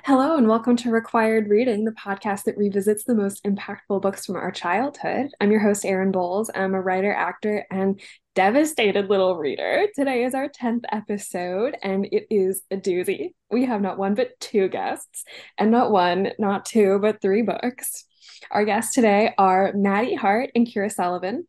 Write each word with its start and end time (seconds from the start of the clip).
Hello, 0.00 0.38
and 0.38 0.48
welcome 0.48 0.74
to 0.76 0.90
Required 0.90 1.50
Reading, 1.50 1.84
the 1.84 1.92
podcast 1.92 2.44
that 2.44 2.56
revisits 2.56 3.04
the 3.04 3.14
most 3.14 3.44
impactful 3.44 4.00
books 4.00 4.24
from 4.24 4.36
our 4.36 4.50
childhood. 4.50 5.30
I'm 5.38 5.50
your 5.50 5.60
host, 5.60 5.84
Erin 5.84 6.10
Bowles. 6.10 6.50
I'm 6.54 6.74
a 6.74 6.80
writer, 6.80 7.12
actor, 7.12 7.66
and 7.70 8.00
devastated 8.34 9.10
little 9.10 9.36
reader. 9.36 9.86
Today 9.94 10.24
is 10.24 10.34
our 10.34 10.48
10th 10.48 10.84
episode, 10.90 11.76
and 11.82 12.06
it 12.06 12.26
is 12.30 12.62
a 12.70 12.78
doozy. 12.78 13.34
We 13.50 13.66
have 13.66 13.82
not 13.82 13.98
one, 13.98 14.14
but 14.14 14.40
two 14.40 14.68
guests, 14.68 15.24
and 15.58 15.70
not 15.70 15.90
one, 15.90 16.32
not 16.38 16.64
two, 16.64 16.98
but 16.98 17.20
three 17.20 17.42
books. 17.42 18.06
Our 18.50 18.64
guests 18.64 18.94
today 18.94 19.34
are 19.36 19.74
Madi 19.74 20.14
Hart 20.14 20.52
and 20.54 20.66
Keara 20.66 20.90
Sullivan. 20.90 21.46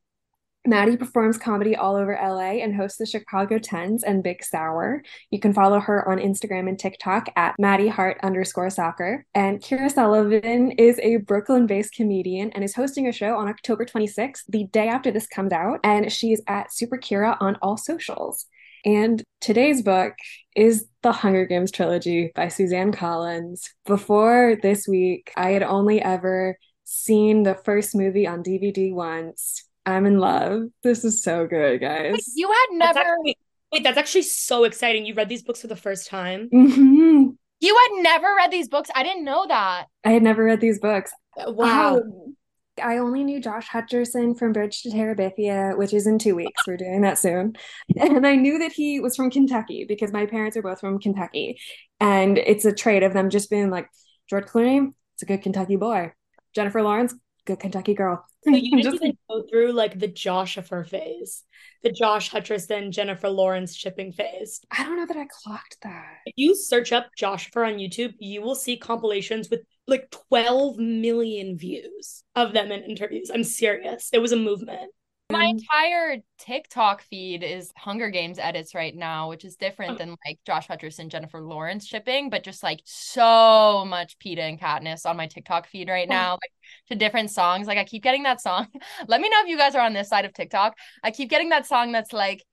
Madi 0.66 0.96
performs 0.96 1.38
comedy 1.38 1.76
all 1.76 1.98
over 1.98 2.14
LA 2.14 2.62
and 2.64 2.74
hosts 2.74 2.98
the 2.98 3.06
Chicago 3.06 3.60
Tens 3.60 4.02
and 4.02 4.24
Big 4.24 4.42
Sour. 4.46 5.04
You 5.30 5.40
can 5.40 5.54
follow 5.54 5.82
her 5.82 6.08
on 6.08 6.20
Instagram 6.20 6.70
and 6.70 6.80
TikTok 6.80 7.28
at 7.36 7.56
Madi 7.60 7.90
Hart 7.90 8.18
underscore 8.24 8.70
soccer. 8.70 9.26
And 9.36 9.60
Keara 9.60 9.92
Sullivan 9.92 10.72
is 10.72 11.00
a 11.00 11.18
Brooklyn 11.18 11.68
based 11.68 11.94
comedian 11.94 12.52
and 12.54 12.64
is 12.64 12.76
hosting 12.76 13.10
a 13.10 13.12
show 13.12 13.36
on 13.36 13.50
October 13.50 13.84
26th, 13.84 14.44
the 14.48 14.64
day 14.68 14.88
after 14.88 15.12
this 15.12 15.28
comes 15.28 15.52
out. 15.52 15.82
And 15.84 16.10
she's 16.10 16.42
at 16.48 16.74
Super 16.74 16.98
Keara 16.98 17.36
on 17.42 17.58
all 17.62 17.76
socials. 17.76 18.46
And 18.86 19.22
today's 19.42 19.82
book 19.82 20.14
is 20.56 20.88
The 21.02 21.12
Hunger 21.12 21.46
Games 21.46 21.72
trilogy 21.72 22.32
by 22.36 22.48
Suzanne 22.48 22.94
Collins. 22.94 23.70
Before 23.86 24.58
this 24.62 24.88
week, 24.88 25.34
I 25.36 25.52
had 25.52 25.64
only 25.64 26.02
ever 26.02 26.58
seen 26.86 27.44
the 27.44 27.56
first 27.56 27.96
movie 27.96 28.28
on 28.28 28.44
DVD 28.44 28.94
once 28.94 29.64
I'm 29.86 30.06
in 30.06 30.20
love. 30.20 30.64
This 30.82 31.04
is 31.04 31.24
so 31.24 31.46
good, 31.48 31.82
guys. 31.82 32.14
Wait, 32.14 32.24
you 32.36 32.48
had 32.48 32.78
never. 32.78 32.94
That's 32.94 33.08
actually, 33.08 33.38
wait, 33.72 33.84
that's 33.84 33.98
actually 33.98 34.22
so 34.24 34.64
exciting. 34.64 35.06
You 35.06 35.14
read 35.14 35.30
these 35.30 35.44
books 35.44 35.62
for 35.62 35.68
the 35.68 35.76
first 35.76 36.08
time. 36.08 36.50
Mm-hmm. 36.54 37.30
You 37.60 37.76
had 37.76 38.04
never 38.04 38.28
read 38.36 38.52
these 38.52 38.68
books. 38.68 38.90
I 38.94 39.04
didn't 39.04 39.24
know 39.24 39.46
that. 39.48 39.86
I 40.04 40.12
had 40.12 40.24
never 40.24 40.44
read 40.44 40.62
these 40.62 40.80
books. 40.80 41.12
Wow. 41.38 41.98
Um, 41.98 42.36
I 42.82 42.98
only 42.98 43.24
knew 43.24 43.40
Josh 43.40 43.70
Hutcherson 43.70 44.38
from 44.38 44.52
Bridge 44.52 44.82
to 44.82 44.90
Terabithia, 44.90 45.78
which 45.78 45.94
is 45.94 46.08
in 46.08 46.18
two 46.18 46.36
weeks. 46.36 46.62
We're 46.66 46.78
doing 46.78 47.02
that 47.02 47.20
soon. 47.20 47.54
And 48.00 48.26
I 48.26 48.36
knew 48.36 48.60
that 48.60 48.72
he 48.72 49.00
was 49.00 49.16
from 49.16 49.30
Kentucky 49.30 49.86
because 49.88 50.12
my 50.12 50.26
parents 50.26 50.58
are 50.58 50.64
both 50.64 50.80
from 50.80 51.00
Kentucky. 51.00 51.60
And 52.00 52.38
it's 52.38 52.66
a 52.66 52.74
trait 52.74 53.04
of 53.04 53.14
them 53.14 53.30
just 53.30 53.50
being 53.50 53.70
like, 53.70 53.88
George 54.30 54.46
Clooney, 54.46 54.92
it's 55.14 55.22
a 55.22 55.26
good 55.26 55.42
Kentucky 55.42 55.76
boy. 55.76 56.14
Jennifer 56.56 56.82
Lawrence, 56.82 57.14
good 57.46 57.60
Kentucky 57.60 57.94
girl. 57.94 58.26
So 58.44 58.52
you 58.56 58.72
didn't 58.72 58.84
Just- 58.84 59.04
even 59.04 59.18
go 59.30 59.44
through 59.50 59.72
like 59.74 60.00
the 60.00 60.08
Joshifer 60.08 60.88
phase, 60.88 61.44
the 61.84 61.92
Josh 61.92 62.30
Hutcherson, 62.32 62.92
Jennifer 62.92 63.30
Lawrence 63.30 63.76
shipping 63.76 64.12
phase. 64.12 64.62
I 64.72 64.84
don't 64.84 64.98
know 64.98 65.06
that 65.06 65.18
I 65.18 65.28
clocked 65.30 65.78
that. 65.84 66.18
If 66.26 66.34
you 66.38 66.56
search 66.56 66.92
up 66.92 67.08
Joshifer 67.20 67.68
on 67.68 67.80
YouTube, 67.80 68.14
you 68.20 68.42
will 68.42 68.56
see 68.56 68.78
compilations 68.78 69.50
with 69.50 69.62
like 69.88 70.10
12 70.30 70.78
million 70.78 71.58
views 71.58 72.24
of 72.36 72.54
them 72.54 72.72
in 72.72 72.84
interviews. 72.84 73.30
I'm 73.34 73.44
serious. 73.44 74.10
It 74.14 74.20
was 74.20 74.32
a 74.32 74.38
movement. 74.38 74.92
My 75.30 75.46
Um, 75.46 75.58
entire 75.58 76.18
TikTok 76.38 77.02
feed 77.02 77.44
is 77.44 77.72
Hunger 77.76 78.10
Games 78.12 78.38
edits 78.38 78.76
right 78.76 78.96
now, 78.96 79.30
which 79.30 79.46
is 79.46 79.56
different 79.56 79.98
than 79.98 80.16
like 80.28 80.40
Josh 80.46 80.68
Hutcherson, 80.68 81.08
Jennifer 81.08 81.42
Lawrence 81.42 81.88
shipping, 81.88 82.30
but 82.30 82.44
just 82.44 82.62
like 82.62 82.82
so 82.86 83.84
much 83.88 84.20
Peeta 84.20 84.40
and 84.40 84.60
Katniss 84.60 85.06
on 85.08 85.18
my 85.18 85.26
TikTok 85.28 85.66
feed 85.68 85.90
right 85.90 86.08
now, 86.08 86.34
like 86.34 86.52
to 86.90 86.96
different 86.96 87.32
songs. 87.32 87.66
Like 87.68 87.80
I 87.80 87.84
keep 87.84 88.04
getting 88.04 88.24
that 88.24 88.42
song. 88.42 88.68
Let 89.08 89.22
me 89.22 89.30
know 89.30 89.42
if 89.42 89.48
you 89.48 89.58
guys 89.58 89.76
are 89.76 89.82
on 89.86 89.94
this 89.94 90.10
side 90.10 90.26
of 90.26 90.34
TikTok. 90.34 90.78
I 91.04 91.10
keep 91.12 91.30
getting 91.30 91.50
that 91.50 91.66
song 91.66 91.94
that's 91.94 92.14
like, 92.14 92.44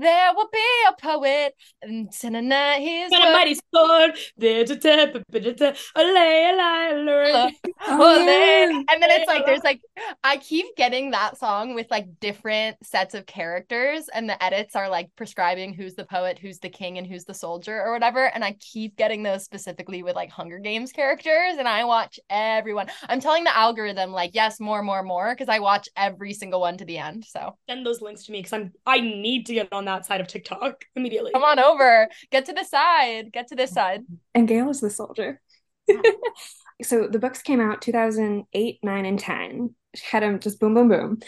there 0.00 0.34
will 0.34 0.48
be 0.52 0.58
a 0.88 0.92
poet 1.00 1.54
and 1.82 2.10
tonight 2.12 2.80
his 2.80 3.12
And 3.12 3.24
a 3.24 3.32
mighty 3.32 3.58
sword, 3.74 4.16
there 4.36 4.64
to 4.64 4.76
tap, 4.76 5.14
allay, 5.34 6.50
allay, 6.52 6.90
alert. 6.92 7.52
Oh, 7.88 7.98
Well, 7.98 8.18
yeah. 8.20 8.26
there- 8.26 8.70
and 8.70 9.02
then 9.02 9.10
it's 9.10 9.26
like 9.26 9.46
there's 9.46 9.62
like 9.64 9.80
I 10.24 10.36
keep 10.38 10.66
getting 10.76 11.10
that 11.10 11.38
song 11.38 11.74
with 11.74 11.86
like 11.90 12.06
different 12.20 12.76
sets 12.84 13.14
of 13.14 13.26
characters, 13.26 14.08
and 14.12 14.28
the 14.28 14.42
edits 14.42 14.74
are 14.76 14.88
like 14.88 15.10
prescribing 15.16 15.72
who's 15.74 15.94
the 15.94 16.04
poet, 16.04 16.38
who's 16.38 16.58
the 16.58 16.68
king, 16.68 16.98
and 16.98 17.06
who's 17.06 17.24
the 17.24 17.34
soldier 17.34 17.80
or 17.82 17.92
whatever. 17.92 18.26
And 18.26 18.44
I 18.44 18.52
keep 18.60 18.96
getting 18.96 19.22
those 19.22 19.44
specifically 19.44 20.02
with 20.02 20.16
like 20.16 20.30
Hunger 20.30 20.58
Games 20.58 20.92
characters, 20.92 21.56
and 21.58 21.68
I 21.68 21.84
watch 21.84 22.18
everyone. 22.30 22.88
I'm 23.08 23.20
telling 23.20 23.44
the 23.44 23.56
algorithm 23.56 24.12
like 24.12 24.30
yes, 24.34 24.60
more, 24.60 24.82
more, 24.82 25.02
more, 25.02 25.34
because 25.34 25.48
I 25.48 25.58
watch 25.60 25.88
every 25.96 26.32
single 26.34 26.60
one 26.60 26.76
to 26.78 26.84
the 26.84 26.98
end. 26.98 27.24
So 27.24 27.56
Send 27.68 27.84
those 27.86 28.00
links 28.00 28.24
to 28.24 28.32
me 28.32 28.38
because 28.40 28.52
I'm 28.52 28.72
I 28.86 29.00
need 29.00 29.46
to 29.46 29.54
get 29.54 29.65
on 29.72 29.84
that 29.86 30.06
side 30.06 30.20
of 30.20 30.26
TikTok 30.26 30.84
immediately. 30.96 31.32
come 31.32 31.44
on 31.44 31.58
over, 31.58 32.08
get 32.30 32.46
to 32.46 32.52
the 32.52 32.64
side, 32.64 33.32
get 33.32 33.48
to 33.48 33.56
this 33.56 33.70
side. 33.70 34.02
And 34.34 34.48
Gale 34.48 34.70
is 34.70 34.80
the 34.80 34.90
soldier. 34.90 35.40
so 36.82 37.08
the 37.08 37.18
books 37.18 37.42
came 37.42 37.60
out 37.60 37.82
2008, 37.82 38.78
9, 38.82 39.06
and 39.06 39.18
10. 39.18 39.74
Had 40.10 40.22
them 40.22 40.40
just 40.40 40.60
boom, 40.60 40.74
boom, 40.74 40.88
boom. 40.88 41.18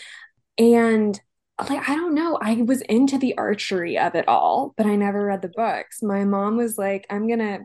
And 0.58 1.18
like, 1.68 1.88
I 1.88 1.96
don't 1.96 2.14
know, 2.14 2.38
I 2.40 2.54
was 2.62 2.82
into 2.82 3.18
the 3.18 3.36
archery 3.36 3.98
of 3.98 4.14
it 4.14 4.28
all, 4.28 4.74
but 4.76 4.86
I 4.86 4.96
never 4.96 5.24
read 5.24 5.42
the 5.42 5.48
books. 5.48 6.02
My 6.02 6.24
mom 6.24 6.56
was 6.56 6.78
like, 6.78 7.06
I'm 7.10 7.28
gonna, 7.28 7.60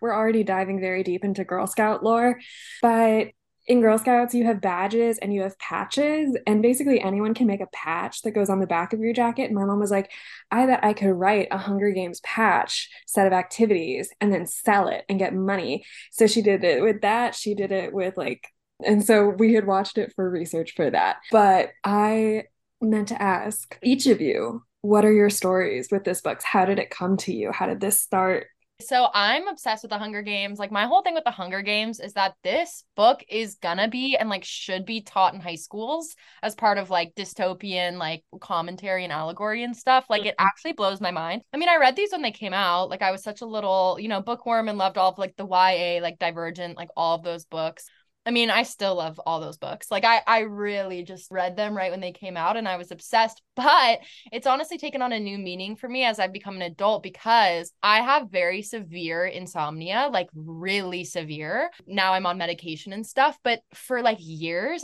we're 0.00 0.14
already 0.14 0.42
diving 0.42 0.80
very 0.80 1.02
deep 1.04 1.24
into 1.24 1.44
Girl 1.44 1.66
Scout 1.66 2.02
lore, 2.02 2.40
but 2.82 3.28
in 3.70 3.80
Girl 3.80 3.96
Scouts, 3.98 4.34
you 4.34 4.44
have 4.46 4.60
badges 4.60 5.18
and 5.18 5.32
you 5.32 5.42
have 5.42 5.56
patches, 5.60 6.36
and 6.44 6.60
basically 6.60 7.00
anyone 7.00 7.34
can 7.34 7.46
make 7.46 7.60
a 7.60 7.68
patch 7.68 8.22
that 8.22 8.32
goes 8.32 8.50
on 8.50 8.58
the 8.58 8.66
back 8.66 8.92
of 8.92 8.98
your 8.98 9.12
jacket. 9.12 9.44
And 9.44 9.54
my 9.54 9.64
mom 9.64 9.78
was 9.78 9.92
like, 9.92 10.10
I 10.50 10.66
bet 10.66 10.84
I 10.84 10.92
could 10.92 11.12
write 11.12 11.46
a 11.52 11.56
Hunger 11.56 11.92
Games 11.92 12.18
patch 12.24 12.90
set 13.06 13.28
of 13.28 13.32
activities 13.32 14.10
and 14.20 14.32
then 14.32 14.44
sell 14.44 14.88
it 14.88 15.04
and 15.08 15.20
get 15.20 15.34
money. 15.34 15.84
So 16.10 16.26
she 16.26 16.42
did 16.42 16.64
it 16.64 16.82
with 16.82 17.02
that. 17.02 17.36
She 17.36 17.54
did 17.54 17.70
it 17.70 17.92
with 17.92 18.16
like, 18.16 18.48
and 18.84 19.04
so 19.04 19.28
we 19.28 19.54
had 19.54 19.68
watched 19.68 19.98
it 19.98 20.12
for 20.16 20.28
research 20.28 20.72
for 20.74 20.90
that. 20.90 21.18
But 21.30 21.70
I 21.84 22.46
meant 22.80 23.06
to 23.08 23.22
ask 23.22 23.78
each 23.84 24.08
of 24.08 24.20
you, 24.20 24.64
what 24.80 25.04
are 25.04 25.12
your 25.12 25.30
stories 25.30 25.90
with 25.92 26.02
this 26.02 26.22
books? 26.22 26.42
How 26.42 26.64
did 26.64 26.80
it 26.80 26.90
come 26.90 27.16
to 27.18 27.32
you? 27.32 27.52
How 27.52 27.66
did 27.66 27.78
this 27.78 28.00
start? 28.00 28.48
So 28.80 29.08
I'm 29.14 29.46
obsessed 29.48 29.82
with 29.82 29.90
the 29.90 29.98
Hunger 29.98 30.22
Games. 30.22 30.58
Like 30.58 30.72
my 30.72 30.86
whole 30.86 31.02
thing 31.02 31.14
with 31.14 31.24
the 31.24 31.30
Hunger 31.30 31.62
Games 31.62 32.00
is 32.00 32.14
that 32.14 32.34
this 32.42 32.84
book 32.96 33.22
is 33.28 33.56
gonna 33.56 33.88
be 33.88 34.16
and 34.16 34.28
like 34.28 34.44
should 34.44 34.84
be 34.84 35.00
taught 35.02 35.34
in 35.34 35.40
high 35.40 35.54
schools 35.56 36.16
as 36.42 36.54
part 36.54 36.78
of 36.78 36.90
like 36.90 37.14
dystopian 37.14 37.98
like 37.98 38.24
commentary 38.40 39.04
and 39.04 39.12
allegory 39.12 39.62
and 39.64 39.76
stuff. 39.76 40.06
Like 40.08 40.24
it 40.24 40.34
Mhm. 40.38 40.44
actually 40.46 40.72
blows 40.72 41.00
my 41.00 41.10
mind. 41.10 41.42
I 41.52 41.56
mean, 41.58 41.68
I 41.68 41.76
read 41.76 41.96
these 41.96 42.12
when 42.12 42.22
they 42.22 42.32
came 42.32 42.54
out. 42.54 42.88
Like 42.90 43.02
I 43.02 43.10
was 43.12 43.22
such 43.22 43.40
a 43.42 43.46
little, 43.46 43.98
you 44.00 44.08
know, 44.08 44.22
bookworm 44.22 44.68
and 44.68 44.78
loved 44.78 44.98
all 44.98 45.10
of 45.12 45.18
like 45.18 45.36
the 45.36 45.46
YA, 45.46 46.00
like 46.00 46.18
Divergent, 46.18 46.76
like 46.76 46.88
all 46.96 47.16
of 47.16 47.22
those 47.22 47.44
books. 47.44 47.86
I 48.26 48.32
mean, 48.32 48.50
I 48.50 48.64
still 48.64 48.96
love 48.96 49.18
all 49.24 49.40
those 49.40 49.56
books. 49.56 49.90
Like 49.90 50.04
I 50.04 50.20
I 50.26 50.40
really 50.40 51.02
just 51.02 51.30
read 51.30 51.56
them 51.56 51.76
right 51.76 51.90
when 51.90 52.00
they 52.00 52.12
came 52.12 52.36
out 52.36 52.56
and 52.56 52.68
I 52.68 52.76
was 52.76 52.90
obsessed. 52.90 53.42
But 53.60 54.00
it's 54.32 54.46
honestly 54.46 54.78
taken 54.78 55.02
on 55.02 55.12
a 55.12 55.20
new 55.20 55.36
meaning 55.36 55.76
for 55.76 55.86
me 55.86 56.02
as 56.04 56.18
I've 56.18 56.32
become 56.32 56.56
an 56.56 56.62
adult 56.62 57.02
because 57.02 57.70
I 57.82 58.00
have 58.00 58.30
very 58.30 58.62
severe 58.62 59.26
insomnia, 59.26 60.08
like 60.10 60.28
really 60.34 61.04
severe. 61.04 61.70
Now 61.86 62.14
I'm 62.14 62.24
on 62.24 62.38
medication 62.38 62.94
and 62.94 63.06
stuff, 63.06 63.38
but 63.44 63.60
for 63.74 64.00
like 64.00 64.16
years 64.18 64.82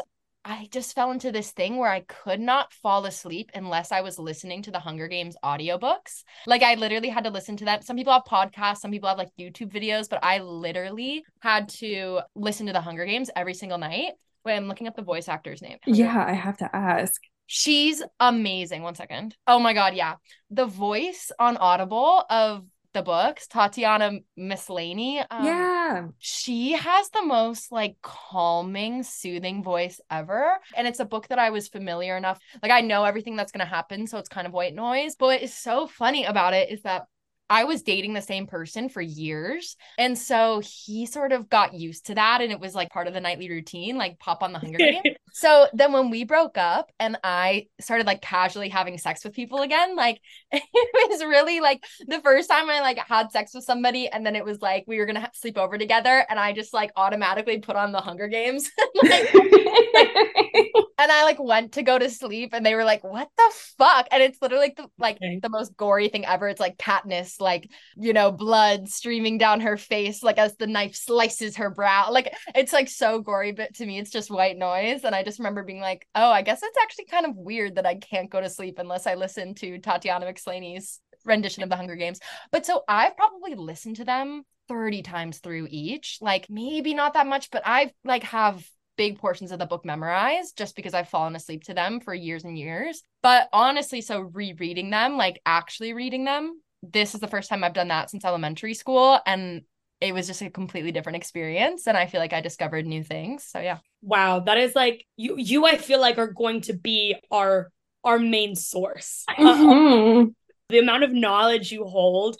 I 0.49 0.69
just 0.71 0.95
fell 0.95 1.11
into 1.11 1.33
this 1.33 1.51
thing 1.51 1.77
where 1.77 1.91
I 1.91 2.01
could 2.07 2.39
not 2.39 2.73
fall 2.73 3.05
asleep 3.05 3.51
unless 3.53 3.91
I 3.91 4.01
was 4.01 4.17
listening 4.17 4.63
to 4.63 4.71
the 4.71 4.79
Hunger 4.79 5.09
Games 5.09 5.37
audiobooks. 5.45 6.23
Like 6.47 6.63
I 6.63 6.75
literally 6.75 7.09
had 7.09 7.25
to 7.25 7.31
listen 7.31 7.57
to 7.57 7.65
them. 7.65 7.83
Some 7.83 7.97
people 7.97 8.13
have 8.13 8.23
podcasts, 8.23 8.79
some 8.79 8.93
people 8.93 9.09
have 9.09 9.19
like 9.19 9.31
YouTube 9.37 9.73
videos, 9.73 10.09
but 10.09 10.21
I 10.23 10.39
literally 10.39 11.25
had 11.41 11.69
to 11.81 12.21
listen 12.37 12.67
to 12.67 12.73
the 12.73 12.81
Hunger 12.81 13.05
Games 13.05 13.29
every 13.35 13.55
single 13.55 13.79
night. 13.79 14.13
Wait, 14.45 14.55
I'm 14.55 14.69
looking 14.69 14.87
up 14.87 14.95
the 14.95 15.03
voice 15.03 15.29
actor's 15.29 15.63
name. 15.63 15.79
Hunger 15.83 16.01
Yeah, 16.01 16.25
I 16.25 16.35
have 16.35 16.59
to 16.59 16.77
ask. 16.77 17.21
She's 17.49 18.01
amazing. 18.21 18.83
One 18.83 18.95
second. 18.95 19.37
Oh 19.49 19.59
my 19.59 19.73
God. 19.73 19.95
Yeah. 19.95 20.15
The 20.51 20.67
voice 20.67 21.33
on 21.41 21.57
Audible 21.57 22.25
of 22.31 22.65
the 22.97 23.03
books, 23.03 23.47
Tatiana 23.47 24.21
Maslany. 24.39 25.25
Um, 25.31 25.45
yeah. 25.45 26.07
She 26.19 26.73
has 26.73 27.11
the 27.11 27.25
most 27.25 27.71
like 27.71 27.97
calming, 28.03 29.03
soothing 29.03 29.63
voice 29.63 30.01
ever. 30.11 30.57
And 30.75 30.89
it's 30.89 30.99
a 30.99 31.05
book 31.05 31.29
that 31.29 31.39
I 31.39 31.51
was 31.51 31.69
familiar 31.69 32.17
enough. 32.17 32.41
Like 32.63 32.73
I 32.73 32.81
know 32.81 33.05
everything 33.05 33.37
that's 33.37 33.53
going 33.53 33.65
to 33.65 33.67
happen. 33.67 34.07
So 34.07 34.19
it's 34.19 34.31
kind 34.31 34.47
of 34.47 34.53
white 34.55 34.75
noise. 34.75 35.15
But 35.15 35.27
what 35.27 35.43
is 35.43 35.55
so 35.55 35.87
funny 35.87 36.25
about 36.25 36.55
it 36.55 36.71
is 36.71 36.83
that 36.83 37.07
I 37.49 37.65
was 37.65 37.83
dating 37.83 38.15
the 38.15 38.23
same 38.23 38.47
person 38.47 38.89
for 38.89 39.01
years. 39.01 39.77
And 39.99 40.19
so 40.19 40.61
he 40.61 41.07
sort 41.07 41.33
of 41.33 41.49
got 41.49 41.75
used 41.75 42.07
to 42.07 42.15
that. 42.15 42.41
And 42.41 42.51
it 42.51 42.61
was 42.61 42.75
like 42.75 42.91
part 42.91 43.07
of 43.07 43.15
the 43.15 43.21
nightly 43.21 43.49
routine, 43.49 43.97
like 43.97 44.19
pop 44.19 44.43
on 44.43 44.53
the 44.53 44.59
Hunger 44.59 44.79
Games. 44.79 45.03
So 45.33 45.67
then 45.75 45.93
when 45.93 46.09
we 46.09 46.25
broke 46.25 46.57
up 46.57 46.91
and 46.99 47.19
I 47.23 47.67
started 47.79 48.07
like 48.07 48.23
casually 48.23 48.71
having 48.71 48.97
sex 48.97 49.23
with 49.23 49.35
people 49.35 49.61
again, 49.61 49.95
like 49.95 50.19
it 50.51 51.11
was 51.11 51.23
really 51.23 51.61
like 51.61 51.85
the 52.07 52.23
first 52.23 52.49
time 52.49 52.71
I 52.71 52.81
like 52.81 52.97
had 52.97 53.31
sex 53.31 53.53
with 53.53 53.65
somebody 53.65 54.09
and 54.09 54.25
then 54.25 54.35
it 54.35 54.47
was 54.47 54.63
like 54.63 54.85
we 54.87 54.99
were 54.99 55.05
gonna 55.05 55.31
sleep 55.35 55.59
over 55.59 55.77
together 55.77 56.25
and 56.31 56.41
I 56.41 56.55
just 56.55 56.73
like 56.73 56.91
automatically 56.97 57.59
put 57.59 57.77
on 57.77 57.93
the 57.93 58.01
Hunger 58.01 58.29
Games. 58.29 58.71
Like, 59.03 60.46
and 60.99 61.13
I 61.13 61.25
like 61.25 61.39
went 61.39 61.73
to 61.73 61.83
go 61.83 61.99
to 61.99 62.11
sleep 62.11 62.51
and 62.53 62.65
they 62.65 62.75
were 62.75 62.85
like, 62.85 63.05
what 63.05 63.29
the 63.37 63.53
fuck? 63.79 64.07
And 64.11 64.23
it's 64.23 64.41
literally 64.41 64.67
like 64.67 64.77
the 64.77 64.89
like 64.99 65.21
Okay. 65.23 65.41
the 65.43 65.49
most 65.49 65.77
gory 65.77 66.09
thing 66.09 66.25
ever. 66.27 66.49
It's 66.49 66.61
like 66.61 66.77
Katniss, 66.79 67.41
like, 67.41 67.71
you 67.97 68.13
know, 68.13 68.33
blood 68.33 68.89
streaming 68.89 69.39
down 69.39 69.61
her 69.61 69.77
face, 69.77 70.23
like 70.23 70.39
as 70.39 70.57
the 70.57 70.67
knife 70.67 70.95
slices 70.95 71.57
her 71.57 71.71
brow. 71.71 72.11
Like 72.11 72.35
it's 72.55 72.73
like 72.73 72.89
so 72.89 73.21
gory, 73.21 73.53
but 73.53 73.75
to 73.77 73.87
me 73.87 73.99
it's 73.99 74.11
just 74.11 74.31
white 74.31 74.57
noise. 74.57 75.05
And 75.05 75.15
I 75.15 75.23
just 75.23 75.39
remember 75.39 75.63
being 75.63 75.81
like, 75.81 76.07
oh, 76.15 76.31
I 76.31 76.43
guess 76.43 76.61
it's 76.63 76.79
actually 76.83 77.07
kind 77.07 77.27
of 77.27 77.37
weird 77.37 77.77
that 77.77 77.87
I 77.87 77.97
can't 77.97 78.31
go 78.31 78.41
to 78.41 78.49
sleep 78.51 78.79
unless 78.79 79.07
I 79.07 79.15
listen 79.15 79.55
to 79.57 79.79
Tatiana 79.79 80.27
Maslany's 80.27 81.01
rendition 81.25 81.63
of 81.63 81.69
the 81.69 81.77
Hunger 81.77 81.97
Games. 81.97 82.21
But 82.53 82.67
so 82.67 82.83
I've 82.89 83.17
probably 83.17 83.55
listened 83.55 83.97
to 83.97 84.05
them 84.05 84.43
30 84.69 85.03
times 85.03 85.39
through 85.39 85.69
each. 85.71 86.19
Like 86.21 86.49
maybe 86.51 86.95
not 86.95 87.15
that 87.15 87.27
much, 87.27 87.51
but 87.51 87.63
I've 87.67 87.91
like 88.05 88.23
have 88.25 88.67
big 88.97 89.19
portions 89.19 89.53
of 89.53 89.59
the 89.59 89.67
book 89.67 89.85
memorized 89.85 90.57
just 90.57 90.77
because 90.77 90.95
I've 90.95 91.09
fallen 91.09 91.37
asleep 91.37 91.65
to 91.65 91.75
them 91.75 92.01
for 92.01 92.15
years 92.15 92.45
and 92.45 92.59
years. 92.59 93.03
But 93.23 93.49
honestly, 93.53 94.01
so 94.01 94.21
rereading 94.21 94.91
them, 94.91 95.17
like 95.17 95.41
actually 95.47 95.93
reading 95.93 96.25
them, 96.25 96.61
this 96.83 97.15
is 97.15 97.21
the 97.21 97.29
first 97.29 97.49
time 97.49 97.65
I've 97.65 97.73
done 97.75 97.89
that 97.89 98.11
since 98.11 98.25
elementary 98.25 98.75
school. 98.75 99.19
And 99.27 99.63
it 100.01 100.13
was 100.13 100.27
just 100.27 100.43
a 100.43 100.51
completely 100.51 100.93
different 100.93 101.17
experience. 101.17 101.87
And 101.87 101.97
I 101.97 102.07
feel 102.07 102.21
like 102.21 102.33
I 102.33 102.41
discovered 102.41 102.87
new 102.87 103.03
things. 103.03 103.45
So 103.45 103.61
yeah. 103.61 103.79
Wow, 104.03 104.41
that 104.41 104.59
is 104.59 104.75
like 104.75 105.05
you 105.17 105.37
you 105.39 105.67
I 105.67 105.77
feel 105.77 106.01
like 106.01 106.19
are 106.19 106.27
going 106.33 106.61
to 106.63 106.75
be 106.75 107.17
our 107.31 107.71
our 108.05 108.19
main 108.19 108.55
source. 108.55 109.25
Uh, 109.29 109.35
Mhm. 109.67 110.35
the 110.69 110.79
amount 110.79 111.05
of 111.05 111.13
knowledge 111.13 111.73
you 111.73 111.85
hold. 111.85 112.37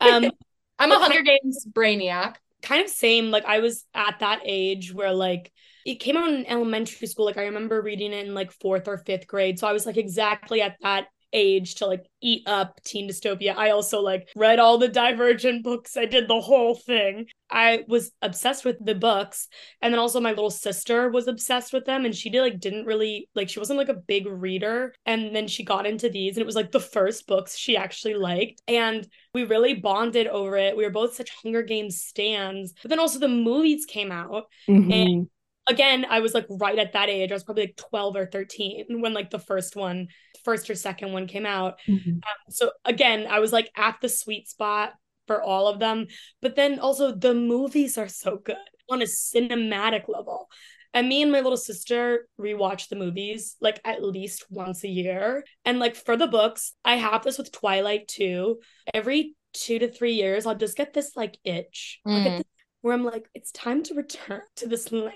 Um 0.00 0.30
I'm 0.78 0.90
a 0.90 0.98
Hunger 0.98 1.22
Games 1.22 1.64
brainiac. 1.70 2.36
kind 2.62 2.82
of 2.82 2.88
same 2.90 3.30
like 3.30 3.44
I 3.44 3.60
was 3.60 3.84
at 3.94 4.18
that 4.20 4.40
age 4.44 4.92
where 4.92 5.12
like 5.12 5.52
it 5.84 5.96
came 5.96 6.16
out 6.16 6.28
in 6.32 6.46
elementary 6.46 7.06
school 7.06 7.26
like 7.26 7.38
I 7.38 7.44
remember 7.44 7.82
reading 7.82 8.12
it 8.12 8.26
in 8.26 8.34
like 8.34 8.52
4th 8.52 8.88
or 8.88 8.98
5th 8.98 9.26
grade. 9.26 9.58
So 9.58 9.66
I 9.66 9.72
was 9.72 9.86
like 9.86 9.96
exactly 9.96 10.62
at 10.62 10.76
that 10.82 11.06
age 11.32 11.76
to 11.76 11.86
like 11.86 12.04
eat 12.20 12.42
up 12.46 12.78
teen 12.84 13.08
dystopia. 13.08 13.56
I 13.56 13.70
also 13.70 14.00
like 14.00 14.28
read 14.36 14.58
all 14.58 14.78
the 14.78 14.88
Divergent 14.88 15.64
books. 15.64 15.96
I 15.96 16.04
did 16.04 16.28
the 16.28 16.40
whole 16.40 16.74
thing. 16.74 17.26
I 17.50 17.84
was 17.88 18.12
obsessed 18.22 18.64
with 18.64 18.76
the 18.84 18.94
books 18.94 19.48
and 19.80 19.92
then 19.92 19.98
also 19.98 20.20
my 20.20 20.30
little 20.30 20.50
sister 20.50 21.10
was 21.10 21.28
obsessed 21.28 21.72
with 21.72 21.84
them 21.84 22.04
and 22.04 22.14
she 22.14 22.30
did 22.30 22.40
like 22.40 22.60
didn't 22.60 22.86
really 22.86 23.28
like 23.34 23.48
she 23.48 23.58
wasn't 23.58 23.78
like 23.78 23.90
a 23.90 23.94
big 23.94 24.26
reader 24.26 24.94
and 25.04 25.34
then 25.34 25.48
she 25.48 25.64
got 25.64 25.86
into 25.86 26.08
these 26.08 26.36
and 26.36 26.42
it 26.42 26.46
was 26.46 26.56
like 26.56 26.72
the 26.72 26.80
first 26.80 27.26
books 27.26 27.56
she 27.56 27.76
actually 27.76 28.14
liked 28.14 28.62
and 28.68 29.06
we 29.34 29.44
really 29.44 29.74
bonded 29.74 30.26
over 30.26 30.56
it. 30.56 30.76
We 30.76 30.84
were 30.84 30.90
both 30.90 31.14
such 31.14 31.30
Hunger 31.42 31.62
Games 31.62 32.02
stands. 32.02 32.72
But 32.82 32.90
then 32.90 33.00
also 33.00 33.18
the 33.18 33.28
movies 33.28 33.84
came 33.86 34.12
out. 34.12 34.44
Mhm. 34.68 35.28
Again, 35.68 36.04
I 36.08 36.20
was 36.20 36.34
like 36.34 36.46
right 36.50 36.78
at 36.78 36.92
that 36.94 37.08
age. 37.08 37.30
I 37.30 37.34
was 37.34 37.44
probably 37.44 37.64
like 37.64 37.76
12 37.76 38.16
or 38.16 38.26
13 38.26 39.00
when 39.00 39.14
like 39.14 39.30
the 39.30 39.38
first 39.38 39.76
one, 39.76 40.08
first 40.44 40.68
or 40.68 40.74
second 40.74 41.12
one 41.12 41.26
came 41.26 41.46
out. 41.46 41.78
Mhm. 41.86 42.20
So 42.50 42.72
again, 42.84 43.26
I 43.28 43.38
was 43.38 43.52
like 43.52 43.70
at 43.76 43.96
the 44.00 44.08
sweet 44.08 44.48
spot 44.48 44.94
for 45.28 45.40
all 45.40 45.68
of 45.68 45.78
them. 45.78 46.08
But 46.40 46.56
then 46.56 46.80
also 46.80 47.12
the 47.14 47.32
movies 47.34 47.96
are 47.96 48.08
so 48.08 48.38
good 48.38 48.56
on 48.90 49.02
a 49.02 49.04
cinematic 49.06 50.08
level. 50.08 50.48
And 50.94 51.08
me 51.08 51.22
and 51.22 51.32
my 51.32 51.40
little 51.40 51.56
sister 51.56 52.28
rewatch 52.40 52.88
the 52.88 52.96
movies 52.96 53.56
like 53.60 53.80
at 53.84 54.02
least 54.04 54.44
once 54.50 54.84
a 54.84 54.88
year. 54.88 55.44
And 55.64 55.78
like 55.78 55.94
for 55.96 56.16
the 56.16 56.26
books, 56.26 56.74
I 56.84 56.96
have 56.96 57.22
this 57.24 57.38
with 57.38 57.52
Twilight 57.52 58.08
too. 58.08 58.60
Every 58.92 59.34
two 59.54 59.78
to 59.78 59.88
three 59.90 60.14
years, 60.14 60.44
I'll 60.44 60.54
just 60.56 60.76
get 60.76 60.92
this 60.92 61.16
like 61.16 61.38
itch. 61.44 62.00
I'll 62.04 62.22
get 62.24 62.32
Mm. 62.32 62.36
this- 62.38 62.46
where 62.82 62.94
I'm 62.94 63.04
like, 63.04 63.28
it's 63.34 63.52
time 63.52 63.82
to 63.84 63.94
return 63.94 64.42
to 64.56 64.68
this 64.68 64.92
land. 64.92 65.14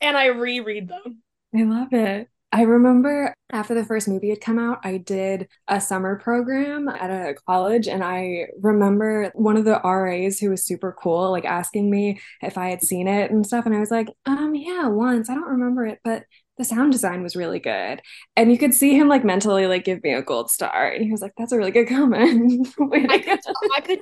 And 0.00 0.16
I 0.16 0.26
reread 0.26 0.88
them. 0.88 1.22
I 1.54 1.62
love 1.62 1.92
it. 1.92 2.28
I 2.50 2.62
remember 2.62 3.34
after 3.52 3.74
the 3.74 3.84
first 3.84 4.08
movie 4.08 4.30
had 4.30 4.40
come 4.40 4.58
out, 4.58 4.78
I 4.82 4.96
did 4.98 5.48
a 5.68 5.80
summer 5.80 6.16
program 6.18 6.88
at 6.88 7.10
a 7.10 7.34
college, 7.46 7.88
and 7.88 8.02
I 8.02 8.46
remember 8.60 9.30
one 9.34 9.58
of 9.58 9.66
the 9.66 9.80
RAs 9.84 10.38
who 10.38 10.50
was 10.50 10.64
super 10.64 10.96
cool, 10.98 11.30
like 11.30 11.44
asking 11.44 11.90
me 11.90 12.20
if 12.42 12.56
I 12.56 12.70
had 12.70 12.82
seen 12.82 13.06
it 13.06 13.30
and 13.30 13.46
stuff. 13.46 13.66
And 13.66 13.74
I 13.74 13.80
was 13.80 13.90
like, 13.90 14.08
um, 14.24 14.54
yeah, 14.54 14.86
once. 14.88 15.28
I 15.28 15.34
don't 15.34 15.48
remember 15.50 15.84
it, 15.86 16.00
but 16.02 16.24
the 16.56 16.64
sound 16.64 16.90
design 16.92 17.22
was 17.22 17.36
really 17.36 17.60
good. 17.60 18.00
And 18.34 18.50
you 18.50 18.58
could 18.58 18.74
see 18.74 18.96
him 18.96 19.08
like 19.08 19.24
mentally 19.24 19.66
like 19.66 19.84
give 19.84 20.02
me 20.02 20.12
a 20.12 20.22
gold 20.22 20.50
star. 20.50 20.90
And 20.90 21.04
he 21.04 21.10
was 21.10 21.20
like, 21.20 21.32
that's 21.36 21.52
a 21.52 21.56
really 21.56 21.70
good 21.70 21.88
comment. 21.88 22.66
I 22.90 23.18
could. 23.18 23.40
I 23.76 23.80
could, 23.80 24.00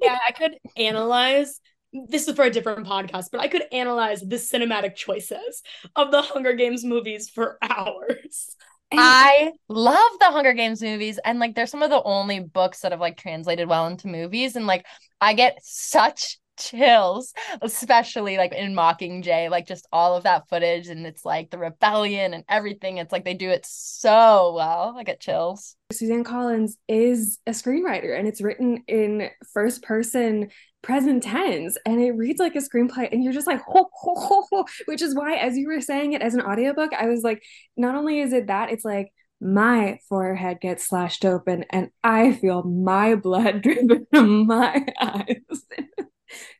yeah, 0.00 0.18
I 0.26 0.32
could 0.32 0.56
analyze. 0.76 1.60
This 1.92 2.26
is 2.26 2.34
for 2.34 2.44
a 2.44 2.50
different 2.50 2.86
podcast, 2.86 3.26
but 3.30 3.40
I 3.40 3.48
could 3.48 3.64
analyze 3.70 4.20
the 4.20 4.36
cinematic 4.36 4.94
choices 4.94 5.62
of 5.94 6.10
the 6.10 6.22
Hunger 6.22 6.54
Games 6.54 6.84
movies 6.84 7.28
for 7.28 7.58
hours. 7.62 8.56
And- 8.90 9.00
I 9.00 9.52
love 9.68 10.12
the 10.20 10.26
Hunger 10.26 10.52
Games 10.52 10.82
movies 10.82 11.18
and 11.24 11.38
like 11.38 11.54
they're 11.54 11.66
some 11.66 11.82
of 11.82 11.90
the 11.90 12.02
only 12.02 12.40
books 12.40 12.80
that 12.80 12.92
have 12.92 13.00
like 13.00 13.16
translated 13.16 13.68
well 13.68 13.86
into 13.86 14.08
movies 14.08 14.54
and 14.56 14.66
like 14.66 14.84
I 15.20 15.32
get 15.32 15.58
such 15.62 16.38
chills 16.58 17.32
especially 17.62 18.36
like 18.36 18.52
in 18.52 18.74
Mockingjay 18.74 19.48
like 19.50 19.66
just 19.66 19.88
all 19.90 20.14
of 20.14 20.24
that 20.24 20.46
footage 20.50 20.88
and 20.88 21.06
it's 21.06 21.24
like 21.24 21.50
the 21.50 21.56
rebellion 21.56 22.34
and 22.34 22.44
everything. 22.48 22.98
It's 22.98 23.12
like 23.12 23.24
they 23.24 23.34
do 23.34 23.48
it 23.48 23.64
so 23.66 24.52
well. 24.54 24.94
I 24.98 25.04
get 25.04 25.20
chills. 25.20 25.74
Suzanne 25.90 26.24
Collins 26.24 26.76
is 26.86 27.38
a 27.46 27.52
screenwriter 27.52 28.16
and 28.18 28.28
it's 28.28 28.42
written 28.42 28.84
in 28.86 29.30
first 29.54 29.82
person 29.82 30.50
present 30.82 31.22
tense 31.22 31.78
and 31.86 32.00
it 32.00 32.10
reads 32.12 32.40
like 32.40 32.56
a 32.56 32.58
screenplay 32.58 33.08
and 33.12 33.22
you're 33.22 33.32
just 33.32 33.46
like 33.46 33.60
ho, 33.60 33.88
ho, 33.92 34.14
ho, 34.16 34.46
ho, 34.50 34.64
which 34.86 35.00
is 35.00 35.14
why 35.14 35.36
as 35.36 35.56
you 35.56 35.68
were 35.68 35.80
saying 35.80 36.12
it 36.12 36.22
as 36.22 36.34
an 36.34 36.40
audiobook 36.40 36.92
I 36.92 37.06
was 37.06 37.22
like 37.22 37.42
not 37.76 37.94
only 37.94 38.20
is 38.20 38.32
it 38.32 38.48
that 38.48 38.70
it's 38.70 38.84
like 38.84 39.12
my 39.42 39.98
forehead 40.08 40.60
gets 40.60 40.86
slashed 40.86 41.24
open 41.24 41.64
and 41.70 41.90
I 42.04 42.32
feel 42.32 42.62
my 42.62 43.16
blood 43.16 43.62
dripping 43.62 44.06
from 44.10 44.46
my 44.46 44.86
eyes. 45.00 45.36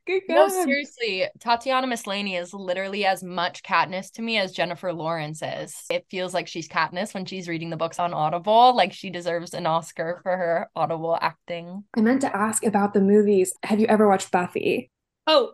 Good 0.07 0.23
no 0.29 0.49
seriously 0.49 1.27
Tatiana 1.39 1.87
Maslany 1.87 2.39
is 2.39 2.53
literally 2.53 3.07
as 3.07 3.23
much 3.23 3.63
Katniss 3.63 4.11
to 4.15 4.23
me 4.23 4.37
as 4.37 4.53
Jennifer 4.53 4.93
Lawrence 4.93 5.41
is 5.43 5.75
it 5.91 6.05
feels 6.11 6.35
like 6.35 6.47
she's 6.47 6.69
Katniss 6.69 7.15
when 7.15 7.25
she's 7.25 7.49
reading 7.49 7.71
the 7.71 7.79
books 7.79 7.99
on 7.99 8.13
Audible 8.13 8.77
like 8.77 8.93
she 8.93 9.09
deserves 9.09 9.55
an 9.55 9.65
Oscar 9.65 10.21
for 10.23 10.37
her 10.37 10.69
Audible 10.77 11.17
acting 11.19 11.85
I 11.97 12.03
meant 12.03 12.21
to 12.23 12.37
ask 12.37 12.67
about 12.67 12.93
the 12.93 13.01
movies. 13.01 13.55
Have 13.63 13.81
you 13.81 13.87
ever 13.87 14.07
watched 14.07 14.31
Buffy? 14.31 14.91
Oh, 15.27 15.53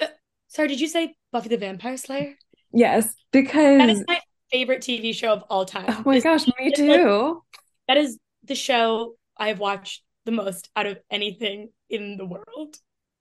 uh, 0.00 0.06
sorry, 0.48 0.68
did 0.68 0.80
you 0.80 0.88
say 0.88 1.14
Buffy 1.30 1.50
the 1.50 1.58
Vampire 1.58 1.98
Slayer? 1.98 2.34
Yes, 2.72 3.14
because 3.30 3.90
is 3.90 4.04
my 4.08 4.20
favorite 4.52 4.82
TV 4.82 5.14
show 5.14 5.32
of 5.32 5.42
all 5.50 5.64
time. 5.64 5.86
oh 5.88 6.02
my 6.04 6.16
It's- 6.16 6.22
gosh, 6.24 6.46
me 6.46 6.54
it's 6.68 6.80
like- 6.80 7.00
too. 7.00 7.42
that 7.88 7.96
is 7.96 8.18
the 8.44 8.54
show 8.54 9.14
I've 9.36 9.58
watched 9.58 10.02
the 10.24 10.32
most 10.32 10.70
out 10.76 10.86
of 10.86 10.98
anything 11.10 11.70
in 11.90 12.16
the 12.16 12.26
world. 12.26 12.76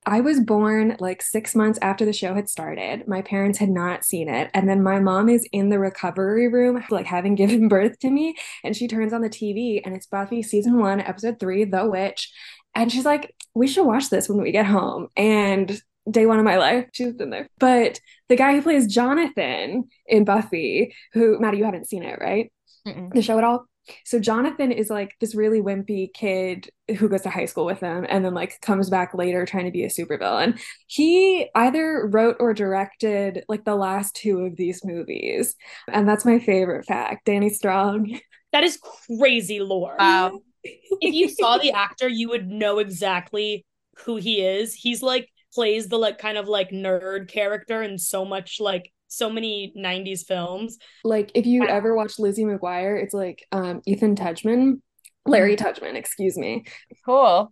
I 0.06 0.22
was 0.22 0.40
born 0.40 0.98
like 1.00 1.22
six 1.22 1.54
months 1.56 1.78
after 1.82 2.06
the 2.06 2.14
show 2.14 2.34
had 2.34 2.50
started. 2.50 3.08
My 3.08 3.22
parents 3.22 3.60
had 3.60 3.70
not 3.70 4.04
seen 4.04 4.30
it. 4.30 4.50
And 4.54 4.68
then 4.68 4.82
my 4.82 5.00
mom 5.00 5.30
is 5.30 5.48
in 5.52 5.70
the 5.70 5.78
recovery 5.78 6.48
room, 6.48 6.84
like 6.90 7.06
having 7.06 7.36
given 7.42 7.68
birth 7.68 8.00
to 8.00 8.10
me. 8.10 8.36
And 8.64 8.76
she 8.76 8.88
turns 8.88 9.14
on 9.14 9.22
the 9.22 9.30
TV 9.30 9.80
and 9.86 9.96
it's 9.96 10.08
Buffy 10.08 10.42
season 10.42 10.80
one, 10.80 11.02
episode 11.02 11.40
three, 11.40 11.66
The 11.66 11.86
Witch. 11.86 12.32
And 12.74 12.92
she's 12.92 13.06
like, 13.06 13.36
we 13.54 13.68
should 13.68 13.86
watch 13.86 14.10
this 14.10 14.28
when 14.28 14.42
we 14.42 14.52
get 14.52 14.66
home. 14.66 15.08
And 15.16 15.80
day 16.10 16.26
one 16.26 16.40
of 16.40 16.46
my 16.46 16.58
life, 16.58 16.88
she's 16.94 17.14
been 17.14 17.30
there. 17.30 17.48
But 17.60 18.00
the 18.30 18.36
guy 18.36 18.54
who 18.54 18.62
plays 18.62 18.88
Jonathan 18.88 19.86
in 20.08 20.26
Buffy, 20.26 20.96
who, 21.14 21.40
Madi, 21.40 21.58
you 21.58 21.66
haven't 21.66 21.88
seen 21.88 22.04
it, 22.04 22.20
right? 22.20 22.52
Mm-mm. 22.88 23.14
the 23.14 23.22
show 23.22 23.38
at 23.38 23.44
all. 23.44 23.66
So 24.06 24.20
Jonathan 24.20 24.72
is 24.72 24.90
like 24.90 25.16
this 25.20 25.36
really 25.36 25.62
wimpy 25.62 26.14
kid 26.14 26.70
who 26.98 27.10
goes 27.10 27.22
to 27.22 27.30
high 27.30 27.46
school 27.46 27.66
with 27.66 27.80
them 27.80 28.06
and 28.08 28.24
then 28.24 28.34
like 28.34 28.60
comes 28.62 28.90
back 28.90 29.14
later 29.14 29.46
trying 29.46 29.66
to 29.66 29.72
be 29.72 29.84
a 29.84 29.90
supervillain. 29.90 30.60
He 30.88 31.48
either 31.56 32.08
wrote 32.08 32.38
or 32.40 32.54
directed 32.54 33.44
like 33.50 33.66
the 33.66 33.76
last 33.76 34.16
two 34.16 34.42
of 34.42 34.56
these 34.56 34.86
movies. 34.86 35.56
And 35.88 36.08
that's 36.08 36.26
my 36.26 36.40
favorite 36.40 36.86
fact. 36.86 37.26
Danny 37.26 37.50
Strong. 37.50 38.20
That 38.52 38.64
is 38.64 38.80
crazy 39.18 39.60
lore. 39.60 39.96
Wow. 39.98 40.42
if 40.64 41.14
you 41.14 41.30
saw 41.30 41.58
the 41.58 41.72
actor, 41.72 42.08
you 42.08 42.30
would 42.30 42.48
know 42.48 42.80
exactly 42.80 43.66
who 44.06 44.18
he 44.18 44.42
is. 44.42 44.74
He's 44.74 45.02
like 45.02 45.30
plays 45.54 45.88
the 45.88 45.98
like 45.98 46.18
kind 46.18 46.38
of 46.38 46.48
like 46.48 46.70
nerd 46.72 47.28
character 47.30 47.82
in 47.84 47.98
so 47.98 48.26
much 48.26 48.60
like 48.60 48.92
so 49.08 49.30
many 49.30 49.74
90s 49.78 50.26
films. 50.26 50.78
like 51.04 51.32
if 51.36 51.46
you 51.46 51.68
ever 51.68 51.94
watch 51.96 52.18
Lizzie 52.18 52.46
McGuire, 52.46 53.02
it's 53.04 53.14
like 53.14 53.46
um 53.52 53.82
Ethan 53.86 54.16
Tudgeman. 54.16 54.82
Larry 55.26 55.56
Tudgeman, 55.56 55.96
excuse 55.96 56.38
me. 56.38 56.64
Cool. 57.06 57.52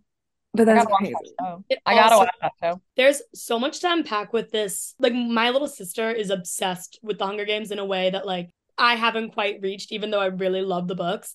But 0.52 0.68
I 0.68 0.74
that's 0.74 0.84
gotta 0.86 0.90
watch 0.92 1.00
crazy. 1.12 1.34
that. 1.38 1.58
It 1.68 1.78
I 1.86 1.94
gotta 1.94 2.14
also- 2.14 2.24
watch 2.24 2.34
that 2.40 2.52
show. 2.62 2.80
There's 2.96 3.22
so 3.34 3.58
much 3.60 3.80
to 3.80 3.92
unpack 3.92 4.32
with 4.32 4.50
this. 4.50 4.94
Like 4.98 5.12
my 5.12 5.50
little 5.50 5.68
sister 5.68 6.10
is 6.10 6.30
obsessed 6.30 6.98
with 7.02 7.18
the 7.18 7.26
Hunger 7.26 7.44
Games 7.44 7.70
in 7.70 7.78
a 7.78 7.84
way 7.84 8.10
that 8.10 8.26
like 8.26 8.48
I 8.78 8.94
haven't 8.96 9.34
quite 9.34 9.60
reached, 9.60 9.92
even 9.92 10.10
though 10.10 10.20
I 10.20 10.26
really 10.26 10.62
love 10.62 10.88
the 10.88 10.94
books. 10.96 11.34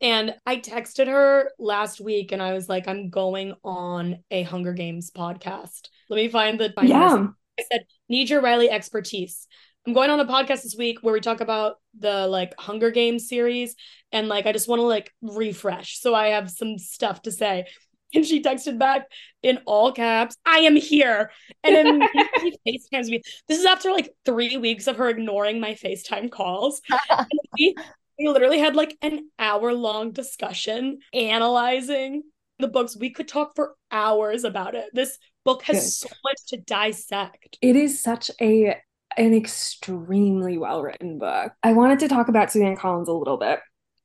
And 0.00 0.34
I 0.46 0.56
texted 0.56 1.06
her 1.08 1.50
last 1.58 2.00
week 2.00 2.32
and 2.32 2.42
I 2.42 2.54
was 2.54 2.68
like, 2.68 2.88
I'm 2.88 3.10
going 3.10 3.54
on 3.62 4.18
a 4.30 4.42
Hunger 4.42 4.72
Games 4.72 5.10
podcast. 5.10 5.88
Let 6.08 6.16
me 6.16 6.28
find 6.28 6.58
the 6.58 6.72
find. 6.74 6.88
Yeah. 6.88 7.26
I 7.58 7.64
said, 7.70 7.84
need 8.08 8.30
your 8.30 8.40
Riley 8.40 8.70
expertise. 8.70 9.46
I'm 9.86 9.92
going 9.92 10.10
on 10.10 10.20
a 10.20 10.26
podcast 10.26 10.62
this 10.62 10.76
week 10.76 10.98
where 11.02 11.14
we 11.14 11.20
talk 11.20 11.40
about 11.40 11.76
the 11.98 12.26
like 12.26 12.54
Hunger 12.58 12.90
Games 12.90 13.28
series 13.28 13.76
and 14.12 14.28
like 14.28 14.46
I 14.46 14.52
just 14.52 14.68
want 14.68 14.80
to 14.80 14.84
like 14.84 15.12
refresh. 15.22 16.00
So 16.00 16.14
I 16.14 16.28
have 16.28 16.50
some 16.50 16.78
stuff 16.78 17.22
to 17.22 17.32
say. 17.32 17.66
And 18.12 18.26
she 18.26 18.42
texted 18.42 18.78
back 18.78 19.06
in 19.42 19.60
all 19.66 19.92
caps, 19.92 20.36
I 20.44 20.60
am 20.60 20.74
here. 20.74 21.30
And 21.62 21.76
then 21.76 22.08
she 22.40 22.58
FaceTimes 22.66 23.06
me. 23.06 23.22
This 23.48 23.58
is 23.58 23.66
after 23.66 23.92
like 23.92 24.10
three 24.24 24.56
weeks 24.56 24.86
of 24.86 24.96
her 24.96 25.08
ignoring 25.08 25.60
my 25.60 25.74
FaceTime 25.74 26.30
calls. 26.30 26.82
we, 27.58 27.76
we 28.20 28.28
literally 28.28 28.58
had 28.58 28.76
like 28.76 28.96
an 29.00 29.30
hour 29.38 29.72
long 29.72 30.12
discussion 30.12 30.98
analyzing 31.14 32.22
the 32.58 32.68
books. 32.68 32.96
We 32.96 33.10
could 33.10 33.28
talk 33.28 33.56
for 33.56 33.74
hours 33.90 34.44
about 34.44 34.74
it. 34.74 34.90
This 34.92 35.18
book 35.44 35.62
has 35.62 35.76
Good. 35.76 35.90
so 35.90 36.08
much 36.22 36.36
to 36.48 36.58
dissect. 36.58 37.58
It 37.62 37.76
is 37.76 38.02
such 38.02 38.30
a 38.40 38.76
an 39.16 39.34
extremely 39.34 40.58
well 40.58 40.82
written 40.82 41.18
book. 41.18 41.52
I 41.62 41.72
wanted 41.72 42.00
to 42.00 42.08
talk 42.08 42.28
about 42.28 42.52
Suzanne 42.52 42.76
Collins 42.76 43.08
a 43.08 43.12
little 43.12 43.38
bit. 43.38 43.60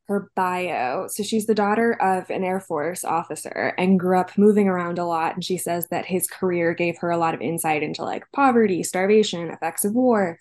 Her 0.08 0.30
bio. 0.36 1.08
So 1.08 1.24
she's 1.24 1.48
the 1.48 1.56
daughter 1.56 1.94
of 1.94 2.30
an 2.30 2.44
Air 2.44 2.60
Force 2.60 3.04
officer 3.04 3.74
and 3.78 4.00
grew 4.00 4.20
up 4.20 4.38
moving 4.38 4.68
around 4.68 5.00
a 5.00 5.06
lot. 5.06 5.34
And 5.34 5.44
she 5.44 5.58
says 5.58 5.88
that 5.90 6.06
his 6.06 6.28
career 6.28 6.76
gave 6.76 6.98
her 7.00 7.10
a 7.10 7.18
lot 7.18 7.34
of 7.34 7.42
insight 7.42 7.82
into 7.82 8.04
like 8.04 8.24
poverty, 8.32 8.84
starvation, 8.84 9.50
effects 9.50 9.84
of 9.84 9.94
war. 9.94 10.40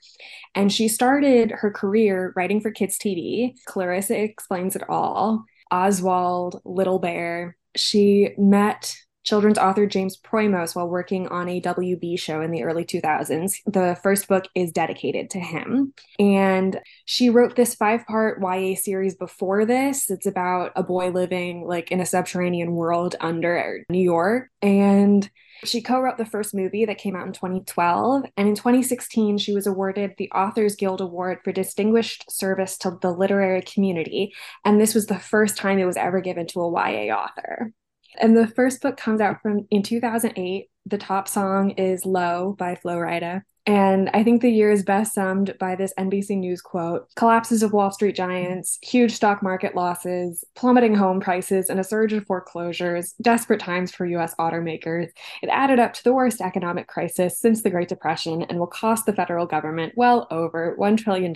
And 0.55 0.71
she 0.71 0.89
started 0.89 1.51
her 1.51 1.71
career 1.71 2.33
writing 2.37 2.61
for 2.61 2.71
kids' 2.71 2.99
TV. 2.99 3.55
Clarissa 3.65 4.21
explains 4.23 4.77
it 4.77 4.89
all. 4.89 5.45
Oswald, 5.71 6.61
Little 6.65 6.99
Bear. 6.99 7.57
She 7.75 8.31
met 8.37 8.95
children's 9.25 9.59
author 9.59 9.87
James 9.87 10.17
Proimos 10.17 10.77
while 10.77 10.89
working 10.89 11.27
on 11.29 11.49
a 11.49 11.61
WB 11.61 12.19
show 12.19 12.41
in 12.41 12.51
the 12.51 12.63
early 12.63 12.85
2000s. 12.85 13.57
The 13.67 13.99
first 14.03 14.29
book 14.29 14.45
is 14.55 14.71
dedicated 14.71 15.31
to 15.31 15.41
him. 15.41 15.95
And 16.19 16.81
she 17.07 17.31
wrote 17.31 17.57
this 17.57 17.75
five 17.75 18.07
part 18.07 18.41
YA 18.41 18.77
series 18.77 19.17
before 19.17 19.65
this. 19.65 20.11
It's 20.11 20.27
about 20.27 20.73
a 20.77 20.83
boy 20.83 21.11
living 21.11 21.67
like 21.67 21.91
in 21.91 22.01
a 22.01 22.07
subterranean 22.07 22.73
world 22.73 23.17
under 23.21 23.85
New 23.89 24.03
York. 24.03 24.51
And 24.63 25.29
she 25.65 25.81
co 25.81 26.01
wrote 26.01 26.19
the 26.19 26.27
first 26.27 26.55
movie 26.55 26.85
that 26.85 26.99
came 26.99 27.17
out 27.17 27.27
in 27.27 27.33
2012. 27.33 28.25
And 28.37 28.49
in 28.49 28.55
2016, 28.55 29.39
she 29.39 29.55
was 29.55 29.67
awarded 29.67 30.13
the 30.19 30.31
Authors 30.33 30.77
Guild 30.77 31.01
Award 31.01 31.39
for 31.43 31.53
Distinguished 31.53 32.31
Service 32.31 32.77
to 32.79 32.99
the 33.01 33.11
Literary 33.11 33.63
Community. 33.63 34.35
And 34.65 34.81
this 34.81 34.95
was 34.95 35.07
the 35.07 35.19
first 35.19 35.57
time 35.57 35.79
it 35.79 35.87
was 35.87 35.97
ever 35.97 36.21
given 36.21 36.47
to 36.49 36.61
a 36.61 36.71
YA 36.71 37.15
author. 37.15 37.73
And 38.19 38.37
the 38.37 38.47
first 38.47 38.81
book 38.81 38.97
comes 38.97 39.21
out 39.21 39.43
from 39.43 39.67
in 39.71 39.83
2008. 39.83 40.69
The 40.87 40.99
top 40.99 41.29
song 41.29 41.71
is 41.71 42.05
Low 42.05 42.55
by 42.59 42.75
Flo 42.75 42.97
Rida. 42.97 43.43
And 43.67 44.11
I 44.13 44.23
think 44.23 44.43
the 44.43 44.51
year 44.51 44.71
is 44.71 44.83
best 44.83 45.15
summed 45.15 45.55
by 45.59 45.75
this 45.75 45.95
NBC 45.99 46.37
News 46.37 46.61
quote 46.61 47.09
Collapses 47.17 47.63
of 47.63 47.73
Wall 47.73 47.91
Street 47.91 48.15
giants, 48.15 48.79
huge 48.83 49.13
stock 49.13 49.43
market 49.43 49.75
losses, 49.75 50.45
plummeting 50.55 50.95
home 50.95 51.19
prices, 51.19 51.71
and 51.71 51.81
a 51.81 51.85
surge 51.85 52.13
of 52.13 52.27
foreclosures, 52.27 53.15
desperate 53.23 53.61
times 53.61 53.91
for 53.91 54.05
US 54.05 54.35
automakers. 54.35 55.09
It 55.43 55.49
added 55.49 55.79
up 55.79 55.95
to 55.95 56.05
the 56.05 56.13
worst 56.13 56.43
economic 56.43 56.89
crisis 56.89 57.41
since 57.41 57.63
the 57.63 57.71
Great 57.71 57.89
Depression 57.89 58.43
and 58.43 58.59
will 58.59 58.67
cost 58.67 59.07
the 59.07 59.15
federal 59.15 59.47
government 59.47 59.95
well 59.97 60.27
over 60.31 60.77
$1 60.79 60.99
trillion 60.99 61.35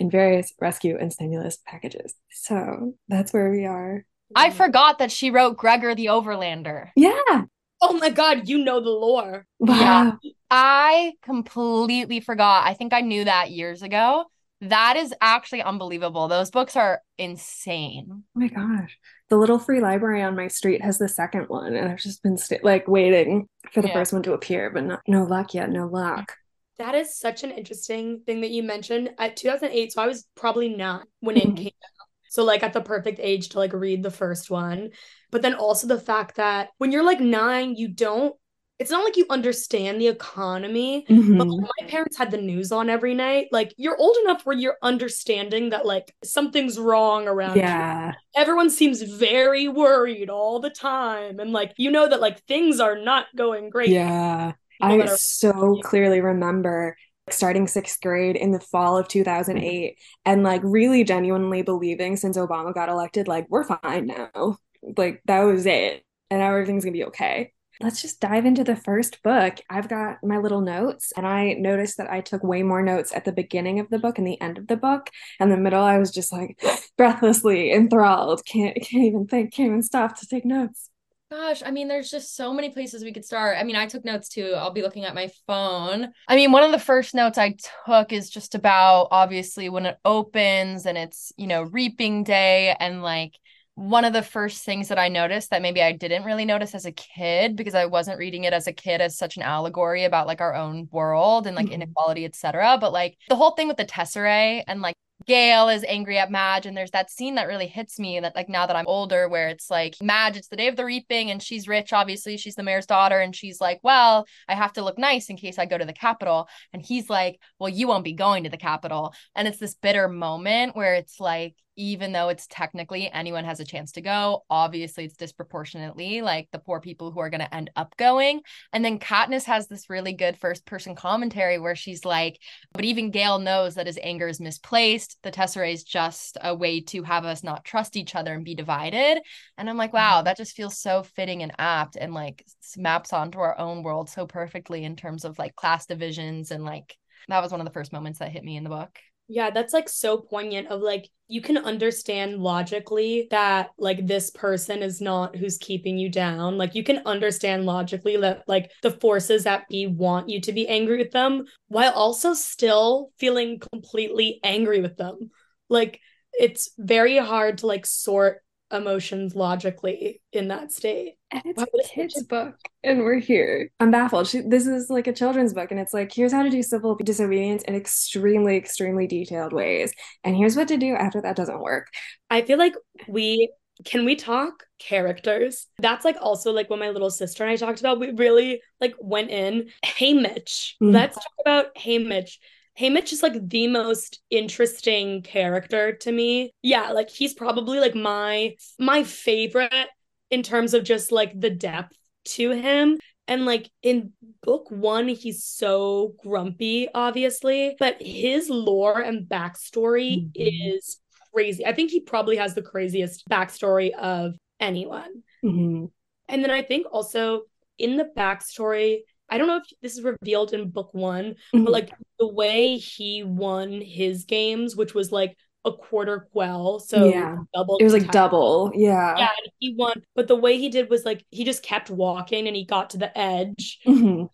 in 0.00 0.10
various 0.10 0.52
rescue 0.60 0.98
and 0.98 1.12
stimulus 1.12 1.58
packages. 1.64 2.12
So 2.32 2.94
that's 3.06 3.32
where 3.32 3.52
we 3.52 3.66
are. 3.66 4.04
I 4.34 4.50
forgot 4.50 4.98
that 4.98 5.10
she 5.10 5.30
wrote 5.30 5.56
Gregor 5.56 5.94
the 5.94 6.06
Overlander. 6.06 6.90
Yeah. 6.96 7.44
Oh 7.80 7.92
my 7.98 8.10
god, 8.10 8.48
you 8.48 8.58
know 8.58 8.80
the 8.80 8.90
lore. 8.90 9.46
Wow. 9.58 10.18
Yeah. 10.22 10.30
I 10.50 11.12
completely 11.22 12.20
forgot. 12.20 12.66
I 12.66 12.74
think 12.74 12.92
I 12.92 13.00
knew 13.02 13.24
that 13.24 13.50
years 13.50 13.82
ago. 13.82 14.24
That 14.60 14.96
is 14.96 15.14
actually 15.20 15.62
unbelievable. 15.62 16.26
Those 16.26 16.50
books 16.50 16.74
are 16.74 17.00
insane. 17.16 18.06
Oh 18.10 18.22
my 18.34 18.48
gosh. 18.48 18.98
The 19.28 19.36
little 19.36 19.58
free 19.58 19.80
library 19.80 20.22
on 20.22 20.34
my 20.34 20.48
street 20.48 20.82
has 20.82 20.98
the 20.98 21.08
second 21.08 21.44
one, 21.48 21.76
and 21.76 21.88
I've 21.88 21.98
just 21.98 22.22
been 22.22 22.36
st- 22.36 22.64
like 22.64 22.88
waiting 22.88 23.46
for 23.72 23.82
the 23.82 23.88
yeah. 23.88 23.94
first 23.94 24.12
one 24.12 24.22
to 24.24 24.32
appear, 24.32 24.70
but 24.70 24.84
not, 24.84 25.00
no 25.06 25.24
luck 25.24 25.54
yet. 25.54 25.70
No 25.70 25.86
luck. 25.86 26.34
That 26.78 26.94
is 26.94 27.16
such 27.16 27.44
an 27.44 27.50
interesting 27.50 28.22
thing 28.24 28.40
that 28.40 28.50
you 28.50 28.62
mentioned. 28.62 29.10
At 29.18 29.36
2008, 29.36 29.92
so 29.92 30.02
I 30.02 30.06
was 30.06 30.26
probably 30.34 30.70
not 30.70 31.06
when 31.20 31.36
it 31.36 31.44
mm-hmm. 31.44 31.54
came 31.54 31.66
out. 31.66 31.97
So 32.30 32.44
like 32.44 32.62
at 32.62 32.72
the 32.72 32.80
perfect 32.80 33.20
age 33.22 33.50
to 33.50 33.58
like 33.58 33.72
read 33.72 34.02
the 34.02 34.10
first 34.10 34.50
one. 34.50 34.90
But 35.30 35.42
then 35.42 35.54
also 35.54 35.86
the 35.86 36.00
fact 36.00 36.36
that 36.36 36.70
when 36.78 36.92
you're 36.92 37.04
like 37.04 37.20
9, 37.20 37.74
you 37.76 37.88
don't 37.88 38.34
it's 38.78 38.92
not 38.92 39.04
like 39.04 39.16
you 39.16 39.26
understand 39.28 40.00
the 40.00 40.06
economy, 40.06 41.04
mm-hmm. 41.08 41.36
but 41.36 41.48
like, 41.48 41.68
my 41.80 41.88
parents 41.88 42.16
had 42.16 42.30
the 42.30 42.40
news 42.40 42.70
on 42.70 42.88
every 42.88 43.12
night. 43.12 43.48
Like 43.50 43.74
you're 43.76 43.96
old 43.96 44.16
enough 44.22 44.46
where 44.46 44.56
you're 44.56 44.76
understanding 44.82 45.70
that 45.70 45.84
like 45.84 46.14
something's 46.22 46.78
wrong 46.78 47.26
around 47.26 47.56
yeah. 47.56 48.10
You. 48.10 48.14
Everyone 48.36 48.70
seems 48.70 49.02
very 49.02 49.66
worried 49.66 50.30
all 50.30 50.60
the 50.60 50.70
time. 50.70 51.40
And 51.40 51.52
like 51.52 51.72
you 51.76 51.90
know 51.90 52.08
that 52.08 52.20
like 52.20 52.44
things 52.44 52.78
are 52.78 52.96
not 52.96 53.26
going 53.36 53.70
great. 53.70 53.90
Yeah. 53.90 54.52
I 54.80 55.06
so 55.06 55.80
clearly 55.82 56.20
remember 56.20 56.96
starting 57.32 57.66
sixth 57.66 58.00
grade 58.00 58.36
in 58.36 58.52
the 58.52 58.60
fall 58.60 58.96
of 58.96 59.08
2008 59.08 59.98
and 60.24 60.42
like 60.42 60.60
really 60.64 61.04
genuinely 61.04 61.62
believing 61.62 62.16
since 62.16 62.36
Obama 62.36 62.74
got 62.74 62.88
elected, 62.88 63.28
like, 63.28 63.46
we're 63.48 63.64
fine 63.64 64.06
now. 64.06 64.58
Like, 64.96 65.22
that 65.26 65.40
was 65.40 65.66
it. 65.66 66.04
And 66.30 66.40
now 66.40 66.50
everything's 66.50 66.84
gonna 66.84 66.92
be 66.92 67.04
okay. 67.06 67.52
Let's 67.80 68.02
just 68.02 68.20
dive 68.20 68.44
into 68.44 68.64
the 68.64 68.74
first 68.74 69.22
book. 69.22 69.58
I've 69.70 69.88
got 69.88 70.18
my 70.24 70.38
little 70.38 70.60
notes, 70.60 71.12
and 71.16 71.24
I 71.24 71.52
noticed 71.52 71.96
that 71.98 72.10
I 72.10 72.20
took 72.20 72.42
way 72.42 72.64
more 72.64 72.82
notes 72.82 73.14
at 73.14 73.24
the 73.24 73.30
beginning 73.32 73.78
of 73.78 73.88
the 73.88 74.00
book 74.00 74.18
and 74.18 74.26
the 74.26 74.40
end 74.40 74.58
of 74.58 74.66
the 74.66 74.76
book. 74.76 75.10
And 75.38 75.52
the 75.52 75.56
middle, 75.56 75.82
I 75.82 75.98
was 75.98 76.10
just 76.10 76.32
like 76.32 76.60
breathlessly 76.96 77.72
enthralled. 77.72 78.44
Can't 78.44 78.74
can't 78.74 79.04
even 79.04 79.26
think, 79.28 79.52
can't 79.54 79.68
even 79.68 79.82
stop 79.82 80.18
to 80.18 80.26
take 80.26 80.44
notes. 80.44 80.87
Gosh, 81.30 81.62
I 81.64 81.70
mean, 81.70 81.88
there's 81.88 82.10
just 82.10 82.36
so 82.36 82.54
many 82.54 82.70
places 82.70 83.04
we 83.04 83.12
could 83.12 83.24
start. 83.24 83.58
I 83.58 83.62
mean, 83.62 83.76
I 83.76 83.86
took 83.86 84.02
notes 84.02 84.30
too. 84.30 84.54
I'll 84.56 84.72
be 84.72 84.80
looking 84.80 85.04
at 85.04 85.14
my 85.14 85.30
phone. 85.46 86.08
I 86.26 86.36
mean, 86.36 86.52
one 86.52 86.62
of 86.62 86.72
the 86.72 86.78
first 86.78 87.14
notes 87.14 87.36
I 87.36 87.56
took 87.86 88.14
is 88.14 88.30
just 88.30 88.54
about 88.54 89.08
obviously 89.10 89.68
when 89.68 89.84
it 89.84 89.98
opens 90.06 90.86
and 90.86 90.96
it's, 90.96 91.30
you 91.36 91.46
know, 91.46 91.62
reaping 91.62 92.24
day. 92.24 92.74
And 92.80 93.02
like 93.02 93.34
one 93.74 94.06
of 94.06 94.14
the 94.14 94.22
first 94.22 94.64
things 94.64 94.88
that 94.88 94.98
I 94.98 95.08
noticed 95.08 95.50
that 95.50 95.60
maybe 95.60 95.82
I 95.82 95.92
didn't 95.92 96.24
really 96.24 96.46
notice 96.46 96.74
as 96.74 96.86
a 96.86 96.92
kid 96.92 97.56
because 97.56 97.74
I 97.74 97.84
wasn't 97.84 98.18
reading 98.18 98.44
it 98.44 98.54
as 98.54 98.66
a 98.66 98.72
kid 98.72 99.02
as 99.02 99.18
such 99.18 99.36
an 99.36 99.42
allegory 99.42 100.04
about 100.04 100.26
like 100.26 100.40
our 100.40 100.54
own 100.54 100.88
world 100.90 101.46
and 101.46 101.54
like 101.54 101.66
mm-hmm. 101.66 101.74
inequality, 101.74 102.24
etc. 102.24 102.78
But 102.80 102.94
like 102.94 103.18
the 103.28 103.36
whole 103.36 103.50
thing 103.50 103.68
with 103.68 103.76
the 103.76 103.84
tesserae 103.84 104.64
and 104.66 104.80
like 104.80 104.96
Gale 105.28 105.68
is 105.68 105.84
angry 105.86 106.18
at 106.18 106.30
Madge, 106.30 106.64
and 106.64 106.74
there's 106.74 106.90
that 106.92 107.10
scene 107.10 107.34
that 107.34 107.46
really 107.46 107.66
hits 107.66 107.98
me 107.98 108.18
that 108.18 108.34
like 108.34 108.48
now 108.48 108.66
that 108.66 108.74
I'm 108.74 108.86
older, 108.88 109.28
where 109.28 109.48
it's 109.48 109.70
like 109.70 109.94
Madge, 110.02 110.38
it's 110.38 110.48
the 110.48 110.56
day 110.56 110.68
of 110.68 110.76
the 110.76 110.86
reaping, 110.86 111.30
and 111.30 111.42
she's 111.42 111.68
rich, 111.68 111.92
obviously, 111.92 112.38
she's 112.38 112.54
the 112.54 112.62
mayor's 112.62 112.86
daughter, 112.86 113.20
and 113.20 113.36
she's 113.36 113.60
like, 113.60 113.78
Well, 113.82 114.26
I 114.48 114.54
have 114.54 114.72
to 114.72 114.82
look 114.82 114.98
nice 114.98 115.28
in 115.28 115.36
case 115.36 115.58
I 115.58 115.66
go 115.66 115.76
to 115.76 115.84
the 115.84 115.92
Capitol. 115.92 116.48
And 116.72 116.82
he's 116.82 117.10
like, 117.10 117.38
Well, 117.58 117.68
you 117.68 117.86
won't 117.86 118.04
be 118.04 118.14
going 118.14 118.44
to 118.44 118.50
the 118.50 118.56
Capitol. 118.56 119.12
And 119.36 119.46
it's 119.46 119.58
this 119.58 119.74
bitter 119.74 120.08
moment 120.08 120.74
where 120.74 120.94
it's 120.94 121.20
like, 121.20 121.54
even 121.78 122.10
though 122.10 122.28
it's 122.28 122.48
technically 122.50 123.08
anyone 123.10 123.44
has 123.44 123.60
a 123.60 123.64
chance 123.64 123.92
to 123.92 124.00
go, 124.00 124.44
obviously 124.50 125.04
it's 125.04 125.16
disproportionately 125.16 126.20
like 126.20 126.48
the 126.50 126.58
poor 126.58 126.80
people 126.80 127.12
who 127.12 127.20
are 127.20 127.30
going 127.30 127.40
to 127.40 127.54
end 127.54 127.70
up 127.76 127.96
going. 127.96 128.40
And 128.72 128.84
then 128.84 128.98
Katniss 128.98 129.44
has 129.44 129.68
this 129.68 129.88
really 129.88 130.12
good 130.12 130.36
first 130.36 130.66
person 130.66 130.96
commentary 130.96 131.58
where 131.58 131.76
she's 131.76 132.04
like, 132.04 132.40
but 132.72 132.84
even 132.84 133.12
Gale 133.12 133.38
knows 133.38 133.76
that 133.76 133.86
his 133.86 133.98
anger 134.02 134.26
is 134.26 134.40
misplaced. 134.40 135.18
The 135.22 135.30
Tesserae 135.30 135.72
is 135.72 135.84
just 135.84 136.36
a 136.42 136.52
way 136.52 136.80
to 136.80 137.04
have 137.04 137.24
us 137.24 137.44
not 137.44 137.64
trust 137.64 137.96
each 137.96 138.16
other 138.16 138.34
and 138.34 138.44
be 138.44 138.56
divided. 138.56 139.22
And 139.56 139.70
I'm 139.70 139.76
like, 139.76 139.92
wow, 139.92 140.16
mm-hmm. 140.16 140.24
that 140.24 140.36
just 140.36 140.56
feels 140.56 140.78
so 140.78 141.04
fitting 141.04 141.44
and 141.44 141.52
apt 141.58 141.96
and 141.96 142.12
like 142.12 142.44
maps 142.76 143.12
onto 143.12 143.38
our 143.38 143.56
own 143.56 143.84
world 143.84 144.10
so 144.10 144.26
perfectly 144.26 144.82
in 144.82 144.96
terms 144.96 145.24
of 145.24 145.38
like 145.38 145.54
class 145.54 145.86
divisions 145.86 146.50
and 146.50 146.64
like 146.64 146.96
that 147.28 147.42
was 147.42 147.52
one 147.52 147.60
of 147.60 147.66
the 147.66 147.72
first 147.72 147.92
moments 147.92 148.18
that 148.18 148.32
hit 148.32 148.42
me 148.42 148.56
in 148.56 148.64
the 148.64 148.70
book. 148.70 148.98
Yeah, 149.30 149.50
that's 149.50 149.74
like 149.74 149.90
so 149.90 150.16
poignant 150.16 150.68
of 150.68 150.80
like 150.80 151.10
you 151.28 151.42
can 151.42 151.58
understand 151.58 152.38
logically 152.38 153.28
that 153.30 153.68
like 153.76 154.06
this 154.06 154.30
person 154.30 154.82
is 154.82 155.02
not 155.02 155.36
who's 155.36 155.58
keeping 155.58 155.98
you 155.98 156.08
down. 156.08 156.56
Like 156.56 156.74
you 156.74 156.82
can 156.82 157.02
understand 157.04 157.66
logically 157.66 158.16
that 158.16 158.44
like 158.46 158.70
the 158.82 158.90
forces 158.90 159.44
at 159.44 159.68
be 159.68 159.86
want 159.86 160.30
you 160.30 160.40
to 160.40 160.52
be 160.52 160.66
angry 160.66 160.96
with 160.96 161.10
them 161.10 161.44
while 161.68 161.92
also 161.92 162.32
still 162.32 163.10
feeling 163.18 163.58
completely 163.58 164.40
angry 164.42 164.80
with 164.80 164.96
them. 164.96 165.30
Like 165.68 166.00
it's 166.32 166.70
very 166.78 167.18
hard 167.18 167.58
to 167.58 167.66
like 167.66 167.84
sort 167.84 168.42
emotions 168.72 169.34
logically 169.34 170.20
in 170.32 170.48
that 170.48 170.72
state. 170.72 171.14
And 171.30 171.42
it's 171.44 171.62
a 171.62 171.66
kid's 171.88 172.22
book, 172.24 172.54
and 172.82 173.00
we're 173.00 173.18
here. 173.18 173.70
I'm 173.80 173.90
baffled. 173.90 174.28
She, 174.28 174.40
this 174.40 174.66
is 174.66 174.88
like 174.88 175.06
a 175.06 175.12
children's 175.12 175.52
book, 175.52 175.70
and 175.70 175.78
it's 175.78 175.92
like, 175.92 176.12
here's 176.12 176.32
how 176.32 176.42
to 176.42 176.50
do 176.50 176.62
civil 176.62 176.96
disobedience 176.96 177.62
in 177.64 177.74
extremely, 177.74 178.56
extremely 178.56 179.06
detailed 179.06 179.52
ways. 179.52 179.92
And 180.24 180.36
here's 180.36 180.56
what 180.56 180.68
to 180.68 180.76
do 180.76 180.94
after 180.94 181.20
that 181.20 181.36
doesn't 181.36 181.60
work. 181.60 181.88
I 182.30 182.42
feel 182.42 182.58
like 182.58 182.74
we 183.08 183.50
can 183.84 184.04
we 184.04 184.16
talk 184.16 184.64
characters? 184.78 185.66
That's 185.78 186.04
like 186.04 186.16
also 186.20 186.52
like 186.52 186.68
what 186.68 186.78
my 186.78 186.90
little 186.90 187.10
sister 187.10 187.44
and 187.44 187.52
I 187.52 187.56
talked 187.56 187.80
about. 187.80 188.00
We 188.00 188.10
really 188.12 188.60
like 188.80 188.94
went 188.98 189.30
in. 189.30 189.68
Haymitch. 189.84 190.74
Mm-hmm. 190.82 190.90
Let's 190.90 191.14
talk 191.14 191.32
about 191.40 191.74
Haymitch. 191.76 192.38
Haymitch 192.78 193.12
is 193.12 193.22
like 193.22 193.48
the 193.48 193.66
most 193.66 194.20
interesting 194.30 195.22
character 195.22 195.94
to 195.96 196.12
me. 196.12 196.52
Yeah, 196.62 196.90
like 196.92 197.10
he's 197.10 197.34
probably 197.34 197.80
like 197.80 197.94
my 197.94 198.54
my 198.78 199.04
favorite 199.04 199.88
in 200.30 200.42
terms 200.42 200.74
of 200.74 200.84
just 200.84 201.10
like 201.10 201.38
the 201.38 201.50
depth 201.50 201.96
to 202.26 202.50
him. 202.50 202.98
And 203.26 203.44
like 203.44 203.68
in 203.82 204.12
book 204.42 204.70
one, 204.70 205.08
he's 205.08 205.44
so 205.44 206.14
grumpy, 206.22 206.88
obviously, 206.94 207.76
but 207.78 208.00
his 208.00 208.48
lore 208.48 209.00
and 209.00 209.28
backstory 209.28 210.22
mm-hmm. 210.22 210.30
is 210.34 211.00
crazy. 211.34 211.66
I 211.66 211.74
think 211.74 211.90
he 211.90 212.00
probably 212.00 212.36
has 212.36 212.54
the 212.54 212.62
craziest 212.62 213.28
backstory 213.28 213.92
of 213.92 214.34
anyone. 214.60 215.22
Mm-hmm. 215.44 215.86
And 216.28 216.44
then 216.44 216.50
I 216.50 216.62
think 216.62 216.86
also 216.90 217.42
in 217.78 217.96
the 217.96 218.08
backstory, 218.16 219.00
I 219.30 219.38
don't 219.38 219.46
know 219.46 219.56
if 219.56 219.64
this 219.82 219.96
is 219.96 220.02
revealed 220.02 220.52
in 220.52 220.70
book 220.70 220.90
one, 220.92 221.34
mm-hmm. 221.54 221.64
but 221.64 221.72
like 221.72 221.90
the 222.18 222.28
way 222.28 222.76
he 222.76 223.22
won 223.22 223.80
his 223.80 224.24
games, 224.24 224.74
which 224.74 224.94
was 224.94 225.12
like 225.12 225.36
a 225.64 225.72
quarter 225.72 226.28
quell. 226.32 226.80
So 226.80 227.06
yeah, 227.06 227.36
double. 227.54 227.76
It 227.78 227.84
was 227.84 227.92
like 227.92 228.10
double. 228.10 228.72
Yeah. 228.74 229.16
Yeah. 229.18 229.30
he 229.58 229.74
won. 229.76 230.02
But 230.14 230.28
the 230.28 230.36
way 230.36 230.58
he 230.58 230.68
did 230.68 230.90
was 230.90 231.04
like 231.04 231.24
he 231.30 231.44
just 231.44 231.62
kept 231.62 231.90
walking 231.90 232.46
and 232.46 232.56
he 232.56 232.64
got 232.64 232.90
to 232.90 232.98
the 232.98 233.16
edge. 233.16 233.78
Mm-hmm. 233.86 234.26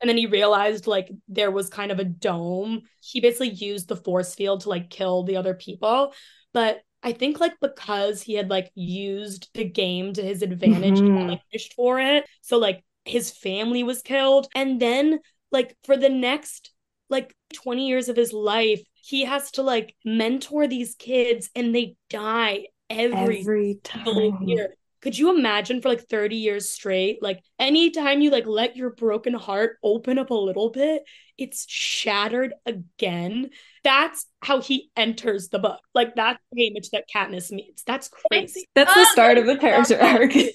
And 0.00 0.08
then 0.08 0.16
he 0.16 0.26
realized 0.26 0.86
like 0.86 1.10
there 1.28 1.50
was 1.50 1.68
kind 1.68 1.92
of 1.92 2.00
a 2.00 2.04
dome. 2.04 2.82
He 3.00 3.20
basically 3.20 3.50
used 3.50 3.88
the 3.88 3.96
force 3.96 4.34
field 4.34 4.62
to 4.62 4.68
like 4.68 4.90
kill 4.90 5.22
the 5.22 5.36
other 5.36 5.54
people. 5.54 6.12
But 6.52 6.80
I 7.04 7.12
think 7.12 7.40
like 7.40 7.54
because 7.60 8.22
he 8.22 8.34
had 8.34 8.50
like 8.50 8.70
used 8.74 9.48
the 9.54 9.64
game 9.64 10.12
to 10.14 10.22
his 10.22 10.42
advantage, 10.42 10.98
mm-hmm. 10.98 11.16
he 11.16 11.20
got, 11.20 11.30
like 11.30 11.40
pushed 11.52 11.74
for 11.74 12.00
it. 12.00 12.26
So 12.42 12.58
like 12.58 12.84
his 13.04 13.30
family 13.30 13.82
was 13.82 14.02
killed. 14.02 14.48
And 14.54 14.80
then, 14.80 15.20
like, 15.50 15.76
for 15.84 15.96
the 15.96 16.08
next 16.08 16.72
like 17.12 17.36
20 17.52 17.86
years 17.86 18.08
of 18.08 18.16
his 18.16 18.32
life, 18.32 18.82
he 18.94 19.24
has 19.24 19.50
to 19.52 19.62
like 19.62 19.94
mentor 20.04 20.66
these 20.66 20.96
kids 20.96 21.50
and 21.54 21.74
they 21.74 21.96
die 22.10 22.66
every, 22.90 23.40
every 23.40 23.78
time. 23.84 24.38
year. 24.42 24.74
Could 25.02 25.18
you 25.18 25.36
imagine 25.36 25.82
for 25.82 25.88
like 25.88 26.08
30 26.08 26.36
years 26.36 26.70
straight? 26.70 27.20
Like 27.22 27.42
anytime 27.58 28.20
you 28.20 28.30
like 28.30 28.46
let 28.46 28.76
your 28.76 28.90
broken 28.90 29.34
heart 29.34 29.78
open 29.82 30.16
up 30.16 30.30
a 30.30 30.34
little 30.34 30.70
bit, 30.70 31.02
it's 31.36 31.68
shattered 31.68 32.54
again. 32.66 33.50
That's 33.82 34.26
how 34.42 34.60
he 34.60 34.90
enters 34.96 35.48
the 35.48 35.58
book. 35.58 35.80
Like 35.92 36.14
that's 36.14 36.40
the 36.52 36.68
image 36.68 36.90
that 36.90 37.06
Katniss 37.12 37.50
meets. 37.50 37.82
That's 37.82 38.08
crazy. 38.08 38.68
That's 38.76 38.94
the 38.94 39.06
start 39.06 39.38
of 39.38 39.46
the 39.46 39.56
character 39.56 39.98
arc. 40.00 40.34
yeah, 40.36 40.46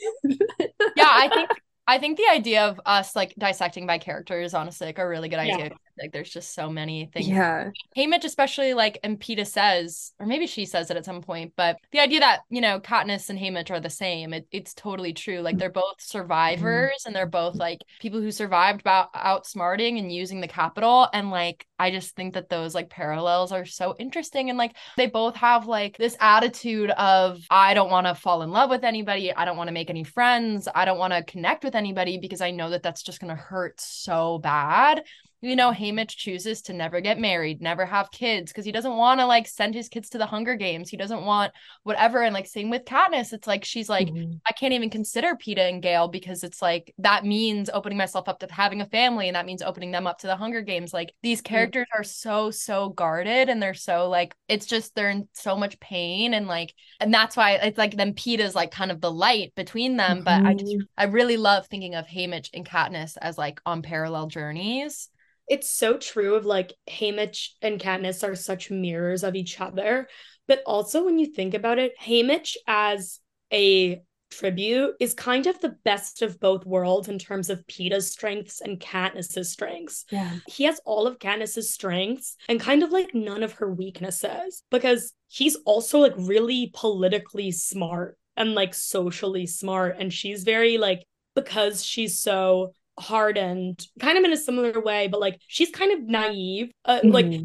I 0.98 1.30
think 1.34 1.50
I 1.88 2.00
think 2.00 2.18
the 2.18 2.28
idea 2.30 2.66
of 2.68 2.82
us 2.86 3.16
like 3.16 3.34
dissecting 3.38 3.88
by 3.88 3.98
characters, 3.98 4.54
honestly, 4.54 4.88
like 4.88 5.00
a 5.00 5.08
really 5.08 5.30
good 5.30 5.40
idea. 5.40 5.66
Yeah. 5.66 5.70
Like 6.00 6.12
there's 6.12 6.30
just 6.30 6.54
so 6.54 6.70
many 6.70 7.10
things. 7.14 7.28
Yeah. 7.28 7.72
Haymitch, 7.96 8.24
especially 8.24 8.74
like 8.74 9.00
and 9.04 9.20
Peeta 9.20 9.46
says, 9.46 10.14
or 10.20 10.26
maybe 10.26 10.48
she 10.48 10.66
says 10.66 10.92
it 10.92 10.98
at 10.98 11.06
some 11.06 11.22
point, 11.22 11.54
but 11.56 11.78
the 11.92 12.00
idea 12.00 12.20
that, 12.20 12.42
you 12.50 12.62
know, 12.62 12.80
Katniss 12.80 13.30
and 13.30 13.40
Haymitch 13.40 13.72
are 13.72 13.80
the 13.80 13.90
same, 13.90 14.34
it, 14.34 14.48
it's 14.52 14.74
totally 14.74 15.14
true. 15.14 15.40
Like 15.40 15.58
they're 15.58 15.70
both 15.70 16.00
survivors 16.00 16.92
mm-hmm. 17.00 17.08
and 17.08 17.16
they're 17.16 17.26
both 17.26 17.56
like 17.56 17.82
people 18.00 18.22
who 18.22 18.32
survived 18.32 18.82
about 18.82 19.14
outsmarting 19.14 19.98
and 20.00 20.12
using 20.12 20.42
the 20.42 20.48
Capitol. 20.48 21.08
And 21.14 21.32
like 21.32 21.66
I 21.80 21.92
just 21.92 22.16
think 22.16 22.34
that 22.34 22.50
those 22.50 22.74
like 22.74 22.90
parallels 22.90 23.52
are 23.52 23.66
so 23.66 23.96
interesting. 24.00 24.50
And 24.50 24.58
like 24.58 24.76
they 24.96 25.08
both 25.08 25.36
have 25.36 25.68
like 25.68 25.98
this 25.98 26.18
attitude 26.20 26.90
of 26.92 27.40
I 27.50 27.74
don't 27.74 27.92
want 27.92 28.08
to 28.08 28.16
fall 28.16 28.42
in 28.42 28.52
love 28.52 28.70
with 28.70 28.84
anybody. 28.84 29.34
I 29.34 29.46
don't 29.46 29.58
want 29.58 29.68
to 29.68 29.74
make 29.74 29.90
any 29.90 30.04
friends. 30.04 30.68
I 30.74 30.86
don't 30.86 30.98
want 30.98 31.14
to 31.14 31.24
connect 31.24 31.64
with 31.64 31.76
anybody 31.76 32.18
because 32.18 32.42
I 32.42 32.52
know 32.52 32.70
that 32.72 32.84
that's 32.84 33.04
just 33.04 33.20
going 33.20 33.36
to 33.36 33.42
hurt 33.42 33.80
so 33.80 34.40
bad 34.40 35.04
you 35.42 35.56
know, 35.56 35.72
Haymitch 35.72 36.16
chooses 36.16 36.64
to 36.64 36.74
never 36.74 37.00
get 37.00 37.20
married, 37.20 37.62
never 37.62 37.86
have 37.86 38.10
kids 38.10 38.52
because 38.52 38.66
he 38.66 38.72
doesn't 38.72 38.98
want 38.98 39.20
to 39.20 39.28
like 39.28 39.48
send 39.48 39.76
his 39.76 39.88
kids 39.88 40.10
to 40.10 40.18
the 40.18 40.26
Hunger 40.26 40.56
Games. 40.56 40.90
He 40.90 40.98
doesn't 40.98 41.24
want 41.24 41.54
whatever. 41.84 42.24
And 42.24 42.34
like 42.34 42.48
same 42.48 42.72
with 42.72 42.86
Katniss, 42.86 43.34
it's 43.34 43.46
like 43.46 43.64
she's 43.64 43.88
like, 43.88 44.08
mm-hmm. 44.08 44.34
I 44.48 44.54
can't 44.54 44.74
even 44.74 44.90
consider 44.90 45.36
Peeta 45.36 45.70
and 45.70 45.82
Gale 45.82 46.08
because 46.08 46.44
it's 46.44 46.60
like 46.60 46.92
that 46.98 47.24
means 47.24 47.70
opening 47.72 48.00
myself 48.00 48.28
up 48.28 48.40
to 48.40 48.48
having 48.50 48.82
a 48.82 48.88
family 48.88 49.28
and 49.28 49.36
that 49.36 49.46
means 49.46 49.62
opening 49.62 49.92
them 49.92 50.08
up 50.08 50.18
to 50.20 50.28
the 50.28 50.36
Hunger 50.36 50.62
Games. 50.62 50.92
Like 50.92 51.14
these 51.22 51.42
characters 51.42 51.86
mm-hmm. 51.94 52.02
are 52.02 52.04
so, 52.04 52.50
so 52.50 52.90
guarded 52.90 53.48
and 53.48 53.62
they're 53.62 53.76
so 53.76 54.10
like, 54.10 54.36
it's 54.48 54.66
just 54.66 54.96
they're 54.96 55.12
in 55.12 55.28
so 55.34 55.56
much 55.56 55.80
pain 55.80 56.34
and 56.34 56.48
like, 56.48 56.74
and 57.00 57.14
that's 57.14 57.38
why 57.38 57.52
it's 57.58 57.78
like 57.78 57.96
then 57.96 58.14
Peeta's 58.14 58.56
like 58.56 58.72
kind 58.72 58.90
of 58.90 59.02
the 59.02 59.12
light 59.12 59.54
between 59.54 59.98
them. 59.98 60.18
Mm-hmm. 60.18 60.24
But 60.24 60.46
I 60.48 60.56
just, 60.56 60.74
mm-hmm. 60.74 60.86
I 60.98 61.04
really 61.04 61.38
love 61.38 61.68
thinking 61.68 61.94
of 61.94 62.08
Haymitch 62.08 62.50
and 62.56 62.68
Katniss 62.68 63.18
as 63.22 63.38
like 63.38 63.62
on 63.68 63.84
parallel 63.84 64.28
journeys 64.28 65.10
it's 65.48 65.72
so 65.72 65.98
true 65.98 66.36
of 66.36 66.46
like 66.46 66.74
Haymitch 66.90 67.50
and 67.62 67.80
Katniss 67.80 68.28
are 68.28 68.36
such 68.36 68.72
mirrors 68.72 69.24
of 69.24 69.36
each 69.36 69.60
other. 69.60 70.08
But 70.48 70.62
also 70.66 71.04
when 71.04 71.20
you 71.20 71.28
think 71.28 71.54
about 71.54 71.80
it, 71.80 71.94
Haymitch 72.02 72.56
as 72.68 73.20
a 73.52 74.02
tribute 74.30 74.94
is 75.00 75.14
kind 75.14 75.48
of 75.48 75.60
the 75.62 75.76
best 75.84 76.22
of 76.22 76.40
both 76.40 76.66
worlds 76.66 77.08
in 77.08 77.18
terms 77.18 77.50
of 77.50 77.66
Peeta's 77.68 78.12
strengths 78.12 78.62
and 78.62 78.80
Katniss's 78.80 79.52
strengths. 79.52 80.06
Yeah. 80.12 80.32
He 80.48 80.66
has 80.66 80.80
all 80.86 81.08
of 81.08 81.20
Katniss's 81.20 81.74
strengths 81.74 82.36
and 82.50 82.60
kind 82.60 82.84
of 82.84 82.92
like 82.92 83.14
none 83.14 83.44
of 83.44 83.54
her 83.54 83.72
weaknesses 83.72 84.64
because 84.70 85.14
he's 85.28 85.56
also 85.66 86.00
like 86.00 86.14
really 86.18 86.72
politically 86.74 87.52
smart 87.52 88.18
and 88.36 88.54
like 88.54 88.74
socially 88.74 89.48
smart 89.48 89.96
and 90.00 90.14
she's 90.14 90.44
very 90.44 90.78
like 90.78 91.04
because 91.36 91.84
she's 91.84 92.20
so 92.20 92.74
hardened 93.00 93.86
kind 94.00 94.18
of 94.18 94.24
in 94.24 94.34
a 94.34 94.38
similar 94.38 94.80
way 94.82 95.08
but 95.08 95.20
like 95.20 95.40
she's 95.48 95.70
kind 95.70 95.92
of 95.92 96.02
naive 96.02 96.72
uh, 96.86 97.00
mm-hmm. 97.00 97.12
like 97.12 97.42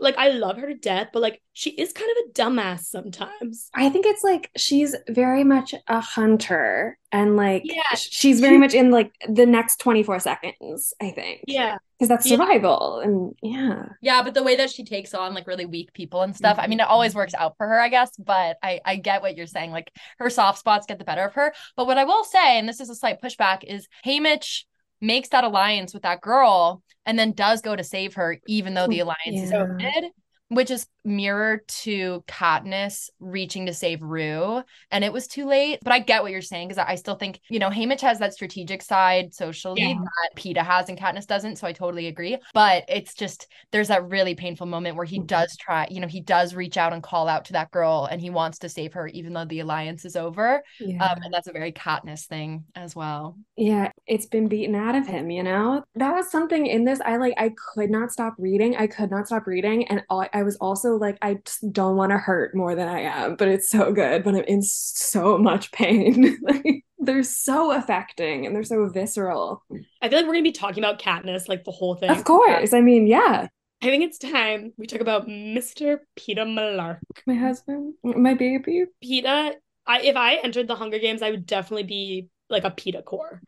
like 0.00 0.16
I 0.16 0.30
love 0.30 0.56
her 0.56 0.66
to 0.66 0.74
death, 0.74 1.08
but 1.12 1.20
like 1.20 1.40
she 1.52 1.70
is 1.70 1.92
kind 1.92 2.10
of 2.10 2.16
a 2.24 2.32
dumbass 2.32 2.80
sometimes. 2.80 3.68
I 3.74 3.90
think 3.90 4.06
it's 4.06 4.24
like 4.24 4.50
she's 4.56 4.96
very 5.08 5.44
much 5.44 5.74
a 5.86 6.00
hunter 6.00 6.98
and 7.12 7.36
like 7.36 7.62
yeah. 7.64 7.94
she's 7.94 8.40
very 8.40 8.56
much 8.56 8.72
in 8.72 8.90
like 8.90 9.12
the 9.28 9.46
next 9.46 9.78
24 9.78 10.20
seconds, 10.20 10.94
I 11.00 11.10
think. 11.10 11.44
Yeah. 11.46 11.76
Because 11.98 12.08
that's 12.08 12.28
survival 12.28 13.02
yeah. 13.02 13.08
and 13.08 13.34
yeah. 13.42 13.82
Yeah, 14.00 14.22
but 14.22 14.32
the 14.32 14.42
way 14.42 14.56
that 14.56 14.70
she 14.70 14.84
takes 14.84 15.12
on 15.12 15.34
like 15.34 15.46
really 15.46 15.66
weak 15.66 15.92
people 15.92 16.22
and 16.22 16.34
stuff, 16.34 16.56
mm-hmm. 16.56 16.64
I 16.64 16.68
mean, 16.68 16.80
it 16.80 16.86
always 16.86 17.14
works 17.14 17.34
out 17.34 17.56
for 17.58 17.68
her, 17.68 17.78
I 17.78 17.90
guess, 17.90 18.10
but 18.16 18.56
I 18.62 18.80
I 18.86 18.96
get 18.96 19.20
what 19.20 19.36
you're 19.36 19.46
saying. 19.46 19.70
Like 19.70 19.92
her 20.18 20.30
soft 20.30 20.58
spots 20.58 20.86
get 20.86 20.98
the 20.98 21.04
better 21.04 21.24
of 21.24 21.34
her. 21.34 21.52
But 21.76 21.86
what 21.86 21.98
I 21.98 22.04
will 22.04 22.24
say, 22.24 22.58
and 22.58 22.66
this 22.66 22.80
is 22.80 22.88
a 22.88 22.94
slight 22.94 23.20
pushback, 23.20 23.64
is 23.64 23.86
Haymitch 24.06 24.64
makes 25.00 25.28
that 25.30 25.44
alliance 25.44 25.94
with 25.94 26.02
that 26.02 26.20
girl 26.20 26.82
and 27.06 27.18
then 27.18 27.32
does 27.32 27.60
go 27.60 27.74
to 27.74 27.84
save 27.84 28.14
her 28.14 28.38
even 28.46 28.74
though 28.74 28.86
the 28.86 29.00
alliance 29.00 29.18
yeah. 29.26 29.42
is 29.42 29.52
ended 29.52 30.10
which 30.48 30.70
is 30.70 30.86
mirrored 31.04 31.66
to 31.68 32.22
Katniss 32.26 33.10
reaching 33.18 33.66
to 33.66 33.74
save 33.74 34.02
Rue, 34.02 34.62
and 34.90 35.04
it 35.04 35.12
was 35.12 35.26
too 35.26 35.46
late. 35.46 35.78
But 35.82 35.92
I 35.92 35.98
get 36.00 36.22
what 36.22 36.32
you're 36.32 36.42
saying 36.42 36.68
because 36.68 36.84
I 36.86 36.94
still 36.94 37.14
think 37.14 37.40
you 37.48 37.58
know 37.58 37.70
Haymitch 37.70 38.00
has 38.00 38.18
that 38.18 38.34
strategic 38.34 38.82
side 38.82 39.34
socially 39.34 39.82
yeah. 39.82 39.94
that 39.94 40.36
Peeta 40.36 40.64
has 40.64 40.88
and 40.88 40.98
Katniss 40.98 41.26
doesn't. 41.26 41.56
So 41.56 41.66
I 41.66 41.72
totally 41.72 42.06
agree. 42.06 42.36
But 42.54 42.84
it's 42.88 43.14
just 43.14 43.46
there's 43.72 43.88
that 43.88 44.08
really 44.08 44.34
painful 44.34 44.66
moment 44.66 44.96
where 44.96 45.06
he 45.06 45.18
does 45.18 45.56
try, 45.56 45.86
you 45.90 46.00
know, 46.00 46.06
he 46.06 46.20
does 46.20 46.54
reach 46.54 46.76
out 46.76 46.92
and 46.92 47.02
call 47.02 47.28
out 47.28 47.44
to 47.46 47.52
that 47.54 47.70
girl, 47.70 48.08
and 48.10 48.20
he 48.20 48.30
wants 48.30 48.58
to 48.60 48.68
save 48.68 48.92
her 48.94 49.06
even 49.08 49.32
though 49.32 49.44
the 49.44 49.60
alliance 49.60 50.04
is 50.04 50.16
over. 50.16 50.62
Yeah. 50.78 51.04
Um, 51.04 51.20
and 51.22 51.32
that's 51.32 51.48
a 51.48 51.52
very 51.52 51.72
Katniss 51.72 52.26
thing 52.26 52.64
as 52.74 52.94
well. 52.94 53.36
Yeah, 53.56 53.90
it's 54.06 54.26
been 54.26 54.48
beaten 54.48 54.74
out 54.74 54.94
of 54.94 55.06
him. 55.06 55.30
You 55.30 55.42
know, 55.42 55.84
that 55.94 56.14
was 56.14 56.30
something 56.30 56.66
in 56.66 56.84
this. 56.84 57.00
I 57.04 57.16
like 57.16 57.34
I 57.38 57.52
could 57.74 57.90
not 57.90 58.12
stop 58.12 58.34
reading. 58.38 58.76
I 58.76 58.86
could 58.86 59.10
not 59.10 59.26
stop 59.26 59.46
reading, 59.46 59.86
and 59.88 60.02
all, 60.08 60.26
I 60.32 60.42
was 60.42 60.56
also 60.56 60.89
like, 60.96 61.18
I 61.22 61.34
just 61.44 61.72
don't 61.72 61.96
want 61.96 62.10
to 62.10 62.18
hurt 62.18 62.54
more 62.54 62.74
than 62.74 62.88
I 62.88 63.00
am, 63.00 63.36
but 63.36 63.48
it's 63.48 63.70
so 63.70 63.92
good. 63.92 64.24
But 64.24 64.34
I'm 64.34 64.44
in 64.44 64.62
so 64.62 65.38
much 65.38 65.72
pain. 65.72 66.38
like, 66.42 66.84
they're 66.98 67.22
so 67.22 67.72
affecting 67.72 68.46
and 68.46 68.54
they're 68.54 68.62
so 68.62 68.88
visceral. 68.88 69.64
I 70.02 70.08
feel 70.08 70.18
like 70.18 70.26
we're 70.26 70.34
gonna 70.34 70.42
be 70.42 70.52
talking 70.52 70.84
about 70.84 71.00
Katniss 71.00 71.48
like 71.48 71.64
the 71.64 71.70
whole 71.70 71.94
thing. 71.94 72.10
Of 72.10 72.24
course. 72.24 72.72
I 72.72 72.80
mean, 72.80 73.06
yeah. 73.06 73.48
I 73.82 73.86
think 73.86 74.04
it's 74.04 74.18
time 74.18 74.74
we 74.76 74.86
talk 74.86 75.00
about 75.00 75.26
Mr. 75.26 75.98
Peeta 76.18 76.44
Mellark. 76.44 76.98
My 77.26 77.34
husband, 77.34 77.94
my 78.04 78.34
baby. 78.34 78.84
Peeta, 79.02 79.52
I 79.86 80.00
if 80.02 80.16
I 80.16 80.36
entered 80.36 80.68
the 80.68 80.76
Hunger 80.76 80.98
Games, 80.98 81.22
I 81.22 81.30
would 81.30 81.46
definitely 81.46 81.84
be 81.84 82.28
like 82.50 82.64
a 82.64 82.70
Peeta 82.70 83.02
core. 83.02 83.40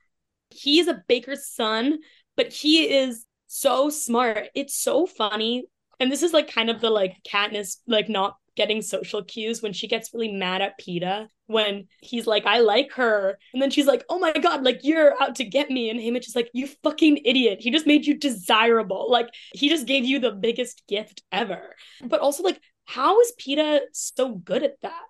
He's 0.49 0.89
a 0.89 1.03
baker's 1.07 1.47
son, 1.47 1.99
but 2.37 2.53
he 2.53 2.85
is 2.85 3.27
so 3.47 3.91
smart. 3.91 4.49
It's 4.55 4.75
so 4.75 5.07
funny 5.07 5.67
and 6.03 6.11
this 6.11 6.25
is 6.25 6.33
like 6.33 6.53
kind 6.53 6.69
of 6.69 6.81
the 6.81 6.91
like 6.91 7.17
Katniss 7.27 7.77
like 7.87 8.09
not 8.09 8.37
getting 8.57 8.83
social 8.83 9.23
cues 9.23 9.63
when 9.63 9.73
she 9.73 9.87
gets 9.87 10.13
really 10.13 10.33
mad 10.33 10.61
at 10.61 10.79
Peeta 10.79 11.29
when 11.47 11.87
he's 12.01 12.27
like, 12.27 12.45
I 12.45 12.59
like 12.59 12.93
her. 12.95 13.39
And 13.53 13.63
then 13.63 13.71
she's 13.71 13.87
like, 13.87 14.05
oh 14.09 14.19
my 14.19 14.33
God, 14.33 14.65
like 14.65 14.81
you're 14.83 15.15
out 15.23 15.37
to 15.37 15.45
get 15.45 15.71
me. 15.71 15.91
And 15.91 16.01
Haymitch 16.01 16.27
is 16.27 16.37
like, 16.37 16.51
you 16.53 16.67
fucking 16.83 17.21
idiot. 17.25 17.59
He 17.61 17.71
just 17.71 17.87
made 17.87 18.05
you 18.05 18.19
desirable. 18.19 19.11
Like 19.11 19.29
he 19.55 19.69
just 19.69 19.87
gave 19.87 20.05
you 20.05 20.19
the 20.19 20.33
biggest 20.33 20.83
gift 20.89 21.23
ever. 21.31 21.75
But 22.05 22.21
also, 22.21 22.43
like, 22.43 22.61
how 22.85 23.21
is 23.21 23.33
Peeta 23.41 23.81
so 23.93 24.35
good 24.35 24.65
at 24.65 24.81
that? 24.83 25.03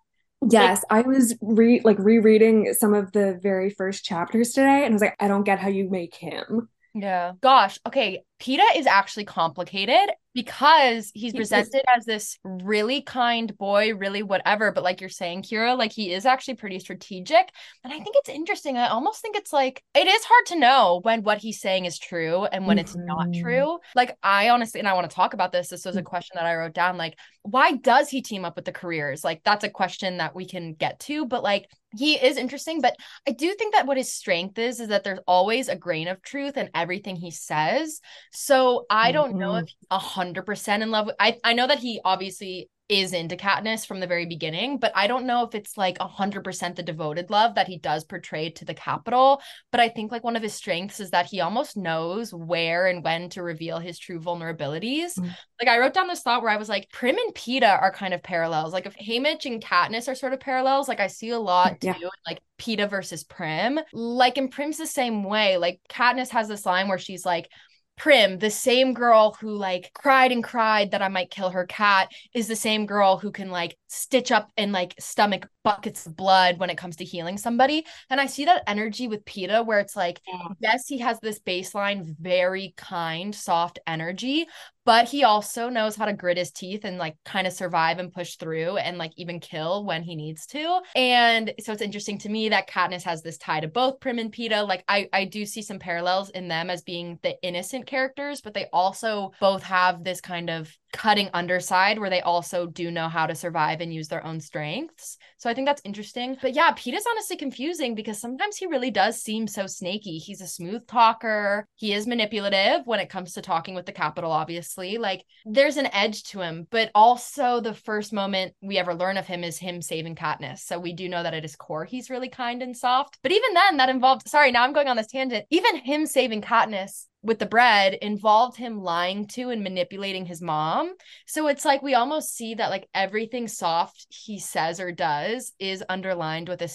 Yes, 0.51 0.85
like, 0.91 1.07
I 1.07 1.09
was 1.09 1.37
re 1.41 1.81
like 1.85 1.99
rereading 1.99 2.75
some 2.75 2.93
of 2.95 3.13
the 3.13 3.39
very 3.43 3.71
first 3.71 4.05
chapters 4.05 4.53
today 4.53 4.85
and 4.85 4.93
I 4.93 4.93
was 4.93 5.03
like, 5.03 5.17
I 5.21 5.29
don't 5.29 5.45
get 5.45 5.59
how 5.59 5.69
you 5.69 5.89
make 5.89 6.15
him. 6.15 6.69
Yeah. 6.95 7.33
Gosh. 7.41 7.79
Okay. 7.87 8.23
Peeta 8.43 8.65
is 8.75 8.87
actually 8.89 9.25
complicated 9.25 10.11
because 10.35 11.13
he's 11.15 11.33
presented 11.33 11.83
as 11.95 12.05
this 12.05 12.39
really 12.43 13.03
kind 13.03 13.57
boy, 13.57 13.95
really 13.95 14.25
whatever. 14.25 14.73
But 14.73 14.83
like 14.83 15.01
you're 15.01 15.11
saying, 15.11 15.43
Keara, 15.43 15.79
like 15.79 15.93
he 15.93 16.13
is 16.13 16.27
actually 16.27 16.55
pretty 16.55 16.81
strategic. 16.81 17.51
And 17.85 17.93
I 17.93 18.01
think 18.01 18.17
it's 18.17 18.29
interesting. 18.29 18.77
I 18.77 18.89
almost 18.89 19.23
think 19.23 19.37
it's 19.37 19.53
like 19.53 19.85
it 19.95 20.09
is 20.09 20.25
hard 20.25 20.47
to 20.47 20.59
know 20.59 21.01
when 21.05 21.23
what 21.23 21.39
he's 21.39 21.61
saying 21.61 21.85
is 21.85 22.01
true 22.01 22.45
and 22.47 22.67
when 22.67 22.79
mm-hmm. 22.79 22.85
it's 22.85 22.97
not 22.97 23.29
mm-hmm. 23.29 23.43
true. 23.43 23.79
Like 23.95 24.17
I 24.25 24.49
honestly, 24.49 24.81
and 24.81 24.89
I 24.89 24.95
want 24.95 25.09
to 25.09 25.15
talk 25.15 25.35
about 25.35 25.53
this. 25.53 25.69
This 25.69 25.85
was 25.85 25.97
a 25.97 26.03
mm. 26.03 26.07
question 26.07 26.35
that 26.35 26.47
I 26.47 26.57
wrote 26.57 26.75
down. 26.75 26.97
Like, 26.97 27.17
why 27.43 27.77
does 27.77 28.09
he 28.09 28.23
team 28.23 28.45
up 28.45 28.57
with 28.57 28.65
the 28.65 28.73
careers? 28.73 29.23
Like 29.23 29.43
that's 29.45 29.65
a 29.65 29.71
question 29.71 30.17
that 30.17 30.35
we 30.35 30.47
can 30.47 30.75
get 30.75 30.99
to. 31.01 31.27
But 31.27 31.45
like 31.45 31.69
he 31.97 32.15
is 32.15 32.37
interesting 32.37 32.81
but 32.81 32.97
i 33.27 33.33
do 33.33 33.55
think 33.55 33.75
that 33.75 33.87
what 33.87 33.97
his 33.97 34.13
strength 34.13 34.59
is 34.59 34.81
is 34.81 34.89
that 34.89 35.05
there's 35.05 35.19
always 35.27 35.69
a 35.69 35.77
grain 35.77 36.09
of 36.09 36.23
truth 36.23 36.57
in 36.57 36.71
everything 36.75 37.17
he 37.17 37.31
says 37.31 38.01
so 38.33 38.87
i 38.91 39.13
don't 39.13 39.31
mm-hmm. 39.31 39.39
know 39.39 39.57
if 39.57 39.71
a 39.91 39.99
hundred 39.99 40.45
percent 40.45 40.83
in 40.83 40.91
love 40.91 41.07
with 41.07 41.17
i 41.19 41.37
i 41.45 41.53
know 41.53 41.67
that 41.67 41.79
he 41.79 42.01
obviously 42.05 42.69
is 42.93 43.15
into 43.15 43.37
Katniss 43.37 43.87
from 43.87 44.01
the 44.01 44.07
very 44.07 44.27
beginning, 44.27 44.77
but 44.77 44.93
I 44.95 45.07
don't 45.07 45.25
know 45.25 45.45
if 45.45 45.55
it's 45.55 45.79
like 45.79 45.97
a 45.99 46.07
100% 46.07 46.77
the 46.77 46.83
devoted 46.83 47.31
love 47.31 47.55
that 47.55 47.67
he 47.67 47.79
does 47.79 48.05
portray 48.05 48.51
to 48.51 48.65
the 48.67 48.75
Capitol. 48.75 49.41
But 49.71 49.81
I 49.81 49.89
think 49.89 50.13
like 50.13 50.23
one 50.23 50.37
of 50.37 50.43
his 50.43 50.53
strengths 50.53 51.01
is 51.01 51.11
that 51.11 51.27
he 51.27 51.41
almost 51.41 51.77
knows 51.77 52.35
where 52.35 52.87
and 52.87 53.03
when 53.03 53.31
to 53.31 53.43
reveal 53.43 53.79
his 53.79 53.99
true 53.99 54.21
vulnerabilities. 54.21 55.19
Mm. 55.19 55.35
Like 55.59 55.69
I 55.69 55.79
wrote 55.79 55.95
down 55.95 56.09
this 56.09 56.21
thought 56.21 56.43
where 56.43 56.51
I 56.51 56.59
was 56.59 56.69
like, 56.69 56.91
Prim 56.93 57.17
and 57.17 57.35
Peeta 57.35 57.81
are 57.81 57.93
kind 57.93 58.13
of 58.13 58.23
parallels. 58.23 58.75
Like 58.75 58.85
if 58.85 58.97
Haymitch 58.97 59.47
and 59.47 59.63
Katniss 59.63 60.09
are 60.09 60.15
sort 60.15 60.35
of 60.35 60.41
parallels, 60.41 60.87
like 60.87 61.01
I 61.01 61.07
see 61.07 61.31
a 61.31 61.39
lot 61.39 61.79
yeah. 61.83 61.95
too, 61.95 62.11
like 62.27 62.41
Peeta 62.59 62.91
versus 62.91 63.25
Prim. 63.25 63.81
Like 63.95 64.37
in 64.37 64.49
Prim's 64.49 64.77
the 64.77 64.87
same 64.87 65.25
way. 65.25 65.57
Like 65.57 65.81
Katniss 65.89 66.31
has 66.31 66.47
this 66.47 66.67
line 66.67 66.89
where 66.89 66.99
she's 66.99 67.25
like, 67.25 67.49
Prim, 67.97 68.39
the 68.39 68.51
same 68.51 68.95
girl 68.95 69.37
who 69.41 69.55
like 69.55 69.93
cried 69.95 70.33
and 70.33 70.43
cried 70.43 70.91
that 70.91 71.03
I 71.03 71.09
might 71.09 71.31
kill 71.31 71.51
her 71.51 71.67
cat, 71.67 72.11
is 72.35 72.49
the 72.49 72.57
same 72.57 72.87
girl 72.87 73.19
who 73.19 73.31
can 73.31 73.51
like 73.51 73.77
stitch 73.89 74.33
up 74.33 74.51
and 74.57 74.73
like 74.73 74.95
stomach 74.99 75.49
buckets 75.65 76.07
of 76.07 76.17
blood 76.17 76.59
when 76.59 76.71
it 76.71 76.79
comes 76.79 76.97
to 76.97 77.05
healing 77.05 77.39
somebody. 77.39 77.87
And 78.11 78.21
I 78.21 78.27
see 78.27 78.45
that 78.45 78.65
energy 78.67 79.09
with 79.09 79.25
Peeta 79.25 79.65
where 79.65 79.81
it's 79.81 79.97
like, 79.97 80.21
yeah. 80.27 80.49
yes, 80.61 80.87
he 80.87 80.99
has 80.99 81.19
this 81.21 81.41
baseline, 81.41 82.17
very 82.19 82.75
kind, 82.77 83.35
soft 83.35 83.79
energy, 83.87 84.47
but 84.85 85.09
he 85.09 85.25
also 85.25 85.69
knows 85.69 85.95
how 85.95 86.07
to 86.07 86.13
grit 86.13 86.37
his 86.37 86.51
teeth 86.51 86.85
and 86.85 86.99
like 86.99 87.17
kind 87.25 87.47
of 87.47 87.53
survive 87.53 87.99
and 87.99 88.13
push 88.13 88.37
through 88.37 88.77
and 88.79 88.99
like 88.99 89.13
even 89.17 89.39
kill 89.39 89.85
when 89.85 90.03
he 90.03 90.17
needs 90.17 90.47
to. 90.47 90.81
And 90.97 91.53
so 91.61 91.73
it's 91.73 91.83
interesting 91.83 92.19
to 92.19 92.29
me 92.29 92.49
that 92.49 92.69
Katniss 92.69 93.03
has 93.05 93.23
this 93.23 93.39
tie 93.39 93.61
to 93.61 93.69
both 93.69 94.01
Prim 94.01 94.19
and 94.19 94.33
Peeta. 94.33 94.67
Like 94.67 94.85
I 94.89 95.09
I 95.13 95.25
do 95.25 95.47
see 95.47 95.63
some 95.63 95.79
parallels 95.79 96.31
in 96.31 96.49
them 96.49 96.71
as 96.71 96.83
being 96.83 97.19
the 97.23 97.41
innocent 97.43 97.87
characters, 97.87 98.41
but 98.41 98.55
they 98.55 98.67
also 98.73 99.33
both 99.41 99.63
have 99.63 100.03
this 100.03 100.21
kind 100.21 100.51
of 100.51 100.77
cutting 100.93 101.31
underside 101.33 101.99
where 101.99 102.11
they 102.11 102.21
also 102.21 102.67
do 102.67 102.91
know 102.91 103.09
how 103.09 103.27
to 103.27 103.35
survive 103.35 103.81
and 103.81 103.93
use 103.93 104.09
their 104.09 104.25
own 104.25 104.41
strengths. 104.41 105.17
So 105.39 105.51
I 105.51 105.55
think 105.55 105.67
that's 105.67 105.83
interesting. 105.85 106.37
But 106.41 106.55
yeah, 106.55 106.73
Pete 106.77 106.95
is 106.95 107.07
honestly 107.11 107.37
confusing 107.37 107.95
because 107.95 108.21
sometimes 108.21 108.57
he 108.57 108.67
really 108.67 108.91
does 108.91 109.21
seem 109.21 109.47
so 109.47 109.67
snaky. 109.67 110.19
He's 110.19 110.41
a 110.41 110.47
smooth 110.47 110.87
talker. 110.87 111.67
He 111.77 111.93
is 111.93 112.07
manipulative 112.07 112.87
when 112.87 113.01
it 113.01 113.09
comes 113.09 113.33
to 113.33 113.43
talking 113.43 113.75
with 113.75 113.87
the 113.87 113.93
Capitol, 113.93 114.31
obviously. 114.31 114.99
Like 114.99 115.25
there's 115.47 115.79
an 115.79 115.93
edge 115.93 116.25
to 116.25 116.41
him, 116.41 116.67
but 116.71 116.91
also 116.95 117.61
the 117.61 117.75
first 117.75 118.13
moment 118.13 118.55
we 118.61 118.79
ever 118.79 118.95
learn 118.95 119.17
of 119.17 119.27
him 119.27 119.43
is 119.45 119.59
him 119.59 119.83
saving 119.83 120.15
Katniss. 120.15 120.61
So 120.61 120.79
we 120.79 120.93
do 120.93 121.09
know 121.09 121.23
that 121.23 121.35
at 121.35 121.43
his 121.43 121.57
core, 121.57 121.85
he's 121.85 122.11
really 122.11 122.29
kind 122.29 122.63
and 122.63 122.77
soft. 122.77 123.19
But 123.23 123.33
even 123.33 123.55
then, 123.55 123.79
that 123.79 123.89
involved, 123.89 124.29
sorry, 124.29 124.53
now 124.53 124.65
I'm 124.65 124.73
going 124.73 124.89
on 124.89 124.97
this 124.97 125.07
tangent. 125.07 125.47
Even 125.51 125.77
him 125.77 126.07
saving 126.07 126.43
Katniss 126.43 127.07
with 127.23 127.39
the 127.39 127.47
bread 127.47 127.95
involved 127.95 128.57
him 128.57 128.81
lying 128.81 129.27
to 129.29 129.51
and 129.51 129.63
manipulating 129.63 130.27
his 130.27 130.43
mom. 130.43 130.95
So 131.27 131.47
it's 131.47 131.65
like 131.65 131.83
we 131.83 131.95
almost 131.95 132.35
see 132.35 132.55
that 132.55 132.71
like 132.71 132.89
everything 132.95 133.47
soft 133.49 134.07
he 134.11 134.39
says 134.39 134.81
or 134.81 134.93
does 134.93 135.53
is 135.59 135.85
underlined 135.89 136.49
with 136.49 136.63
a 136.63 136.69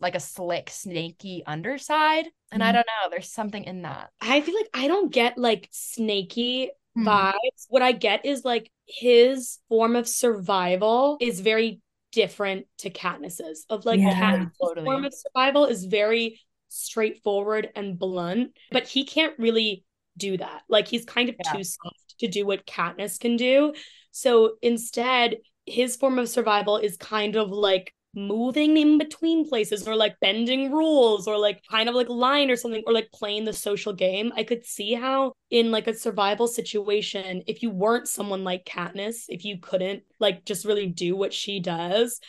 like 0.00 0.14
a 0.14 0.20
slick 0.20 0.70
snaky 0.70 1.42
underside. 1.46 2.26
And 2.52 2.62
mm-hmm. 2.62 2.68
I 2.68 2.72
don't 2.72 2.86
know, 2.86 3.10
there's 3.10 3.32
something 3.32 3.64
in 3.64 3.82
that. 3.82 4.10
I 4.20 4.40
feel 4.40 4.54
like 4.54 4.70
I 4.72 4.86
don't 4.86 5.12
get 5.12 5.36
like 5.36 5.68
snaky 5.72 6.70
mm-hmm. 6.96 7.08
vibes. 7.08 7.66
What 7.68 7.82
I 7.82 7.92
get 7.92 8.24
is 8.24 8.44
like 8.44 8.70
his 8.86 9.58
form 9.68 9.96
of 9.96 10.06
survival 10.06 11.18
is 11.20 11.40
very 11.40 11.80
different 12.12 12.66
to 12.78 12.90
Katniss's. 12.90 13.66
Of 13.68 13.84
like 13.84 14.00
yeah, 14.00 14.14
Katniss's 14.14 14.56
totally. 14.62 14.84
form 14.84 15.04
of 15.04 15.12
survival 15.12 15.66
is 15.66 15.84
very 15.84 16.40
straightforward 16.68 17.70
and 17.74 17.98
blunt, 17.98 18.52
but 18.70 18.86
he 18.86 19.04
can't 19.04 19.34
really 19.38 19.84
do 20.18 20.36
that. 20.36 20.62
Like 20.68 20.88
he's 20.88 21.04
kind 21.04 21.28
of 21.28 21.36
yeah. 21.44 21.52
too 21.52 21.64
soft 21.64 22.18
to 22.20 22.28
do 22.28 22.46
what 22.46 22.66
Katniss 22.66 23.18
can 23.18 23.36
do. 23.36 23.72
So 24.10 24.54
instead, 24.62 25.36
his 25.66 25.96
form 25.96 26.18
of 26.18 26.28
survival 26.28 26.78
is 26.78 26.96
kind 26.96 27.36
of 27.36 27.50
like 27.50 27.92
moving 28.14 28.76
in 28.76 28.98
between 28.98 29.48
places 29.48 29.86
or 29.86 29.94
like 29.94 30.18
bending 30.20 30.72
rules 30.72 31.28
or 31.28 31.38
like 31.38 31.62
kind 31.70 31.88
of 31.88 31.94
like 31.94 32.08
lying 32.08 32.50
or 32.50 32.56
something 32.56 32.82
or 32.86 32.92
like 32.92 33.10
playing 33.12 33.44
the 33.44 33.52
social 33.52 33.92
game. 33.92 34.32
I 34.34 34.44
could 34.44 34.64
see 34.64 34.94
how 34.94 35.34
in 35.50 35.70
like 35.70 35.86
a 35.86 35.94
survival 35.94 36.48
situation, 36.48 37.42
if 37.46 37.62
you 37.62 37.70
weren't 37.70 38.08
someone 38.08 38.44
like 38.44 38.64
Katniss, 38.64 39.24
if 39.28 39.44
you 39.44 39.58
couldn't 39.60 40.02
like 40.18 40.44
just 40.44 40.64
really 40.64 40.86
do 40.86 41.16
what 41.16 41.32
she 41.32 41.60
does, 41.60 42.20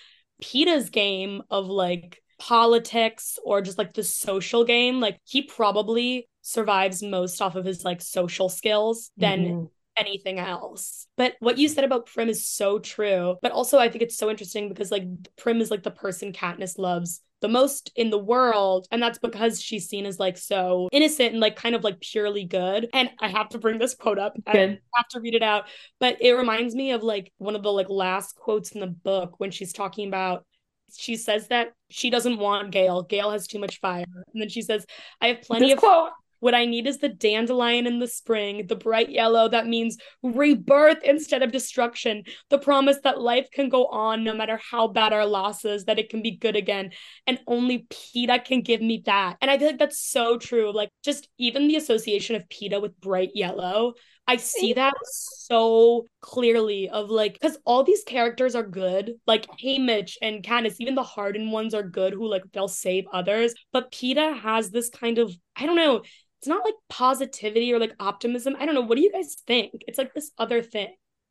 Peeta's 0.41 0.89
game 0.89 1.41
of 1.49 1.67
like 1.67 2.21
politics 2.39 3.37
or 3.43 3.61
just 3.61 3.77
like 3.77 3.93
the 3.93 4.03
social 4.03 4.63
game, 4.63 4.99
like 4.99 5.19
he 5.25 5.43
probably 5.43 6.27
survives 6.41 7.03
most 7.03 7.41
off 7.41 7.55
of 7.55 7.65
his 7.65 7.83
like 7.83 8.01
social 8.01 8.49
skills 8.49 9.11
than 9.17 9.39
mm-hmm. 9.39 9.65
anything 9.97 10.39
else. 10.39 11.05
But 11.17 11.35
what 11.39 11.57
you 11.57 11.67
said 11.67 11.83
about 11.83 12.07
Prim 12.07 12.29
is 12.29 12.47
so 12.47 12.79
true. 12.79 13.35
But 13.41 13.51
also 13.51 13.77
I 13.77 13.89
think 13.89 14.01
it's 14.01 14.17
so 14.17 14.29
interesting 14.29 14.69
because 14.69 14.91
like 14.91 15.03
Prim 15.37 15.61
is 15.61 15.69
like 15.69 15.83
the 15.83 15.91
person 15.91 16.33
Katniss 16.33 16.79
loves 16.79 17.21
the 17.41 17.47
most 17.47 17.91
in 17.95 18.09
the 18.09 18.17
world 18.17 18.87
and 18.91 19.01
that's 19.01 19.19
because 19.19 19.61
she's 19.61 19.87
seen 19.87 20.05
as 20.05 20.19
like 20.19 20.37
so 20.37 20.89
innocent 20.91 21.31
and 21.31 21.39
like 21.39 21.55
kind 21.55 21.75
of 21.75 21.83
like 21.83 21.99
purely 22.01 22.43
good 22.43 22.89
and 22.93 23.09
i 23.21 23.27
have 23.27 23.49
to 23.49 23.57
bring 23.57 23.79
this 23.79 23.95
quote 23.95 24.19
up 24.19 24.35
i 24.45 24.77
have 24.93 25.07
to 25.09 25.19
read 25.21 25.33
it 25.33 25.43
out 25.43 25.65
but 25.99 26.17
it 26.21 26.33
reminds 26.33 26.75
me 26.75 26.91
of 26.91 27.01
like 27.03 27.31
one 27.37 27.55
of 27.55 27.63
the 27.63 27.71
like 27.71 27.89
last 27.89 28.35
quotes 28.35 28.71
in 28.71 28.81
the 28.81 28.87
book 28.87 29.35
when 29.39 29.51
she's 29.51 29.71
talking 29.71 30.07
about 30.07 30.45
she 30.97 31.15
says 31.15 31.47
that 31.47 31.73
she 31.89 32.09
doesn't 32.09 32.37
want 32.37 32.71
Gale. 32.71 33.03
Gale 33.03 33.31
has 33.31 33.47
too 33.47 33.59
much 33.59 33.79
fire. 33.79 34.05
And 34.33 34.41
then 34.41 34.49
she 34.49 34.61
says, 34.61 34.85
I 35.21 35.27
have 35.27 35.41
plenty 35.41 35.67
this 35.67 35.73
of 35.73 35.79
quote. 35.79 36.11
What 36.41 36.55
I 36.55 36.65
need 36.65 36.87
is 36.87 36.99
the 36.99 37.09
dandelion 37.09 37.85
in 37.85 37.99
the 37.99 38.07
spring, 38.07 38.65
the 38.67 38.75
bright 38.75 39.09
yellow 39.09 39.49
that 39.49 39.67
means 39.67 39.97
rebirth 40.23 41.03
instead 41.03 41.43
of 41.43 41.51
destruction, 41.51 42.23
the 42.49 42.57
promise 42.57 42.97
that 43.03 43.19
life 43.19 43.47
can 43.51 43.67
go 43.67 43.87
on 43.87 44.23
no 44.23 44.33
matter 44.33 44.57
how 44.71 44.87
bad 44.87 45.11
our 45.11 45.25
losses, 45.25 45.83
that 45.85 45.99
it 45.99 46.09
can 46.09 46.21
be 46.21 46.37
good 46.37 46.55
again. 46.55 46.91
And 47.27 47.39
only 47.45 47.87
Peeta 47.89 48.43
can 48.43 48.61
give 48.61 48.81
me 48.81 49.03
that. 49.05 49.35
And 49.41 49.51
I 49.51 49.57
feel 49.57 49.67
like 49.67 49.79
that's 49.79 49.99
so 49.99 50.37
true. 50.37 50.73
Like, 50.73 50.91
just 51.03 51.27
even 51.37 51.67
the 51.67 51.75
association 51.75 52.37
of 52.37 52.47
Peeta 52.47 52.81
with 52.81 52.99
bright 53.01 53.31
yellow, 53.33 53.95
I 54.29 54.37
see 54.37 54.73
that 54.73 54.93
so 55.03 56.05
clearly 56.21 56.87
of 56.89 57.09
like 57.09 57.33
because 57.33 57.57
all 57.65 57.83
these 57.83 58.03
characters 58.03 58.55
are 58.55 58.63
good, 58.63 59.15
like 59.25 59.47
Haymitch 59.63 60.13
and 60.21 60.43
Katniss, 60.43 60.75
even 60.79 60.95
the 60.95 61.03
hardened 61.03 61.51
ones 61.51 61.73
are 61.73 61.83
good 61.83 62.13
who 62.13 62.29
like 62.29 62.43
they'll 62.53 62.67
save 62.67 63.05
others. 63.11 63.53
But 63.73 63.91
Peeta 63.91 64.39
has 64.39 64.69
this 64.69 64.89
kind 64.89 65.17
of 65.17 65.35
I 65.55 65.65
don't 65.65 65.75
know, 65.75 66.03
it's 66.39 66.47
not 66.47 66.63
like 66.63 66.75
positivity 66.89 67.73
or 67.73 67.79
like 67.79 67.95
optimism. 67.99 68.55
I 68.59 68.65
don't 68.65 68.75
know. 68.75 68.81
What 68.81 68.95
do 68.95 69.01
you 69.01 69.11
guys 69.11 69.35
think? 69.47 69.71
It's 69.87 69.97
like 69.97 70.13
this 70.13 70.31
other 70.37 70.61
thing 70.61 70.89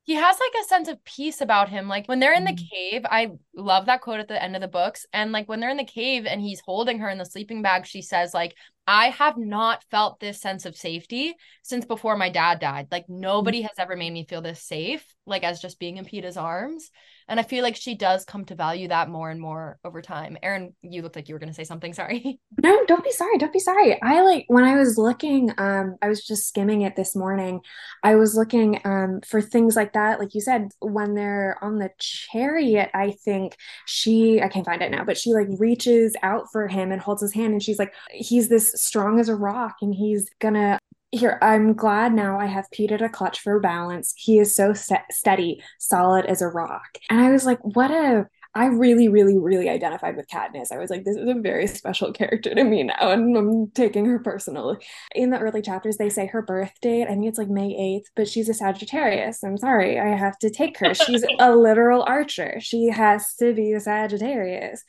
he 0.09 0.15
has 0.15 0.39
like 0.41 0.65
a 0.65 0.69
sense 0.69 0.89
of 0.89 1.05
peace 1.05 1.43
about 1.43 1.69
him. 1.69 1.87
Like 1.87 2.07
when 2.07 2.19
they're 2.19 2.33
in 2.33 2.45
the 2.45 2.53
mm. 2.53 2.71
cave, 2.71 3.05
I 3.05 3.33
love 3.55 3.85
that 3.87 4.01
quote 4.01 4.21
at 4.21 4.29
the 4.29 4.43
end 4.43 4.57
of 4.57 4.63
the 4.63 4.67
books. 4.67 5.05
And 5.13 5.33
like 5.33 5.51
when 5.51 5.61
they're 5.61 5.69
in 5.69 5.77
the 5.77 5.85
cave 5.85 6.25
and 6.25 6.41
he's 6.41 6.63
holding 6.65 6.99
her 7.01 7.11
in 7.11 7.19
the 7.19 7.27
sleeping 7.27 7.61
bag, 7.61 7.85
she 7.85 8.01
says, 8.01 8.33
like, 8.33 8.55
I 8.88 9.11
have 9.11 9.37
not 9.37 9.85
felt 9.90 10.18
this 10.18 10.40
sense 10.40 10.64
of 10.64 10.74
safety 10.74 11.35
since 11.62 11.85
before 11.85 12.16
my 12.16 12.31
dad 12.31 12.59
died. 12.59 12.88
Like 12.90 13.05
nobody 13.07 13.61
mm. 13.61 13.64
has 13.64 13.79
ever 13.79 13.96
made 13.96 14.14
me 14.14 14.24
feel 14.24 14.40
this 14.40 14.62
safe, 14.62 15.05
like 15.27 15.44
as 15.44 15.61
just 15.61 15.79
being 15.79 15.98
in 15.98 16.07
Peeta's 16.07 16.38
arms. 16.38 16.90
And 17.29 17.38
I 17.38 17.42
feel 17.42 17.62
like 17.62 17.77
she 17.77 17.94
does 17.94 18.24
come 18.24 18.46
to 18.46 18.55
value 18.55 18.88
that 18.88 19.11
more 19.11 19.29
and 19.31 19.38
more 19.38 19.79
over 19.85 20.01
time. 20.01 20.38
Erin, 20.42 20.72
you 20.81 21.03
looked 21.03 21.16
like 21.16 21.29
you 21.29 21.35
were 21.35 21.38
going 21.38 21.51
to 21.51 21.55
say 21.55 21.64
something. 21.64 21.92
Sorry. 21.98 22.40
No, 22.62 22.85
don't 22.87 23.05
be 23.05 23.11
sorry. 23.11 23.37
Don't 23.38 23.53
be 23.53 23.59
sorry. 23.59 24.01
I 24.01 24.22
like 24.22 24.44
when 24.48 24.64
I 24.64 24.77
was 24.77 24.96
looking, 24.96 25.53
um, 25.59 25.96
I 26.01 26.09
was 26.09 26.24
just 26.24 26.48
skimming 26.48 26.83
it 26.83 26.96
this 26.96 27.14
morning. 27.14 27.61
I 28.03 28.14
was 28.14 28.35
looking 28.35 28.81
um, 28.85 29.20
for 29.27 29.42
things 29.42 29.77
like 29.77 29.92
that. 29.92 30.18
Like 30.18 30.35
you 30.35 30.40
said, 30.40 30.70
when 30.81 31.14
they're 31.14 31.59
on 31.61 31.79
the 31.79 31.90
chariot, 31.98 32.90
I 32.94 33.11
think 33.11 33.57
she, 33.85 34.40
I 34.40 34.48
can't 34.48 34.64
find 34.64 34.81
it 34.81 34.90
now, 34.90 35.05
but 35.05 35.18
she 35.18 35.33
like 35.33 35.48
reaches 35.59 36.16
out 36.22 36.46
for 36.51 36.68
him 36.68 36.92
and 36.92 37.01
holds 37.01 37.20
his 37.20 37.35
hand. 37.35 37.53
And 37.53 37.62
she's 37.62 37.79
like, 37.79 37.92
he's 38.11 38.48
this 38.48 38.78
strong 38.79 39.21
as 39.21 39.29
a 39.29 39.37
rock 39.37 39.77
and 39.83 39.95
he's 39.95 40.31
gonna 40.41 40.79
here, 41.11 41.38
I'm 41.41 41.73
glad 41.73 42.12
now 42.12 42.38
I 42.38 42.45
have 42.45 42.67
Peeta 42.71 42.99
to 42.99 43.09
clutch 43.09 43.41
for 43.41 43.59
balance. 43.61 44.12
He 44.14 44.38
is 44.38 44.55
so 44.55 44.75
steady, 44.75 45.62
solid 45.79 46.27
as 46.27 46.43
a 46.43 46.49
rock. 46.49 46.99
And 47.09 47.19
I 47.19 47.31
was 47.31 47.47
like, 47.47 47.59
what 47.62 47.91
a 47.91 48.27
I 48.55 48.67
really, 48.67 49.09
really, 49.09 49.38
really 49.38 49.69
identified 49.69 50.17
with 50.17 50.27
Katniss. 50.27 50.73
I 50.73 50.79
was 50.79 50.91
like, 50.91 51.05
this 51.05 51.17
is 51.17 51.29
a 51.29 51.41
very 51.41 51.67
special 51.67 52.12
character 52.12 52.55
to 52.55 52.64
me 52.64 52.83
now, 52.83 53.11
and 53.11 53.37
I'm 53.37 53.71
taking 53.71 54.05
her 54.07 54.19
personally. 54.19 54.79
In 55.14 55.31
the 55.31 55.38
early 55.38 55.62
chapters, 55.62 55.97
they 55.97 56.09
say 56.09 56.27
her 56.27 56.43
birth 56.43 56.73
date. 56.81 57.05
I 57.05 57.11
think 57.11 57.27
it's 57.27 57.38
like 57.38 57.49
May 57.49 57.69
8th, 57.69 58.11
but 58.17 58.27
she's 58.27 58.49
a 58.49 58.55
Sagittarius. 58.55 59.45
I'm 59.45 59.59
sorry, 59.59 60.01
I 60.01 60.09
have 60.17 60.38
to 60.41 60.51
take 60.51 60.79
her. 60.79 60.95
She's 60.95 61.25
a 61.38 61.55
literal 61.57 62.03
archer. 62.03 62.59
She 62.59 62.87
has 62.87 63.35
to 63.35 63.55
be 63.55 63.75
a 63.75 63.81
Sagittarius. 63.81 64.83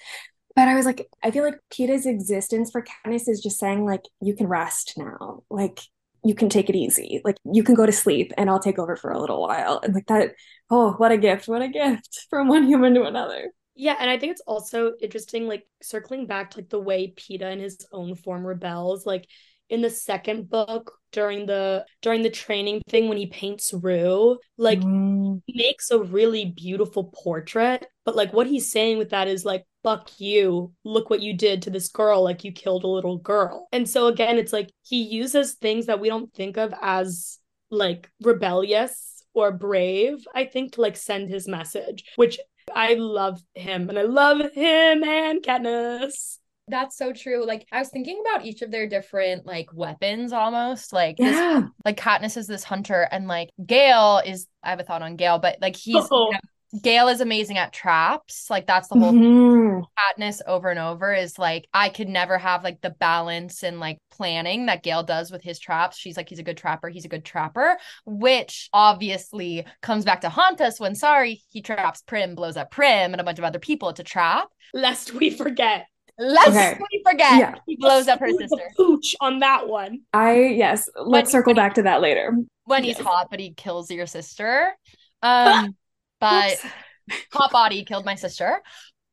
But 0.59 0.67
I 0.67 0.75
was 0.75 0.85
like, 0.85 1.07
I 1.23 1.31
feel 1.31 1.45
like 1.45 1.57
Peeta's 1.71 2.05
existence 2.05 2.69
for 2.69 2.83
Katniss 2.83 3.29
is 3.29 3.39
just 3.39 3.59
saying, 3.59 3.85
like, 3.85 4.01
you 4.19 4.35
can 4.35 4.45
rest 4.45 4.95
now. 4.97 5.43
Like, 5.49 5.79
you 6.21 6.35
can 6.35 6.49
take 6.49 6.69
it 6.69 6.75
easy. 6.75 7.21
Like 7.23 7.37
you 7.49 7.63
can 7.63 7.75
go 7.75 7.85
to 7.85 7.93
sleep 7.93 8.33
and 8.37 8.49
I'll 8.49 8.59
take 8.59 8.77
over 8.77 8.97
for 8.97 9.09
a 9.09 9.17
little 9.17 9.41
while. 9.41 9.79
And 9.81 9.95
like 9.95 10.07
that, 10.07 10.33
oh, 10.69 10.91
what 10.97 11.13
a 11.13 11.17
gift, 11.17 11.47
what 11.47 11.61
a 11.61 11.69
gift 11.69 12.25
from 12.29 12.49
one 12.49 12.67
human 12.67 12.93
to 12.95 13.03
another. 13.03 13.53
Yeah, 13.73 13.95
and 13.97 14.09
I 14.09 14.19
think 14.19 14.33
it's 14.33 14.41
also 14.45 14.91
interesting, 15.01 15.47
like 15.47 15.65
circling 15.81 16.27
back 16.27 16.51
to 16.51 16.57
like 16.57 16.67
the 16.67 16.81
way 16.81 17.13
Peeta 17.15 17.53
in 17.53 17.59
his 17.59 17.77
own 17.93 18.15
form 18.15 18.45
rebels. 18.45 19.05
Like 19.05 19.29
in 19.69 19.79
the 19.79 19.89
second 19.89 20.49
book, 20.49 20.91
during 21.13 21.45
the 21.45 21.85
during 22.01 22.21
the 22.21 22.29
training 22.29 22.81
thing 22.89 23.07
when 23.07 23.17
he 23.17 23.27
paints 23.27 23.73
Rue, 23.73 24.39
like 24.57 24.81
mm. 24.81 25.41
makes 25.47 25.89
a 25.89 25.99
really 25.99 26.53
beautiful 26.53 27.05
portrait. 27.05 27.85
But 28.03 28.17
like 28.17 28.33
what 28.33 28.47
he's 28.47 28.69
saying 28.69 28.97
with 28.97 29.11
that 29.11 29.29
is 29.29 29.45
like, 29.45 29.63
fuck 29.83 30.09
you, 30.19 30.73
look 30.83 31.09
what 31.09 31.21
you 31.21 31.33
did 31.33 31.61
to 31.63 31.69
this 31.69 31.89
girl, 31.89 32.23
like 32.23 32.43
you 32.43 32.51
killed 32.51 32.83
a 32.83 32.87
little 32.87 33.17
girl. 33.17 33.67
And 33.71 33.89
so 33.89 34.07
again, 34.07 34.37
it's 34.37 34.53
like 34.53 34.71
he 34.83 35.03
uses 35.03 35.53
things 35.53 35.85
that 35.85 35.99
we 35.99 36.09
don't 36.09 36.33
think 36.33 36.57
of 36.57 36.73
as 36.81 37.39
like 37.71 38.09
rebellious 38.21 39.23
or 39.33 39.51
brave, 39.51 40.25
I 40.33 40.45
think, 40.45 40.73
to 40.73 40.81
like 40.81 40.97
send 40.97 41.29
his 41.29 41.47
message, 41.47 42.03
which 42.15 42.39
I 42.75 42.95
love 42.95 43.41
him 43.55 43.89
and 43.89 43.97
I 43.97 44.03
love 44.03 44.39
him 44.53 45.03
and 45.03 45.41
Katniss. 45.41 46.37
That's 46.67 46.95
so 46.97 47.13
true. 47.13 47.45
Like 47.45 47.65
I 47.71 47.79
was 47.79 47.89
thinking 47.89 48.21
about 48.21 48.45
each 48.45 48.61
of 48.61 48.69
their 48.69 48.87
different 48.87 49.45
like 49.45 49.73
weapons 49.73 50.33
almost. 50.33 50.93
Like 50.93 51.15
yeah. 51.17 51.61
This, 51.61 51.69
like 51.83 51.97
Katniss 51.97 52.37
is 52.37 52.45
this 52.45 52.63
hunter 52.63 53.07
and 53.11 53.27
like 53.27 53.49
Gale 53.65 54.21
is 54.23 54.47
I 54.63 54.69
have 54.69 54.79
a 54.79 54.83
thought 54.83 55.01
on 55.01 55.15
Gale, 55.15 55.39
but 55.39 55.57
like 55.61 55.75
he's 55.75 56.05
oh. 56.11 56.31
You 56.71 56.77
know, 56.77 56.81
Gale 56.81 57.07
is 57.07 57.21
amazing 57.21 57.57
at 57.57 57.73
traps. 57.73 58.49
Like 58.49 58.67
that's 58.67 58.87
the 58.87 58.99
whole 58.99 59.11
mm-hmm. 59.11 59.81
Katniss 60.21 60.41
over 60.45 60.69
and 60.69 60.79
over 60.79 61.13
is 61.13 61.39
like 61.39 61.67
I 61.73 61.89
could 61.89 62.09
never 62.09 62.37
have 62.37 62.63
like 62.63 62.81
the 62.81 62.91
balance 62.91 63.63
and 63.63 63.79
like 63.79 63.99
planning 64.11 64.67
that 64.67 64.83
Gale 64.83 65.03
does 65.03 65.31
with 65.31 65.43
his 65.43 65.59
traps. 65.59 65.97
She's 65.97 66.17
like 66.17 66.29
he's 66.29 66.39
a 66.39 66.43
good 66.43 66.57
trapper, 66.57 66.89
he's 66.89 67.05
a 67.05 67.09
good 67.09 67.25
trapper, 67.25 67.77
which 68.05 68.69
obviously 68.73 69.65
comes 69.81 70.05
back 70.05 70.21
to 70.21 70.29
haunt 70.29 70.61
us 70.61 70.79
when 70.79 70.95
sorry, 70.95 71.41
he 71.49 71.61
traps 71.61 72.01
Prim, 72.01 72.35
blows 72.35 72.57
up 72.57 72.71
Prim 72.71 73.13
and 73.13 73.21
a 73.21 73.23
bunch 73.23 73.39
of 73.39 73.45
other 73.45 73.59
people 73.59 73.93
to 73.93 74.03
trap. 74.03 74.47
Lest 74.73 75.13
we 75.13 75.29
forget. 75.31 75.87
Let's 76.21 76.49
okay. 76.49 76.77
forget 77.09 77.39
yeah. 77.39 77.55
he 77.65 77.77
blows 77.77 78.09
up 78.09 78.19
her 78.19 78.29
sister. 78.29 78.69
Pooch 78.75 79.15
on 79.21 79.39
that 79.39 79.69
one. 79.69 80.01
I 80.13 80.47
yes, 80.47 80.89
let's 80.97 81.27
when, 81.27 81.31
circle 81.31 81.53
back 81.53 81.75
to 81.75 81.83
that 81.83 82.01
later. 82.01 82.35
When 82.65 82.83
yes. 82.83 82.97
he's 82.97 83.05
hot, 83.05 83.27
but 83.31 83.39
he 83.39 83.53
kills 83.53 83.89
your 83.89 84.05
sister. 84.05 84.73
Um, 85.21 85.75
but 86.19 86.63
hot 87.31 87.51
body 87.51 87.83
killed 87.83 88.05
my 88.05 88.15
sister. 88.15 88.61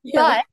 Yeah. 0.03 0.21
But 0.23 0.45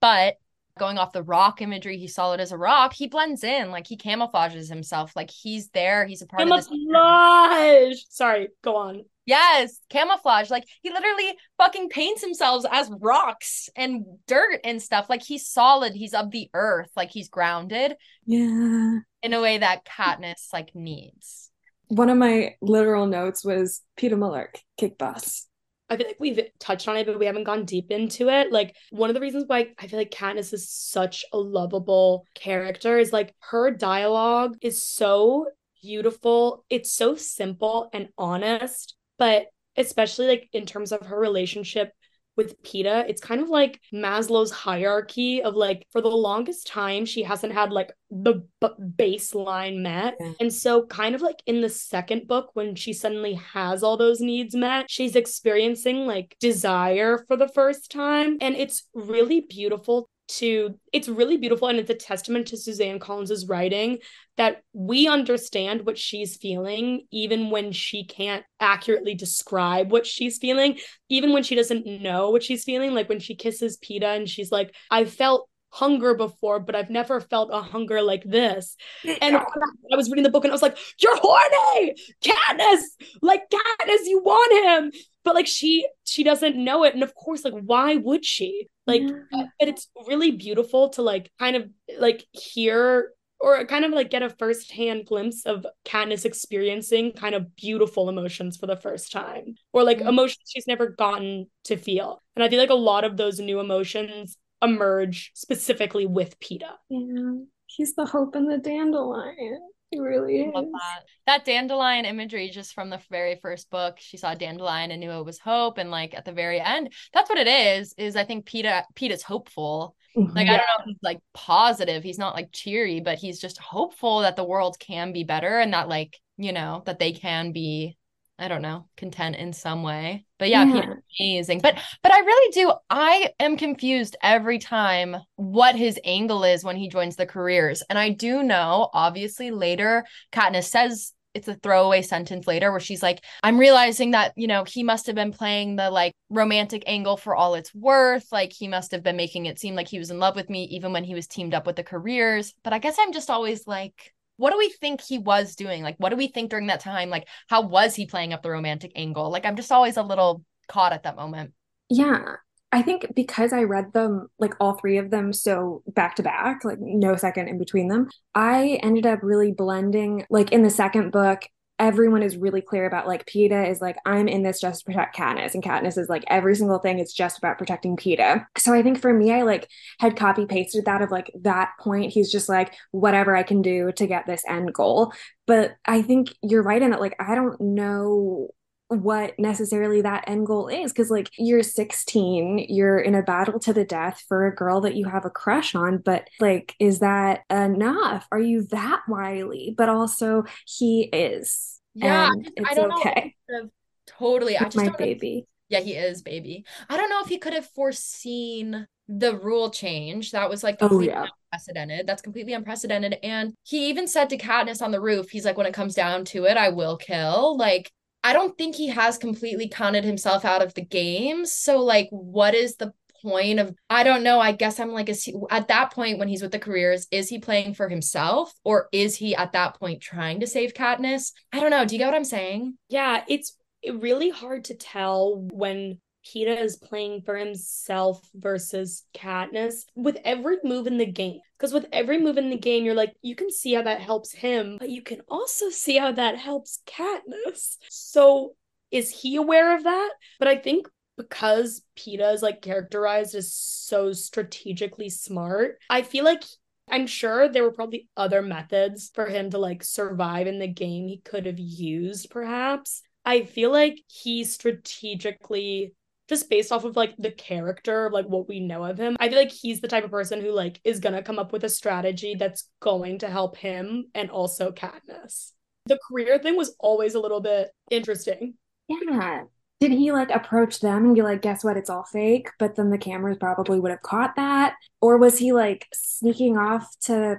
but 0.00 0.34
going 0.78 0.96
off 0.96 1.12
the 1.12 1.22
rock 1.22 1.60
imagery, 1.60 1.98
he 1.98 2.06
solid 2.06 2.40
as 2.40 2.52
a 2.52 2.56
rock. 2.56 2.94
He 2.94 3.08
blends 3.08 3.44
in, 3.44 3.70
like 3.70 3.86
he 3.86 3.96
camouflages 3.96 4.68
himself, 4.68 5.14
like 5.16 5.30
he's 5.30 5.68
there. 5.70 6.06
He's 6.06 6.22
a 6.22 6.26
part 6.26 6.40
camouflage. 6.40 6.66
of 6.66 6.70
this. 6.70 6.78
Camouflage. 6.92 7.96
Sorry, 8.08 8.48
go 8.62 8.76
on. 8.76 9.04
Yes, 9.26 9.78
camouflage. 9.90 10.48
Like 10.50 10.64
he 10.80 10.90
literally 10.90 11.36
fucking 11.58 11.90
paints 11.90 12.22
himself 12.22 12.64
as 12.70 12.90
rocks 12.98 13.68
and 13.76 14.06
dirt 14.26 14.60
and 14.64 14.80
stuff. 14.80 15.10
Like 15.10 15.22
he's 15.22 15.46
solid. 15.46 15.92
He's 15.92 16.14
of 16.14 16.30
the 16.30 16.48
earth. 16.54 16.90
Like 16.96 17.10
he's 17.10 17.28
grounded. 17.28 17.96
Yeah. 18.24 19.00
In 19.22 19.34
a 19.34 19.42
way 19.42 19.58
that 19.58 19.84
Katniss 19.84 20.50
like 20.54 20.74
needs. 20.74 21.50
One 21.88 22.08
of 22.08 22.16
my 22.16 22.54
literal 22.62 23.06
notes 23.06 23.44
was 23.44 23.82
Peeta 23.98 24.14
Mellark, 24.14 24.60
kick 24.78 24.96
boss. 24.96 25.46
I 25.90 25.96
feel 25.96 26.06
like 26.06 26.20
we've 26.20 26.40
touched 26.58 26.88
on 26.88 26.96
it, 26.96 27.06
but 27.06 27.18
we 27.18 27.26
haven't 27.26 27.44
gone 27.44 27.64
deep 27.64 27.90
into 27.90 28.28
it. 28.28 28.52
Like 28.52 28.76
one 28.90 29.10
of 29.10 29.14
the 29.14 29.20
reasons 29.20 29.44
why 29.46 29.68
I 29.78 29.86
feel 29.86 29.98
like 29.98 30.10
Katniss 30.10 30.52
is 30.52 30.70
such 30.70 31.24
a 31.32 31.38
lovable 31.38 32.26
character 32.34 32.98
is 32.98 33.12
like 33.12 33.34
her 33.38 33.70
dialogue 33.70 34.56
is 34.60 34.84
so 34.84 35.46
beautiful. 35.82 36.64
It's 36.68 36.92
so 36.92 37.14
simple 37.14 37.88
and 37.92 38.08
honest 38.18 38.94
but 39.18 39.46
especially 39.76 40.26
like 40.26 40.48
in 40.52 40.64
terms 40.64 40.92
of 40.92 41.06
her 41.06 41.18
relationship 41.18 41.92
with 42.38 42.62
Peeta, 42.62 43.04
it's 43.08 43.20
kind 43.20 43.42
of 43.42 43.50
like 43.50 43.80
Maslow's 43.92 44.52
hierarchy 44.52 45.42
of 45.42 45.56
like 45.56 45.84
for 45.90 46.00
the 46.00 46.08
longest 46.08 46.68
time 46.68 47.04
she 47.04 47.24
hasn't 47.24 47.52
had 47.52 47.72
like 47.72 47.92
the 48.10 48.46
b- 48.60 48.68
baseline 48.96 49.80
met. 49.80 50.16
Yeah. 50.18 50.32
And 50.40 50.54
so 50.54 50.86
kind 50.86 51.14
of 51.16 51.20
like 51.20 51.42
in 51.46 51.60
the 51.60 51.68
second 51.68 52.28
book 52.28 52.50
when 52.54 52.76
she 52.76 52.92
suddenly 52.92 53.34
has 53.34 53.82
all 53.82 53.96
those 53.96 54.20
needs 54.20 54.54
met, 54.54 54.88
she's 54.88 55.16
experiencing 55.16 56.06
like 56.06 56.36
desire 56.40 57.24
for 57.26 57.36
the 57.36 57.48
first 57.48 57.90
time 57.90 58.38
and 58.40 58.54
it's 58.54 58.88
really 58.94 59.40
beautiful 59.40 60.08
to 60.28 60.78
it's 60.92 61.08
really 61.08 61.36
beautiful 61.36 61.68
and 61.68 61.78
it's 61.78 61.90
a 61.90 61.94
testament 61.94 62.46
to 62.48 62.56
Suzanne 62.56 62.98
Collins's 62.98 63.48
writing 63.48 63.98
that 64.36 64.62
we 64.72 65.08
understand 65.08 65.86
what 65.86 65.98
she's 65.98 66.36
feeling 66.36 67.06
even 67.10 67.50
when 67.50 67.72
she 67.72 68.04
can't 68.04 68.44
accurately 68.60 69.14
describe 69.14 69.90
what 69.90 70.06
she's 70.06 70.38
feeling 70.38 70.78
even 71.08 71.32
when 71.32 71.42
she 71.42 71.54
doesn't 71.54 71.86
know 71.86 72.30
what 72.30 72.42
she's 72.42 72.64
feeling. 72.64 72.94
Like 72.94 73.08
when 73.08 73.20
she 73.20 73.34
kisses 73.34 73.78
Peeta 73.78 74.06
and 74.16 74.28
she's 74.28 74.52
like 74.52 74.74
I 74.90 75.06
felt 75.06 75.48
hunger 75.70 76.14
before, 76.14 76.60
but 76.60 76.74
I've 76.74 76.90
never 76.90 77.20
felt 77.20 77.50
a 77.52 77.60
hunger 77.60 78.02
like 78.02 78.24
this. 78.24 78.76
And 79.20 79.36
I 79.36 79.96
was 79.96 80.08
reading 80.10 80.24
the 80.24 80.30
book 80.30 80.44
and 80.44 80.50
I 80.50 80.54
was 80.54 80.62
like, 80.62 80.78
You're 81.00 81.16
horny, 81.16 81.94
Katniss! 82.24 82.82
Like 83.22 83.42
Katniss, 83.50 84.06
you 84.06 84.20
want 84.24 84.66
him. 84.66 84.92
But 85.24 85.34
like 85.34 85.46
she 85.46 85.86
she 86.04 86.24
doesn't 86.24 86.56
know 86.56 86.84
it. 86.84 86.94
And 86.94 87.02
of 87.02 87.14
course, 87.14 87.44
like, 87.44 87.54
why 87.54 87.96
would 87.96 88.24
she? 88.24 88.68
Like, 88.86 89.02
yeah. 89.02 89.44
but 89.58 89.68
it's 89.68 89.88
really 90.06 90.30
beautiful 90.30 90.88
to 90.90 91.02
like 91.02 91.30
kind 91.38 91.56
of 91.56 91.68
like 91.98 92.24
hear 92.32 93.10
or 93.40 93.64
kind 93.66 93.84
of 93.84 93.92
like 93.92 94.10
get 94.10 94.22
a 94.22 94.30
firsthand 94.30 95.06
glimpse 95.06 95.46
of 95.46 95.64
Katniss 95.84 96.24
experiencing 96.24 97.12
kind 97.12 97.34
of 97.34 97.54
beautiful 97.54 98.08
emotions 98.08 98.56
for 98.56 98.66
the 98.66 98.76
first 98.76 99.12
time, 99.12 99.54
or 99.72 99.84
like 99.84 99.98
mm-hmm. 99.98 100.08
emotions 100.08 100.50
she's 100.52 100.66
never 100.66 100.88
gotten 100.88 101.46
to 101.64 101.76
feel. 101.76 102.20
And 102.34 102.42
I 102.42 102.48
feel 102.48 102.58
like 102.58 102.70
a 102.70 102.74
lot 102.74 103.04
of 103.04 103.16
those 103.16 103.38
new 103.38 103.60
emotions 103.60 104.36
emerge 104.62 105.32
specifically 105.34 106.06
with 106.06 106.38
Peeta. 106.40 106.72
Yeah, 106.88 107.44
he's 107.66 107.94
the 107.94 108.06
hope 108.06 108.34
and 108.34 108.50
the 108.50 108.58
dandelion. 108.58 109.60
He 109.90 109.98
really 109.98 110.42
is. 110.42 110.52
That. 110.52 111.04
that. 111.26 111.44
dandelion 111.46 112.04
imagery 112.04 112.50
just 112.50 112.74
from 112.74 112.90
the 112.90 113.00
very 113.10 113.36
first 113.40 113.70
book. 113.70 113.96
She 113.98 114.18
saw 114.18 114.34
dandelion 114.34 114.90
and 114.90 115.00
knew 115.00 115.10
it 115.12 115.24
was 115.24 115.38
hope. 115.38 115.78
And 115.78 115.90
like 115.90 116.14
at 116.14 116.26
the 116.26 116.32
very 116.32 116.60
end, 116.60 116.92
that's 117.14 117.30
what 117.30 117.38
it 117.38 117.46
is. 117.46 117.94
Is 117.96 118.14
I 118.14 118.24
think 118.24 118.46
Peeta 118.46 118.84
Peeta's 118.94 119.22
hopeful. 119.22 119.96
Mm-hmm. 120.14 120.36
Like 120.36 120.46
yeah. 120.46 120.54
I 120.54 120.56
don't 120.58 120.66
know 120.66 120.80
if 120.80 120.86
he's 120.86 121.02
like 121.02 121.20
positive. 121.32 122.02
He's 122.02 122.18
not 122.18 122.34
like 122.34 122.52
cheery, 122.52 123.00
but 123.00 123.18
he's 123.18 123.40
just 123.40 123.58
hopeful 123.58 124.20
that 124.20 124.36
the 124.36 124.44
world 124.44 124.78
can 124.78 125.12
be 125.12 125.24
better 125.24 125.58
and 125.58 125.72
that 125.72 125.88
like, 125.88 126.18
you 126.36 126.52
know, 126.52 126.82
that 126.84 126.98
they 126.98 127.12
can 127.12 127.52
be 127.52 127.96
I 128.38 128.48
don't 128.48 128.62
know, 128.62 128.86
content 128.96 129.36
in 129.36 129.52
some 129.52 129.82
way. 129.82 130.24
But 130.38 130.48
yeah, 130.48 130.64
yeah. 130.64 130.94
amazing. 131.18 131.60
But 131.60 131.76
but 132.02 132.12
I 132.12 132.20
really 132.20 132.52
do. 132.52 132.72
I 132.88 133.30
am 133.40 133.56
confused 133.56 134.16
every 134.22 134.58
time 134.58 135.16
what 135.36 135.74
his 135.74 135.98
angle 136.04 136.44
is 136.44 136.62
when 136.62 136.76
he 136.76 136.88
joins 136.88 137.16
the 137.16 137.26
careers. 137.26 137.82
And 137.90 137.98
I 137.98 138.10
do 138.10 138.42
know, 138.42 138.90
obviously, 138.92 139.50
later 139.50 140.04
Katniss 140.32 140.64
says 140.64 141.12
it's 141.34 141.48
a 141.48 141.54
throwaway 141.54 142.02
sentence 142.02 142.46
later 142.46 142.70
where 142.70 142.80
she's 142.80 143.02
like, 143.02 143.24
I'm 143.42 143.58
realizing 143.58 144.12
that, 144.12 144.32
you 144.36 144.46
know, 144.46 144.64
he 144.64 144.82
must 144.82 145.06
have 145.06 145.14
been 145.14 145.32
playing 145.32 145.76
the 145.76 145.90
like 145.90 146.12
romantic 146.30 146.82
angle 146.86 147.16
for 147.16 147.34
all 147.34 147.54
it's 147.54 147.74
worth. 147.74 148.26
Like 148.32 148.52
he 148.52 148.68
must 148.68 148.92
have 148.92 149.02
been 149.02 149.16
making 149.16 149.46
it 149.46 149.58
seem 149.58 149.74
like 149.74 149.88
he 149.88 149.98
was 149.98 150.10
in 150.10 150.18
love 150.18 150.36
with 150.36 150.50
me 150.50 150.64
even 150.64 150.92
when 150.92 151.04
he 151.04 151.14
was 151.14 151.26
teamed 151.26 151.54
up 151.54 151.66
with 151.66 151.76
the 151.76 151.84
careers. 151.84 152.54
But 152.64 152.72
I 152.72 152.78
guess 152.78 152.96
I'm 152.98 153.12
just 153.12 153.30
always 153.30 153.66
like, 153.66 154.12
what 154.38 154.52
do 154.52 154.58
we 154.58 154.70
think 154.80 155.02
he 155.02 155.18
was 155.18 155.54
doing? 155.54 155.82
Like, 155.82 155.96
what 155.98 156.08
do 156.08 156.16
we 156.16 156.28
think 156.28 156.50
during 156.50 156.68
that 156.68 156.80
time? 156.80 157.10
Like, 157.10 157.28
how 157.48 157.62
was 157.62 157.94
he 157.94 158.06
playing 158.06 158.32
up 158.32 158.42
the 158.42 158.50
romantic 158.50 158.92
angle? 158.96 159.30
Like, 159.30 159.44
I'm 159.44 159.56
just 159.56 159.70
always 159.70 159.98
a 159.98 160.02
little 160.02 160.44
caught 160.68 160.92
at 160.92 161.02
that 161.02 161.16
moment. 161.16 161.52
Yeah. 161.90 162.36
I 162.70 162.82
think 162.82 163.06
because 163.14 163.52
I 163.52 163.62
read 163.62 163.92
them, 163.92 164.28
like 164.38 164.54
all 164.60 164.74
three 164.74 164.98
of 164.98 165.10
them, 165.10 165.32
so 165.32 165.82
back 165.86 166.16
to 166.16 166.22
back, 166.22 166.64
like 166.64 166.78
no 166.80 167.16
second 167.16 167.48
in 167.48 167.58
between 167.58 167.88
them, 167.88 168.10
I 168.34 168.78
ended 168.82 169.06
up 169.06 169.20
really 169.22 169.52
blending, 169.52 170.26
like 170.28 170.52
in 170.52 170.62
the 170.62 170.70
second 170.70 171.10
book, 171.10 171.40
everyone 171.78 172.22
is 172.22 172.36
really 172.36 172.60
clear 172.60 172.86
about 172.86 173.06
like 173.06 173.24
Peeta 173.26 173.68
is 173.70 173.80
like, 173.80 173.96
I'm 174.04 174.28
in 174.28 174.42
this 174.42 174.60
just 174.60 174.80
to 174.80 174.84
protect 174.84 175.16
Katniss. 175.16 175.54
And 175.54 175.62
Katniss 175.62 175.96
is 175.98 176.08
like, 176.08 176.24
every 176.26 176.54
single 176.56 176.78
thing 176.78 176.98
is 176.98 177.12
just 177.12 177.38
about 177.38 177.58
protecting 177.58 177.96
Peeta. 177.96 178.44
So 178.56 178.74
I 178.74 178.82
think 178.82 179.00
for 179.00 179.12
me, 179.12 179.32
I 179.32 179.42
like 179.42 179.68
had 180.00 180.16
copy 180.16 180.46
pasted 180.46 180.86
that 180.86 181.02
of 181.02 181.10
like 181.10 181.30
that 181.42 181.70
point. 181.80 182.12
He's 182.12 182.32
just 182.32 182.48
like, 182.48 182.74
whatever 182.90 183.36
I 183.36 183.42
can 183.42 183.62
do 183.62 183.92
to 183.92 184.06
get 184.06 184.26
this 184.26 184.42
end 184.48 184.72
goal. 184.74 185.12
But 185.46 185.76
I 185.86 186.02
think 186.02 186.34
you're 186.42 186.62
right 186.62 186.82
in 186.82 186.90
that, 186.90 187.00
like, 187.00 187.16
I 187.18 187.34
don't 187.34 187.60
know 187.60 188.48
what 188.88 189.38
necessarily 189.38 190.00
that 190.00 190.24
end 190.26 190.46
goal 190.46 190.68
is 190.68 190.92
because 190.92 191.10
like 191.10 191.30
you're 191.36 191.62
16 191.62 192.66
you're 192.70 192.98
in 192.98 193.14
a 193.14 193.22
battle 193.22 193.58
to 193.60 193.72
the 193.72 193.84
death 193.84 194.24
for 194.28 194.46
a 194.46 194.54
girl 194.54 194.80
that 194.80 194.94
you 194.94 195.04
have 195.04 195.26
a 195.26 195.30
crush 195.30 195.74
on 195.74 195.98
but 195.98 196.26
like 196.40 196.74
is 196.78 197.00
that 197.00 197.42
enough? 197.50 198.26
Are 198.32 198.40
you 198.40 198.62
that 198.70 199.02
wily? 199.06 199.74
But 199.76 199.88
also 199.88 200.44
he 200.66 201.02
is 201.02 201.80
yeah 201.94 202.30
and 202.30 202.66
I 202.66 202.74
don't 202.74 202.92
okay. 202.92 203.34
know 203.48 203.68
totally 204.06 204.56
i 204.56 204.64
just 204.64 204.76
my 204.76 204.88
baby. 204.90 205.46
Yeah 205.68 205.80
he 205.80 205.92
is 205.92 206.22
baby. 206.22 206.64
I 206.88 206.96
don't 206.96 207.10
know 207.10 207.20
if 207.20 207.28
he 207.28 207.38
could 207.38 207.52
have 207.52 207.68
foreseen 207.70 208.86
the 209.06 209.36
rule 209.36 209.70
change. 209.70 210.32
That 210.32 210.48
was 210.48 210.62
like 210.62 210.78
oh 210.80 211.00
yeah. 211.00 211.26
unprecedented. 211.52 212.06
That's 212.06 212.22
completely 212.22 212.54
unprecedented 212.54 213.18
and 213.22 213.52
he 213.64 213.90
even 213.90 214.08
said 214.08 214.30
to 214.30 214.38
Katniss 214.38 214.80
on 214.80 214.92
the 214.92 215.00
roof 215.00 215.28
he's 215.28 215.44
like 215.44 215.58
when 215.58 215.66
it 215.66 215.74
comes 215.74 215.94
down 215.94 216.24
to 216.26 216.44
it 216.46 216.56
I 216.56 216.70
will 216.70 216.96
kill 216.96 217.54
like 217.58 217.90
I 218.22 218.32
don't 218.32 218.56
think 218.58 218.74
he 218.74 218.88
has 218.88 219.18
completely 219.18 219.68
counted 219.68 220.04
himself 220.04 220.44
out 220.44 220.62
of 220.62 220.74
the 220.74 220.84
game. 220.84 221.46
so 221.46 221.78
like 221.82 222.08
what 222.10 222.54
is 222.54 222.76
the 222.76 222.92
point 223.22 223.58
of 223.58 223.74
I 223.90 224.04
don't 224.04 224.22
know. 224.22 224.40
I 224.40 224.52
guess 224.52 224.78
I'm 224.78 224.92
like 224.92 225.08
is 225.08 225.24
he 225.24 225.34
at 225.50 225.68
that 225.68 225.92
point 225.92 226.18
when 226.18 226.28
he's 226.28 226.42
with 226.42 226.52
the 226.52 226.58
careers 226.58 227.06
is 227.10 227.28
he 227.28 227.38
playing 227.38 227.74
for 227.74 227.88
himself 227.88 228.52
or 228.64 228.88
is 228.92 229.16
he 229.16 229.34
at 229.34 229.52
that 229.52 229.78
point 229.78 230.00
trying 230.00 230.40
to 230.40 230.46
save 230.46 230.74
Katniss? 230.74 231.32
I 231.52 231.60
don't 231.60 231.70
know. 231.70 231.84
Do 231.84 231.94
you 231.94 231.98
get 231.98 232.06
what 232.06 232.14
I'm 232.14 232.24
saying? 232.24 232.76
Yeah, 232.88 233.24
it's 233.28 233.56
really 233.92 234.30
hard 234.30 234.64
to 234.66 234.74
tell 234.74 235.36
when 235.52 236.00
Peeta 236.26 236.60
is 236.60 236.76
playing 236.76 237.22
for 237.22 237.36
himself 237.36 238.28
versus 238.34 239.04
Katniss 239.14 239.84
with 239.94 240.18
every 240.24 240.56
move 240.64 240.86
in 240.86 240.98
the 240.98 241.06
game. 241.06 241.40
Because 241.56 241.72
with 241.72 241.86
every 241.92 242.20
move 242.20 242.38
in 242.38 242.50
the 242.50 242.56
game, 242.56 242.84
you're 242.84 242.94
like, 242.94 243.14
you 243.22 243.34
can 243.34 243.50
see 243.50 243.74
how 243.74 243.82
that 243.82 244.00
helps 244.00 244.32
him, 244.32 244.76
but 244.78 244.90
you 244.90 245.02
can 245.02 245.20
also 245.28 245.70
see 245.70 245.96
how 245.96 246.12
that 246.12 246.36
helps 246.36 246.80
Katniss. 246.86 247.76
So 247.88 248.54
is 248.90 249.10
he 249.10 249.36
aware 249.36 249.76
of 249.76 249.84
that? 249.84 250.10
But 250.38 250.48
I 250.48 250.56
think 250.56 250.88
because 251.16 251.82
Peeta 251.96 252.32
is 252.32 252.42
like 252.42 252.62
characterized 252.62 253.34
as 253.34 253.52
so 253.52 254.12
strategically 254.12 255.10
smart, 255.10 255.78
I 255.90 256.02
feel 256.02 256.24
like 256.24 256.44
I'm 256.90 257.06
sure 257.06 257.48
there 257.48 257.64
were 257.64 257.72
probably 257.72 258.08
other 258.16 258.40
methods 258.40 259.10
for 259.14 259.26
him 259.26 259.50
to 259.50 259.58
like 259.58 259.82
survive 259.82 260.46
in 260.46 260.58
the 260.58 260.68
game 260.68 261.08
he 261.08 261.18
could 261.18 261.46
have 261.46 261.58
used, 261.58 262.30
perhaps. 262.30 263.02
I 263.24 263.42
feel 263.42 263.70
like 263.70 264.00
he 264.06 264.44
strategically 264.44 265.94
just 266.28 266.50
based 266.50 266.72
off 266.72 266.84
of 266.84 266.96
like 266.96 267.14
the 267.18 267.30
character 267.30 268.10
like 268.12 268.26
what 268.26 268.48
we 268.48 268.60
know 268.60 268.84
of 268.84 268.98
him 268.98 269.16
i 269.20 269.28
feel 269.28 269.38
like 269.38 269.50
he's 269.50 269.80
the 269.80 269.88
type 269.88 270.04
of 270.04 270.10
person 270.10 270.40
who 270.40 270.50
like 270.52 270.80
is 270.84 271.00
gonna 271.00 271.22
come 271.22 271.38
up 271.38 271.52
with 271.52 271.64
a 271.64 271.68
strategy 271.68 272.34
that's 272.34 272.68
going 272.80 273.18
to 273.18 273.28
help 273.28 273.56
him 273.56 274.06
and 274.14 274.30
also 274.30 274.70
Katniss. 274.70 275.52
the 275.86 275.98
career 276.08 276.38
thing 276.38 276.56
was 276.56 276.74
always 276.78 277.14
a 277.14 277.20
little 277.20 277.40
bit 277.40 277.70
interesting. 277.90 278.54
Yeah. 278.88 279.44
Did 279.80 279.92
he 279.92 280.10
like 280.12 280.30
approach 280.30 280.80
them 280.80 281.04
and 281.04 281.14
be 281.14 281.22
like 281.22 281.42
guess 281.42 281.62
what? 281.62 281.76
It's 281.76 281.90
all 281.90 282.04
fake 282.04 282.48
but 282.58 282.76
then 282.76 282.90
the 282.90 282.98
cameras 282.98 283.36
probably 283.38 283.78
would 283.78 283.90
have 283.90 284.02
caught 284.02 284.36
that? 284.36 284.74
Or 285.00 285.18
was 285.18 285.38
he 285.38 285.52
like 285.52 285.86
sneaking 285.92 286.56
off 286.56 286.88
to 287.02 287.38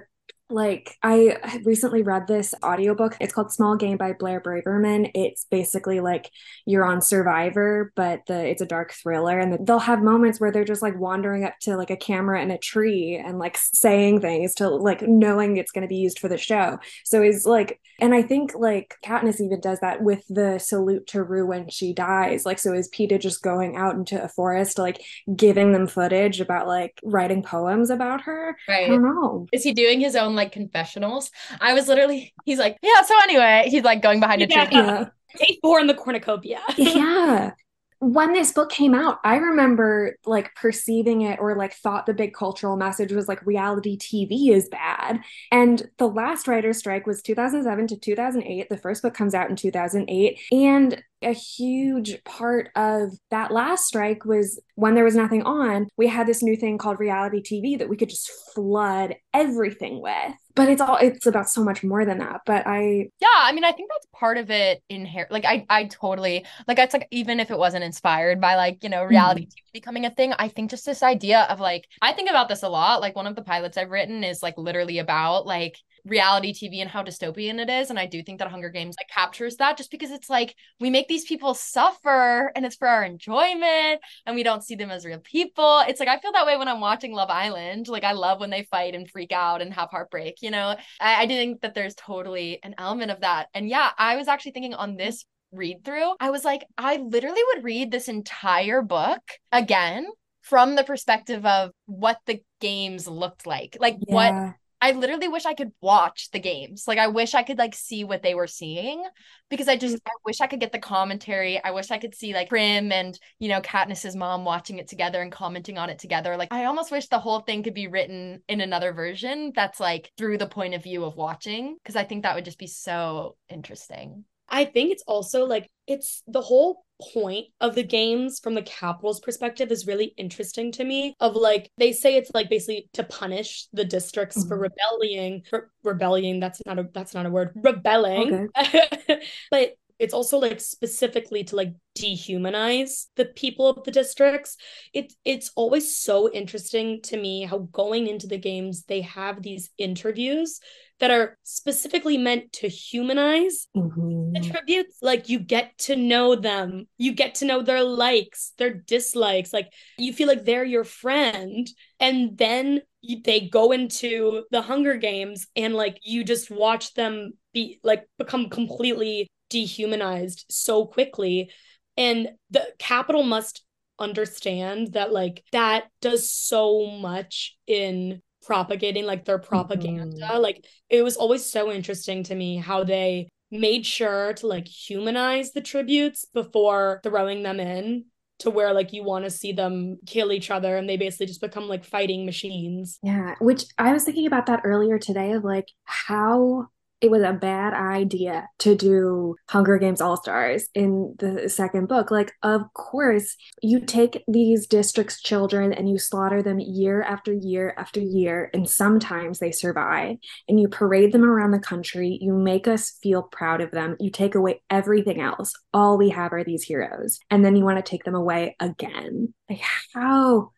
like 0.50 0.96
I 1.02 1.36
recently 1.64 2.02
read 2.02 2.26
this 2.26 2.54
audiobook. 2.64 3.16
It's 3.20 3.32
called 3.32 3.52
Small 3.52 3.76
Game 3.76 3.96
by 3.96 4.12
Blair 4.12 4.40
Braverman. 4.40 5.10
It's 5.14 5.46
basically 5.50 6.00
like 6.00 6.30
you're 6.66 6.84
on 6.84 7.00
Survivor, 7.00 7.92
but 7.94 8.20
the 8.26 8.48
it's 8.48 8.62
a 8.62 8.66
dark 8.66 8.92
thriller 8.92 9.38
and 9.38 9.66
they'll 9.66 9.78
have 9.78 10.02
moments 10.02 10.40
where 10.40 10.50
they're 10.50 10.64
just 10.64 10.82
like 10.82 10.98
wandering 10.98 11.44
up 11.44 11.54
to 11.62 11.76
like 11.76 11.90
a 11.90 11.96
camera 11.96 12.42
in 12.42 12.50
a 12.50 12.58
tree 12.58 13.20
and 13.22 13.38
like 13.38 13.58
saying 13.58 14.20
things 14.20 14.54
to 14.56 14.68
like 14.68 15.02
knowing 15.02 15.56
it's 15.56 15.72
going 15.72 15.82
to 15.82 15.88
be 15.88 15.96
used 15.96 16.18
for 16.18 16.28
the 16.28 16.38
show. 16.38 16.78
So 17.04 17.22
he's 17.22 17.46
like 17.46 17.80
and 18.00 18.14
I 18.14 18.22
think 18.22 18.54
like 18.54 18.96
Katniss 19.04 19.40
even 19.40 19.60
does 19.60 19.80
that 19.80 20.02
with 20.02 20.24
the 20.28 20.58
salute 20.58 21.06
to 21.08 21.22
Rue 21.22 21.46
when 21.46 21.68
she 21.68 21.92
dies. 21.92 22.44
Like 22.44 22.58
so 22.58 22.72
is 22.72 22.88
Peeta 22.90 23.20
just 23.20 23.42
going 23.42 23.76
out 23.76 23.94
into 23.94 24.22
a 24.22 24.28
forest 24.28 24.78
like 24.78 25.00
giving 25.34 25.72
them 25.72 25.86
footage 25.86 26.40
about 26.40 26.66
like 26.66 26.98
writing 27.04 27.42
poems 27.42 27.90
about 27.90 28.22
her? 28.22 28.56
right 28.68 28.86
I 28.86 28.88
don't 28.88 29.02
know. 29.02 29.46
Is 29.52 29.62
he 29.62 29.72
doing 29.72 30.00
his 30.00 30.16
own 30.16 30.34
like 30.40 30.52
confessionals? 30.52 31.30
I 31.60 31.74
was 31.74 31.88
literally, 31.88 32.32
he's 32.44 32.58
like, 32.58 32.78
yeah, 32.82 33.02
so 33.02 33.14
anyway, 33.22 33.64
he's 33.68 33.84
like 33.84 34.02
going 34.02 34.20
behind 34.20 34.42
a 34.42 34.46
tree. 34.46 34.56
Yeah. 34.70 34.70
Yeah. 34.72 35.04
Day 35.38 35.58
four 35.62 35.78
in 35.78 35.86
the 35.86 35.94
cornucopia. 35.94 36.60
yeah 36.76 37.52
when 38.00 38.32
this 38.32 38.52
book 38.52 38.70
came 38.70 38.94
out 38.94 39.18
i 39.24 39.36
remember 39.36 40.16
like 40.24 40.54
perceiving 40.54 41.20
it 41.20 41.38
or 41.38 41.54
like 41.54 41.74
thought 41.74 42.06
the 42.06 42.14
big 42.14 42.32
cultural 42.32 42.74
message 42.74 43.12
was 43.12 43.28
like 43.28 43.44
reality 43.44 43.96
tv 43.96 44.50
is 44.50 44.68
bad 44.70 45.20
and 45.52 45.88
the 45.98 46.08
last 46.08 46.48
writer's 46.48 46.78
strike 46.78 47.06
was 47.06 47.20
2007 47.22 47.86
to 47.86 47.96
2008 47.96 48.68
the 48.70 48.78
first 48.78 49.02
book 49.02 49.12
comes 49.12 49.34
out 49.34 49.50
in 49.50 49.56
2008 49.56 50.40
and 50.50 51.02
a 51.22 51.32
huge 51.32 52.22
part 52.24 52.70
of 52.76 53.10
that 53.30 53.52
last 53.52 53.84
strike 53.86 54.24
was 54.24 54.60
when 54.74 54.94
there 54.94 55.04
was 55.04 55.14
nothing 55.14 55.42
on 55.42 55.88
we 55.96 56.06
had 56.06 56.26
this 56.26 56.42
new 56.42 56.56
thing 56.56 56.78
called 56.78 56.98
reality 56.98 57.42
tv 57.42 57.78
that 57.78 57.88
we 57.88 57.96
could 57.96 58.08
just 58.08 58.30
flood 58.54 59.14
everything 59.34 60.00
with 60.00 60.34
but 60.54 60.68
it's 60.68 60.80
all 60.80 60.96
it's 60.96 61.26
about 61.26 61.48
so 61.48 61.62
much 61.62 61.84
more 61.84 62.04
than 62.04 62.18
that 62.18 62.40
but 62.46 62.66
i 62.66 62.80
Yeah, 63.20 63.28
I 63.36 63.52
mean, 63.52 63.64
I 63.64 63.72
think 63.72 63.90
that's 63.90 64.06
part 64.12 64.36
of 64.36 64.50
it 64.50 64.82
inherent. 64.88 65.30
Like, 65.30 65.44
I, 65.44 65.66
I 65.68 65.84
totally 65.84 66.44
like. 66.66 66.78
It's 66.78 66.94
like 66.94 67.08
even 67.10 67.40
if 67.40 67.50
it 67.50 67.58
wasn't 67.58 67.84
inspired 67.84 68.40
by 68.40 68.56
like 68.56 68.82
you 68.82 68.88
know 68.88 69.04
reality 69.04 69.42
mm-hmm. 69.42 69.70
TV 69.70 69.72
becoming 69.72 70.06
a 70.06 70.10
thing, 70.10 70.32
I 70.38 70.48
think 70.48 70.70
just 70.70 70.86
this 70.86 71.02
idea 71.02 71.42
of 71.42 71.60
like 71.60 71.86
I 72.02 72.12
think 72.12 72.30
about 72.30 72.48
this 72.48 72.62
a 72.62 72.68
lot. 72.68 73.00
Like 73.00 73.16
one 73.16 73.26
of 73.26 73.36
the 73.36 73.42
pilots 73.42 73.76
I've 73.76 73.90
written 73.90 74.24
is 74.24 74.42
like 74.42 74.56
literally 74.56 74.98
about 74.98 75.46
like 75.46 75.76
reality 76.04 76.52
TV 76.52 76.80
and 76.80 76.90
how 76.90 77.02
dystopian 77.02 77.58
it 77.58 77.70
is, 77.70 77.90
and 77.90 77.98
I 77.98 78.06
do 78.06 78.22
think 78.22 78.38
that 78.38 78.50
Hunger 78.50 78.70
Games 78.70 78.96
like 78.98 79.08
captures 79.08 79.56
that 79.56 79.76
just 79.76 79.90
because 79.90 80.10
it's 80.10 80.30
like 80.30 80.54
we 80.78 80.90
make 80.90 81.08
these 81.08 81.24
people 81.24 81.54
suffer 81.54 82.52
and 82.54 82.64
it's 82.64 82.76
for 82.76 82.88
our 82.88 83.04
enjoyment, 83.04 84.00
and 84.26 84.34
we 84.34 84.42
don't 84.42 84.64
see 84.64 84.74
them 84.74 84.90
as 84.90 85.04
real 85.04 85.20
people. 85.20 85.82
It's 85.86 86.00
like 86.00 86.08
I 86.08 86.18
feel 86.18 86.32
that 86.32 86.46
way 86.46 86.56
when 86.56 86.68
I'm 86.68 86.80
watching 86.80 87.12
Love 87.12 87.30
Island. 87.30 87.88
Like 87.88 88.04
I 88.04 88.12
love 88.12 88.40
when 88.40 88.50
they 88.50 88.64
fight 88.64 88.94
and 88.94 89.08
freak 89.08 89.32
out 89.32 89.62
and 89.62 89.72
have 89.74 89.90
heartbreak. 89.90 90.36
You 90.42 90.50
know, 90.50 90.76
I, 91.00 91.22
I 91.22 91.26
do 91.26 91.34
think 91.34 91.60
that 91.62 91.74
there's 91.74 91.94
totally 91.94 92.60
an 92.62 92.74
element 92.78 93.10
of 93.10 93.20
that. 93.20 93.48
And 93.54 93.68
yeah, 93.68 93.90
I 93.98 94.16
was 94.16 94.28
actually 94.28 94.52
thinking 94.52 94.74
on 94.74 94.96
this 94.96 95.24
read 95.52 95.84
through, 95.84 96.14
I 96.20 96.30
was 96.30 96.44
like, 96.44 96.64
I 96.78 96.96
literally 96.96 97.40
would 97.54 97.64
read 97.64 97.90
this 97.90 98.08
entire 98.08 98.82
book 98.82 99.20
again 99.52 100.06
from 100.42 100.74
the 100.74 100.84
perspective 100.84 101.44
of 101.44 101.70
what 101.86 102.18
the 102.26 102.40
games 102.60 103.06
looked 103.08 103.46
like. 103.46 103.76
Like 103.80 103.96
what 104.06 104.32
yeah 104.32 104.52
I 104.82 104.92
literally 104.92 105.28
wish 105.28 105.44
I 105.44 105.54
could 105.54 105.72
watch 105.82 106.30
the 106.32 106.40
games. 106.40 106.84
Like 106.88 106.98
I 106.98 107.08
wish 107.08 107.34
I 107.34 107.42
could 107.42 107.58
like 107.58 107.74
see 107.74 108.02
what 108.04 108.22
they 108.22 108.34
were 108.34 108.46
seeing 108.46 109.04
because 109.50 109.68
I 109.68 109.76
just 109.76 109.96
I 110.06 110.12
wish 110.24 110.40
I 110.40 110.46
could 110.46 110.60
get 110.60 110.72
the 110.72 110.78
commentary. 110.78 111.62
I 111.62 111.72
wish 111.72 111.90
I 111.90 111.98
could 111.98 112.14
see 112.14 112.32
like 112.32 112.48
Prim 112.48 112.90
and 112.90 113.18
you 113.38 113.48
know 113.48 113.60
Katniss's 113.60 114.16
mom 114.16 114.44
watching 114.44 114.78
it 114.78 114.88
together 114.88 115.20
and 115.20 115.30
commenting 115.30 115.76
on 115.76 115.90
it 115.90 115.98
together. 115.98 116.36
Like 116.36 116.52
I 116.52 116.64
almost 116.64 116.90
wish 116.90 117.08
the 117.08 117.18
whole 117.18 117.40
thing 117.40 117.62
could 117.62 117.74
be 117.74 117.88
written 117.88 118.42
in 118.48 118.60
another 118.62 118.92
version 118.92 119.52
that's 119.54 119.80
like 119.80 120.10
through 120.16 120.38
the 120.38 120.46
point 120.46 120.74
of 120.74 120.82
view 120.82 121.04
of 121.04 121.16
watching 121.16 121.76
because 121.82 121.96
I 121.96 122.04
think 122.04 122.22
that 122.22 122.34
would 122.34 122.46
just 122.46 122.58
be 122.58 122.66
so 122.66 123.36
interesting. 123.50 124.24
I 124.50 124.64
think 124.64 124.90
it's 124.90 125.04
also 125.06 125.44
like 125.46 125.70
it's 125.86 126.22
the 126.26 126.40
whole 126.40 126.84
point 127.14 127.46
of 127.60 127.74
the 127.74 127.82
games 127.82 128.40
from 128.40 128.54
the 128.54 128.62
Capitol's 128.62 129.20
perspective 129.20 129.70
is 129.70 129.86
really 129.86 130.12
interesting 130.16 130.70
to 130.72 130.84
me. 130.84 131.14
Of 131.20 131.34
like 131.34 131.70
they 131.78 131.92
say 131.92 132.16
it's 132.16 132.30
like 132.34 132.50
basically 132.50 132.88
to 132.94 133.04
punish 133.04 133.66
the 133.72 133.84
districts 133.84 134.44
for 134.44 134.56
Mhm. 134.56 134.62
rebelling, 134.62 135.42
for 135.48 135.70
rebelling. 135.82 136.40
That's 136.40 136.60
not 136.66 136.78
a 136.78 136.88
that's 136.92 137.14
not 137.14 137.26
a 137.26 137.30
word. 137.30 137.52
Rebelling, 137.54 138.48
but 139.50 139.74
it's 139.98 140.14
also 140.14 140.38
like 140.38 140.60
specifically 140.60 141.44
to 141.44 141.56
like 141.56 141.74
dehumanize 141.98 143.06
the 143.16 143.26
people 143.26 143.68
of 143.68 143.84
the 143.84 143.90
districts. 143.90 144.56
It 144.92 145.12
it's 145.24 145.50
always 145.56 145.96
so 145.96 146.30
interesting 146.30 147.02
to 147.02 147.16
me 147.16 147.42
how 147.44 147.58
going 147.72 148.06
into 148.06 148.26
the 148.26 148.38
games 148.38 148.84
they 148.84 149.02
have 149.02 149.42
these 149.42 149.70
interviews 149.78 150.60
that 151.00 151.10
are 151.10 151.36
specifically 151.42 152.16
meant 152.18 152.52
to 152.52 152.68
humanize 152.68 153.66
Mhm. 153.76 154.34
the 154.34 154.40
tributes. 154.40 154.98
Like 155.02 155.28
you 155.28 155.38
get 155.38 155.76
to 155.78 155.96
know 155.96 156.34
them. 156.36 156.86
You 156.98 157.12
get 157.12 157.36
to 157.36 157.44
know 157.44 157.62
their 157.62 157.82
likes 157.82 158.52
their 158.58 158.72
dislikes. 158.72 159.52
Like 159.52 159.72
you 159.98 160.12
feel 160.12 160.28
like 160.28 160.44
they're 160.44 160.64
your 160.64 160.84
friend 160.84 161.68
and 161.98 162.38
then 162.38 162.82
you, 163.02 163.20
they 163.22 163.40
go 163.40 163.72
into 163.72 164.44
the 164.50 164.62
hunger 164.62 164.96
games 164.96 165.46
and 165.56 165.74
like 165.74 165.98
you 166.02 166.22
just 166.22 166.50
watch 166.50 166.94
them 166.94 167.32
be 167.52 167.80
like 167.82 168.06
become 168.18 168.50
completely 168.50 169.26
dehumanized 169.48 170.44
so 170.50 170.84
quickly. 170.86 171.50
And 171.96 172.30
the 172.50 172.72
Capitol 172.78 173.22
must 173.22 173.64
understand 173.98 174.92
that 174.92 175.12
like 175.12 175.44
that 175.52 175.84
does 176.00 176.30
so 176.30 176.86
much 176.86 177.56
in 177.66 178.22
propagating 178.42 179.04
like 179.04 179.24
their 179.24 179.38
propaganda 179.38 180.16
mm-hmm. 180.16 180.42
like 180.42 180.64
it 180.88 181.02
was 181.02 181.16
always 181.16 181.44
so 181.44 181.70
interesting 181.70 182.22
to 182.22 182.34
me 182.34 182.56
how 182.56 182.82
they 182.82 183.28
made 183.50 183.84
sure 183.84 184.32
to 184.34 184.46
like 184.46 184.66
humanize 184.66 185.52
the 185.52 185.60
tributes 185.60 186.24
before 186.32 187.00
throwing 187.02 187.42
them 187.42 187.60
in 187.60 188.04
to 188.40 188.50
where 188.50 188.72
like 188.72 188.92
you 188.92 189.04
want 189.04 189.24
to 189.24 189.30
see 189.30 189.52
them 189.52 189.98
kill 190.06 190.32
each 190.32 190.50
other 190.50 190.76
and 190.76 190.88
they 190.88 190.96
basically 190.96 191.26
just 191.26 191.40
become 191.40 191.68
like 191.68 191.84
fighting 191.84 192.24
machines. 192.24 192.98
Yeah, 193.02 193.34
which 193.40 193.64
I 193.78 193.92
was 193.92 194.04
thinking 194.04 194.26
about 194.26 194.46
that 194.46 194.62
earlier 194.64 194.98
today 194.98 195.32
of 195.32 195.44
like 195.44 195.68
how 195.84 196.68
it 197.00 197.10
was 197.10 197.22
a 197.22 197.32
bad 197.32 197.72
idea 197.72 198.48
to 198.58 198.74
do 198.74 199.36
Hunger 199.48 199.78
Games 199.78 200.00
All 200.00 200.16
Stars 200.16 200.68
in 200.74 201.14
the 201.18 201.48
second 201.48 201.88
book. 201.88 202.10
Like, 202.10 202.32
of 202.42 202.62
course, 202.74 203.36
you 203.62 203.80
take 203.80 204.22
these 204.28 204.66
district's 204.66 205.22
children 205.22 205.72
and 205.72 205.88
you 205.88 205.98
slaughter 205.98 206.42
them 206.42 206.60
year 206.60 207.02
after 207.02 207.32
year 207.32 207.74
after 207.76 208.00
year, 208.00 208.50
and 208.52 208.68
sometimes 208.68 209.38
they 209.38 209.52
survive, 209.52 210.16
and 210.48 210.60
you 210.60 210.68
parade 210.68 211.12
them 211.12 211.24
around 211.24 211.52
the 211.52 211.58
country. 211.58 212.18
You 212.20 212.34
make 212.34 212.68
us 212.68 212.98
feel 213.02 213.22
proud 213.22 213.60
of 213.60 213.70
them. 213.70 213.96
You 213.98 214.10
take 214.10 214.34
away 214.34 214.62
everything 214.68 215.20
else. 215.20 215.52
All 215.72 215.96
we 215.96 216.10
have 216.10 216.32
are 216.32 216.44
these 216.44 216.64
heroes. 216.64 217.18
And 217.30 217.44
then 217.44 217.56
you 217.56 217.64
want 217.64 217.84
to 217.84 217.88
take 217.88 218.04
them 218.04 218.14
away 218.14 218.56
again. 218.60 219.32
Like, 219.48 219.62
how? 219.94 220.50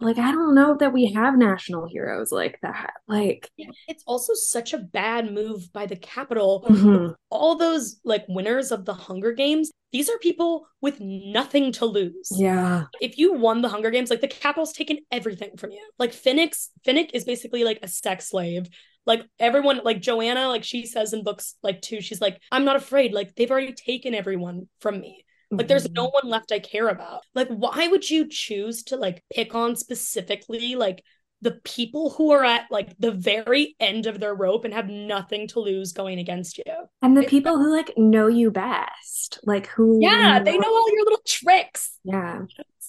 Like 0.00 0.18
I 0.18 0.32
don't 0.32 0.54
know 0.54 0.76
that 0.78 0.92
we 0.92 1.12
have 1.12 1.36
national 1.36 1.86
heroes 1.86 2.32
like 2.32 2.58
that. 2.62 2.94
Like 3.06 3.50
it's 3.86 4.02
also 4.06 4.32
such 4.34 4.72
a 4.72 4.78
bad 4.78 5.32
move 5.32 5.72
by 5.72 5.86
the 5.86 5.96
Capitol. 5.96 6.64
Mm-hmm. 6.68 7.12
All 7.28 7.56
those 7.56 8.00
like 8.04 8.24
winners 8.28 8.72
of 8.72 8.84
the 8.84 8.94
Hunger 8.94 9.32
Games, 9.32 9.70
these 9.92 10.08
are 10.08 10.18
people 10.18 10.66
with 10.80 11.00
nothing 11.00 11.72
to 11.72 11.86
lose. 11.86 12.30
Yeah. 12.36 12.84
If 13.00 13.18
you 13.18 13.34
won 13.34 13.60
the 13.60 13.68
Hunger 13.68 13.90
Games, 13.90 14.10
like 14.10 14.20
the 14.20 14.28
Capitol's 14.28 14.72
taken 14.72 14.98
everything 15.10 15.56
from 15.56 15.72
you. 15.72 15.86
Like 15.98 16.12
Finnick, 16.12 16.56
Finnick 16.86 17.10
is 17.12 17.24
basically 17.24 17.64
like 17.64 17.80
a 17.82 17.88
sex 17.88 18.30
slave. 18.30 18.68
Like 19.06 19.22
everyone, 19.38 19.80
like 19.82 20.00
Johanna, 20.00 20.48
like 20.48 20.64
she 20.64 20.86
says 20.86 21.12
in 21.12 21.24
books 21.24 21.56
like 21.62 21.80
two, 21.82 22.00
she's 22.00 22.20
like, 22.20 22.38
I'm 22.52 22.64
not 22.64 22.76
afraid. 22.76 23.12
Like 23.12 23.34
they've 23.34 23.50
already 23.50 23.72
taken 23.72 24.14
everyone 24.14 24.68
from 24.80 25.00
me. 25.00 25.24
Like 25.50 25.68
there's 25.68 25.90
no 25.90 26.06
mm-hmm. 26.06 26.26
one 26.26 26.30
left 26.30 26.52
I 26.52 26.60
care 26.60 26.88
about. 26.88 27.22
Like 27.34 27.48
why 27.48 27.88
would 27.88 28.08
you 28.08 28.28
choose 28.28 28.84
to 28.84 28.96
like 28.96 29.24
pick 29.34 29.54
on 29.54 29.76
specifically 29.76 30.76
like 30.76 31.02
the 31.42 31.52
people 31.64 32.10
who 32.10 32.30
are 32.32 32.44
at 32.44 32.66
like 32.70 32.96
the 32.98 33.10
very 33.10 33.74
end 33.80 34.06
of 34.06 34.20
their 34.20 34.34
rope 34.34 34.64
and 34.64 34.74
have 34.74 34.88
nothing 34.88 35.48
to 35.48 35.60
lose 35.60 35.92
going 35.92 36.18
against 36.18 36.58
you. 36.58 36.64
And 37.02 37.16
the 37.16 37.22
people 37.22 37.56
who 37.56 37.74
like 37.74 37.92
know 37.96 38.26
you 38.26 38.50
best, 38.50 39.40
like 39.44 39.66
who 39.68 39.98
Yeah, 40.00 40.38
know- 40.38 40.44
they 40.44 40.58
know 40.58 40.68
all 40.68 40.92
your 40.92 41.04
little 41.04 41.22
tricks. 41.26 41.98
Yeah. 42.04 42.42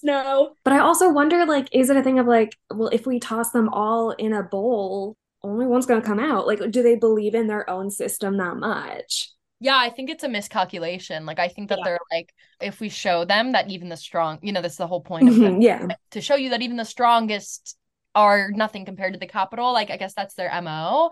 No. 0.04 0.56
But 0.64 0.74
I 0.74 0.80
also 0.80 1.12
wonder 1.12 1.46
like 1.46 1.70
is 1.72 1.90
it 1.90 1.98
a 1.98 2.04
thing 2.04 2.20
of 2.20 2.28
like 2.28 2.58
well 2.74 2.90
if 2.90 3.06
we 3.06 3.20
toss 3.20 3.52
them 3.52 3.70
all 3.70 4.12
in 4.12 4.34
a 4.34 4.44
bowl, 4.44 5.16
only 5.44 5.66
one's 5.66 5.86
going 5.86 6.02
to 6.02 6.08
come 6.08 6.20
out. 6.20 6.46
Like 6.46 6.72
do 6.72 6.84
they 6.84 6.96
believe 6.96 7.36
in 7.36 7.48
their 7.48 7.70
own 7.70 7.90
system 7.90 8.38
that 8.38 8.58
much? 8.58 9.30
Yeah, 9.64 9.78
I 9.78 9.90
think 9.90 10.10
it's 10.10 10.24
a 10.24 10.30
miscalculation. 10.30 11.26
Like 11.26 11.38
I 11.38 11.48
think 11.48 11.70
that 11.70 11.78
yeah. 11.78 11.84
they're 11.86 12.00
like, 12.12 12.34
if 12.60 12.80
we 12.80 12.90
show 12.90 13.24
them 13.26 13.52
that 13.52 13.70
even 13.70 13.90
the 13.90 13.96
strong, 13.96 14.40
you 14.42 14.52
know, 14.52 14.62
this 14.62 14.74
is 14.74 14.78
the 14.80 14.88
whole 14.88 15.02
point 15.02 15.30
of 15.30 15.36
mm-hmm, 15.36 15.44
them, 15.44 15.62
yeah, 15.62 15.88
to 16.10 16.20
show 16.20 16.36
you 16.36 16.50
that 16.50 16.64
even 16.64 16.78
the 16.78 16.84
strongest 16.84 17.78
are 18.16 18.50
nothing 18.52 18.86
compared 18.86 19.14
to 19.14 19.20
the 19.20 19.28
Capitol. 19.28 19.72
Like 19.72 19.92
I 19.92 19.98
guess 19.98 20.16
that's 20.16 20.34
their 20.34 20.52
mo. 20.62 21.12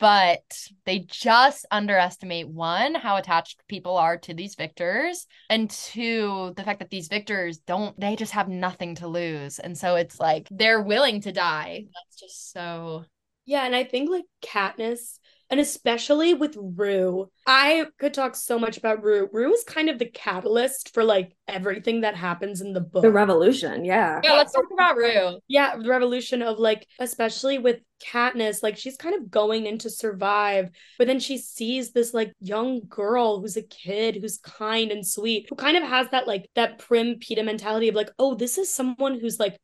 But 0.00 0.44
they 0.84 1.00
just 1.00 1.66
underestimate 1.72 2.46
one, 2.48 2.94
how 2.94 3.16
attached 3.16 3.60
people 3.66 3.96
are 3.96 4.16
to 4.18 4.32
these 4.32 4.54
victors, 4.54 5.26
and 5.50 5.68
two, 5.68 6.52
the 6.56 6.62
fact 6.62 6.78
that 6.78 6.90
these 6.90 7.08
victors 7.08 7.58
don't, 7.58 7.98
they 7.98 8.14
just 8.14 8.30
have 8.30 8.48
nothing 8.48 8.94
to 8.94 9.08
lose. 9.08 9.58
And 9.58 9.76
so 9.76 9.96
it's 9.96 10.20
like 10.20 10.46
they're 10.52 10.80
willing 10.80 11.22
to 11.22 11.32
die. 11.32 11.86
That's 11.92 12.20
just 12.20 12.52
so. 12.52 13.06
Yeah. 13.44 13.66
And 13.66 13.74
I 13.74 13.82
think 13.82 14.08
like 14.08 14.26
Katniss, 14.40 15.18
and 15.50 15.60
especially 15.60 16.34
with 16.34 16.56
Rue. 16.58 17.30
I 17.46 17.86
could 17.98 18.12
talk 18.12 18.36
so 18.36 18.58
much 18.58 18.76
about 18.76 19.02
Rue. 19.02 19.28
Rue 19.32 19.52
is 19.54 19.64
kind 19.64 19.88
of 19.88 19.98
the 19.98 20.10
catalyst 20.10 20.92
for 20.92 21.04
like 21.04 21.34
everything 21.46 22.02
that 22.02 22.14
happens 22.14 22.60
in 22.60 22.72
the 22.72 22.80
book. 22.80 23.02
The 23.02 23.10
revolution, 23.10 23.84
yeah. 23.84 24.20
Yeah, 24.22 24.34
let's 24.34 24.52
talk 24.52 24.66
about 24.72 24.96
Rue. 24.96 25.38
Yeah, 25.48 25.76
the 25.76 25.88
revolution 25.88 26.42
of 26.42 26.58
like, 26.58 26.86
especially 26.98 27.58
with 27.58 27.78
Katniss, 28.04 28.62
like 28.62 28.76
she's 28.76 28.96
kind 28.96 29.14
of 29.14 29.30
going 29.30 29.66
in 29.66 29.78
to 29.78 29.90
survive, 29.90 30.70
but 30.98 31.06
then 31.06 31.18
she 31.18 31.38
sees 31.38 31.92
this 31.92 32.12
like 32.12 32.32
young 32.40 32.82
girl 32.86 33.40
who's 33.40 33.56
a 33.56 33.62
kid, 33.62 34.16
who's 34.20 34.38
kind 34.38 34.92
and 34.92 35.06
sweet, 35.06 35.46
who 35.48 35.56
kind 35.56 35.76
of 35.76 35.82
has 35.82 36.08
that 36.10 36.26
like 36.26 36.48
that 36.56 36.78
prim 36.78 37.16
Peeta 37.16 37.44
mentality 37.44 37.88
of 37.88 37.94
like, 37.94 38.10
oh, 38.18 38.34
this 38.34 38.58
is 38.58 38.72
someone 38.72 39.18
who's 39.18 39.40
like 39.40 39.56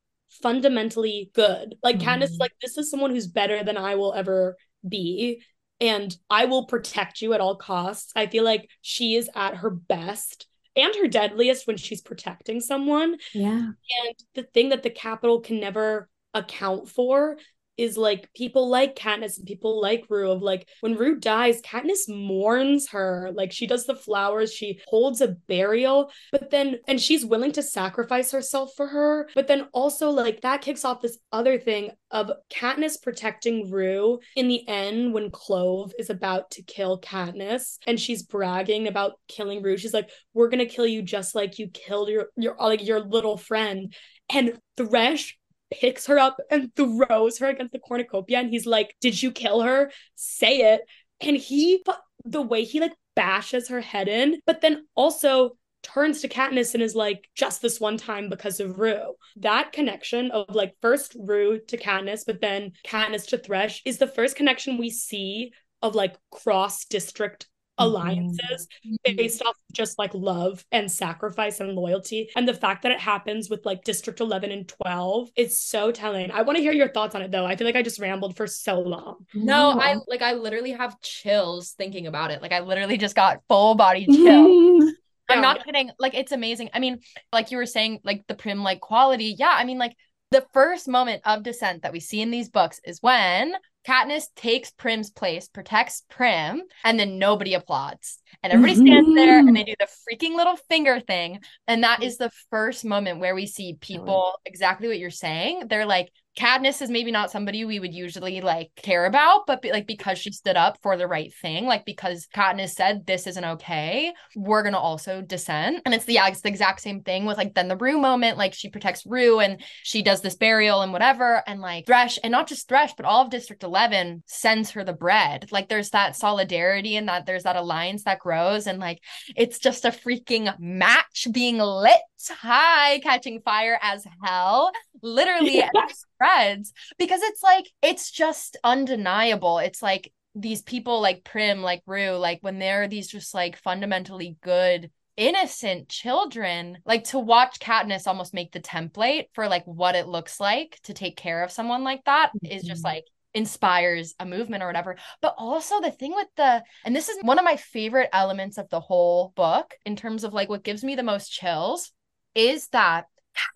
fundamentally 0.43 1.31
good. 1.35 1.77
Like 1.83 1.99
mm. 1.99 2.03
Katniss, 2.03 2.39
like 2.41 2.53
this 2.63 2.79
is 2.79 2.91
someone 2.91 3.11
who's 3.11 3.27
better 3.27 3.63
than 3.63 3.77
I 3.77 3.97
will 3.97 4.15
ever 4.15 4.57
be 4.87 5.43
and 5.81 6.17
I 6.31 6.47
will 6.47 6.67
protect 6.67 7.21
you 7.23 7.33
at 7.33 7.41
all 7.41 7.57
costs. 7.57 8.13
I 8.17 8.27
feel 8.27 8.45
like 8.45 8.69
she 8.81 9.17
is 9.17 9.29
at 9.35 9.57
her 9.57 9.71
best 9.71 10.47
and 10.77 10.95
her 10.97 11.09
deadliest 11.09 11.67
when 11.67 11.77
she's 11.77 12.01
protecting 12.01 12.61
someone. 12.61 13.17
Yeah. 13.33 13.71
And 14.07 14.15
the 14.35 14.43
thing 14.43 14.71
that 14.71 14.83
the 14.83 14.91
Capitol 14.91 15.41
can 15.41 15.61
never 15.61 16.09
account 16.33 16.89
for 16.89 17.39
is 17.77 17.97
like 17.97 18.33
people 18.35 18.69
like 18.69 18.97
Katniss 18.97 19.39
and 19.39 19.47
people 19.47 19.81
like 19.81 20.05
Rue 20.09 20.31
of 20.31 20.43
like 20.43 20.69
when 20.81 20.97
Rue 20.97 21.19
dies, 21.19 21.61
Katniss 21.63 22.09
mourns 22.09 22.89
her. 22.91 23.31
Like 23.35 23.53
she 23.53 23.67
does 23.67 23.87
the 23.87 23.97
flowers, 23.97 24.53
she 24.53 24.81
holds 24.87 25.21
a 25.21 25.37
burial, 25.49 26.11
but 26.33 26.51
then 26.51 26.79
and 26.87 27.01
she's 27.01 27.25
willing 27.25 27.53
to 27.53 27.63
sacrifice 27.63 28.31
herself 28.31 28.73
for 28.77 28.87
her. 28.87 29.29
But 29.35 29.49
then 29.49 29.69
also 29.73 30.11
like 30.11 30.43
that 30.43 30.63
kicks 30.63 30.85
off 30.85 31.03
this 31.03 31.19
other 31.33 31.59
thing 31.59 31.91
of 32.11 32.31
Katniss 32.53 33.03
protecting 33.03 33.71
Rue 33.71 34.21
in 34.37 34.49
the 34.49 34.67
end 34.69 35.13
when 35.13 35.31
Clove 35.31 35.93
is 35.99 36.11
about 36.11 36.51
to 36.53 36.63
kill 36.63 37.01
Katniss 37.01 37.79
and 37.87 37.99
she's 37.99 38.23
bragging 38.23 38.87
about 38.87 39.15
killing 39.29 39.63
Rue. 39.63 39.77
She's 39.77 39.95
like, 39.95 40.11
"We're 40.33 40.49
gonna 40.49 40.67
kill 40.67 40.87
you 40.87 41.03
just 41.03 41.35
like 41.35 41.59
you 41.59 41.69
killed 41.69 42.09
your 42.09 42.29
your 42.37 42.57
like 42.59 42.85
your 42.85 43.01
little 43.01 43.37
friend." 43.37 43.95
And 44.31 44.59
Thresh 44.77 45.37
picks 45.81 46.07
her 46.07 46.19
up 46.19 46.37
and 46.51 46.75
throws 46.75 47.39
her 47.39 47.49
against 47.49 47.73
the 47.73 47.79
cornucopia 47.79 48.39
and 48.39 48.51
he's 48.51 48.67
like 48.67 48.95
did 49.01 49.21
you 49.23 49.31
kill 49.31 49.63
her 49.63 49.91
say 50.15 50.73
it 50.73 50.83
and 51.21 51.37
he 51.37 51.83
the 52.25 52.43
way 52.43 52.65
he 52.65 52.81
like 52.81 52.95
bashes 53.15 53.69
her 53.69 53.81
head 53.81 54.09
in 54.09 54.41
but 54.47 54.61
then 54.61 54.87
also 54.95 55.57
turns 55.85 56.23
to 56.23 56.29
Katniss 56.29 56.75
and 56.75 56.83
is 56.83 56.97
like, 56.97 57.29
just 57.37 57.63
this 57.63 57.79
one 57.79 57.97
time 57.97 58.29
because 58.29 58.59
of 58.59 58.79
Rue. 58.79 59.15
That 59.37 59.73
connection 59.73 60.31
of 60.33 60.55
like 60.55 60.75
first 60.81 61.15
Rue 61.17 61.61
to 61.69 61.77
Katniss, 61.77 62.25
but 62.27 62.41
then 62.41 62.73
Katniss 62.85 63.29
to 63.29 63.39
Thresh 63.39 63.83
is 63.85 63.99
the 63.99 64.09
first 64.09 64.35
connection 64.35 64.79
we 64.79 64.91
see 64.91 65.53
of 65.83 65.95
like 65.95 66.17
cross 66.33 66.87
district 66.87 67.47
alliances 67.79 68.69
mm-hmm. 68.87 69.17
based 69.17 69.43
off 69.43 69.57
just 69.73 69.99
like 69.99 70.13
love 70.15 70.65
and 70.73 70.91
sacrifice 70.91 71.61
and 71.61 71.73
loyalty. 71.73 72.31
And 72.37 72.47
the 72.47 72.55
fact 72.55 72.83
that 72.83 72.93
it 72.93 73.01
happens 73.01 73.51
with 73.51 73.65
like 73.67 73.85
district 73.85 74.21
11 74.21 74.53
and 74.53 74.69
12 74.69 75.31
is 75.37 75.59
so 75.59 75.91
telling. 75.91 76.31
I 76.31 76.43
want 76.43 76.57
to 76.57 76.63
hear 76.63 76.73
your 76.73 76.89
thoughts 76.89 77.15
on 77.15 77.23
it 77.23 77.31
though. 77.31 77.45
I 77.45 77.57
feel 77.57 77.67
like 77.67 77.77
i 77.77 77.83
just 77.83 78.01
rambled 78.01 78.37
for 78.37 78.47
so 78.47 78.81
long. 78.81 79.27
No 79.35 79.73
i 79.73 79.97
like 80.07 80.23
i 80.23 80.35
literally 80.35 80.73
have 80.73 81.01
chills 81.01 81.73
thinking 81.73 82.07
about 82.07 82.31
it. 82.31 82.43
Like 82.43 82.53
i 82.53 82.61
literally 82.61 82.99
just 82.99 83.17
got 83.17 83.41
full 83.49 83.75
body 83.75 84.07
chill 84.11 84.93
i'm 85.29 85.41
not 85.41 85.65
kidding. 85.65 85.91
Like 85.99 86.15
it's 86.15 86.33
amazing. 86.33 86.71
I 86.73 86.79
mean 86.79 87.01
like 87.33 87.51
you 87.51 87.57
were 87.57 87.67
saying 87.67 88.01
like 88.05 88.27
the 88.29 88.35
prim 88.35 88.63
like 88.63 88.81
quality. 88.81 89.35
Yeah 89.39 89.55
i 89.55 89.65
mean 89.65 89.79
like 89.79 89.97
the 90.31 90.47
first 90.53 90.89
moment 90.89 91.23
of 91.25 91.43
dissent 91.43 91.83
that 91.83 91.93
we 91.93 92.01
see 92.01 92.21
in 92.21 92.31
these 92.31 92.49
books 92.49 92.81
is 92.85 93.01
when 93.01 93.55
Katniss 93.87 94.27
takes 94.35 94.71
Prim's 94.71 95.11
place, 95.11 95.49
protects 95.49 96.05
Prim, 96.09 96.63
and 96.85 96.99
then 96.99 97.19
nobody 97.19 97.55
applauds. 97.55 98.19
And 98.43 98.53
everybody 98.53 98.75
stands 98.75 99.15
there 99.15 99.39
and 99.39 99.55
they 99.55 99.65
do 99.65 99.75
the 99.79 99.87
freaking 99.87 100.35
little 100.37 100.57
finger 100.57 101.01
thing. 101.01 101.41
And 101.67 101.85
that 101.85 102.03
is 102.03 102.17
the 102.17 102.31
first 102.51 102.85
moment 102.85 103.21
where 103.21 103.35
we 103.35 103.47
see 103.47 103.77
people 103.81 104.35
exactly 104.45 104.89
what 104.89 104.99
you're 104.99 105.11
saying. 105.11 105.65
They're 105.69 105.87
like, 105.87 106.11
Katniss 106.37 106.83
is 106.83 106.91
maybe 106.91 107.11
not 107.11 107.31
somebody 107.31 107.65
we 107.65 107.79
would 107.79 107.95
usually 107.95 108.41
like 108.41 108.71
care 108.77 109.07
about, 109.07 109.47
but 109.47 109.63
be, 109.63 109.71
like 109.71 109.87
because 109.87 110.19
she 110.19 110.33
stood 110.33 110.57
up 110.57 110.79
for 110.83 110.97
the 110.97 111.07
right 111.07 111.33
thing, 111.33 111.67
like 111.67 111.85
because 111.85 112.27
Katniss 112.35 112.71
said 112.71 113.07
this 113.07 113.27
isn't 113.27 113.45
okay, 113.45 114.13
we're 114.35 114.63
gonna 114.63 114.79
also 114.79 115.23
dissent. 115.23 115.83
And 115.85 115.95
it's 115.95 116.05
the 116.05 116.15
yeah, 116.15 116.29
it's 116.29 116.41
the 116.41 116.49
exact 116.49 116.81
same 116.81 117.03
thing 117.03 117.25
with 117.25 117.39
like 117.39 117.55
then 117.55 117.69
the 117.69 117.77
Rue 117.77 117.99
moment, 117.99 118.39
like 118.39 118.55
she 118.55 118.69
protects 118.69 119.07
Rue 119.07 119.41
and 119.41 119.63
she 119.83 120.03
does 120.03 120.23
this 120.23 120.35
burial 120.35 120.83
and 120.83 120.93
whatever, 120.93 121.43
and 121.47 121.61
like 121.61 121.87
Thresh, 121.87 122.19
and 122.23 122.33
not 122.33 122.49
just 122.49 122.69
Thresh, 122.69 122.95
but 122.95 123.07
all 123.07 123.23
of 123.23 123.31
District 123.31 123.63
11 123.63 124.23
sends 124.27 124.71
her 124.73 124.85
the 124.85 124.93
bread. 124.93 125.53
Like 125.53 125.69
there's 125.69 125.91
that 125.91 126.17
solidarity 126.17 126.97
and 126.97 127.09
that 127.09 127.27
there's 127.27 127.45
that 127.45 127.57
alliance 127.57 128.05
that 128.05 128.19
grows, 128.19 128.67
and 128.67 128.81
like 128.81 129.01
it's 129.37 129.59
just 129.59 129.85
a 129.85 129.91
freaking 129.91 130.53
match 130.59 131.29
being 131.33 131.59
lit 131.59 132.01
high, 132.29 133.01
catching 133.01 133.41
fire 133.41 133.79
as 133.83 134.05
hell, 134.23 134.73
literally 135.03 135.59
yeah. 135.59 135.71
spreads 135.89 136.73
because 136.99 137.21
it's 137.23 137.43
like 137.43 137.67
it's 137.83 138.11
just 138.11 138.57
undeniable. 138.65 139.59
It's 139.59 139.83
like 139.83 140.13
these 140.35 140.63
people 140.63 141.01
like 141.01 141.25
Prim, 141.25 141.63
like 141.63 141.83
Rue, 141.87 142.17
like 142.17 142.39
when 142.43 142.59
they're 142.59 142.89
these 142.89 143.09
just 143.09 143.35
like 143.35 143.57
fundamentally 143.57 144.37
good 144.43 144.91
innocent 145.17 145.89
children 145.89 146.79
like 146.85 147.05
to 147.05 147.21
watch 147.21 147.61
Katniss 147.61 148.09
almost 148.09 148.35
make 148.35 148.51
the 148.51 148.59
template 148.59 149.27
for 149.33 149.47
like 149.47 149.65
what 149.65 149.95
it 149.95 150.09
looks 150.09 150.41
like 150.41 150.77
to 150.83 150.93
take 150.93 151.17
care 151.17 151.45
of 151.45 151.53
someone 151.53 151.85
like 151.85 152.03
that 152.05 152.31
mm-hmm. 152.31 152.53
is 152.53 152.65
just 152.65 152.83
mm-hmm. 152.83 152.97
like 152.97 153.05
inspires 153.35 154.15
a 154.21 154.27
movement 154.27 154.63
or 154.63 154.67
whatever. 154.67 154.97
But 155.21 155.35
also 155.37 155.81
the 155.81 155.91
thing 155.91 156.15
with 156.15 156.29
the, 156.37 156.63
and 156.85 156.95
this 156.95 157.09
is 157.09 157.19
one 157.23 157.39
of 157.39 157.45
my 157.45 157.57
favorite 157.57 158.11
elements 158.13 158.59
of 158.59 158.69
the 158.71 158.81
whole 158.81 159.33
book 159.37 159.75
in 159.85 159.97
terms 159.97 160.25
of 160.25 160.33
like 160.33 160.49
what 160.49 160.65
gives 160.65 160.85
me 160.85 160.95
the 160.95 161.03
most 161.03 161.31
chills 161.31 161.93
is 162.35 162.69
that 162.69 163.07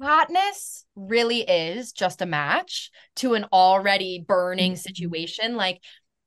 Katniss 0.02 0.84
really 0.96 1.40
is 1.42 1.92
just 1.92 2.20
a 2.20 2.26
match 2.26 2.90
to 3.16 3.34
an 3.34 3.46
already 3.52 4.24
burning 4.26 4.72
mm-hmm. 4.72 4.78
situation. 4.78 5.56
Like 5.56 5.80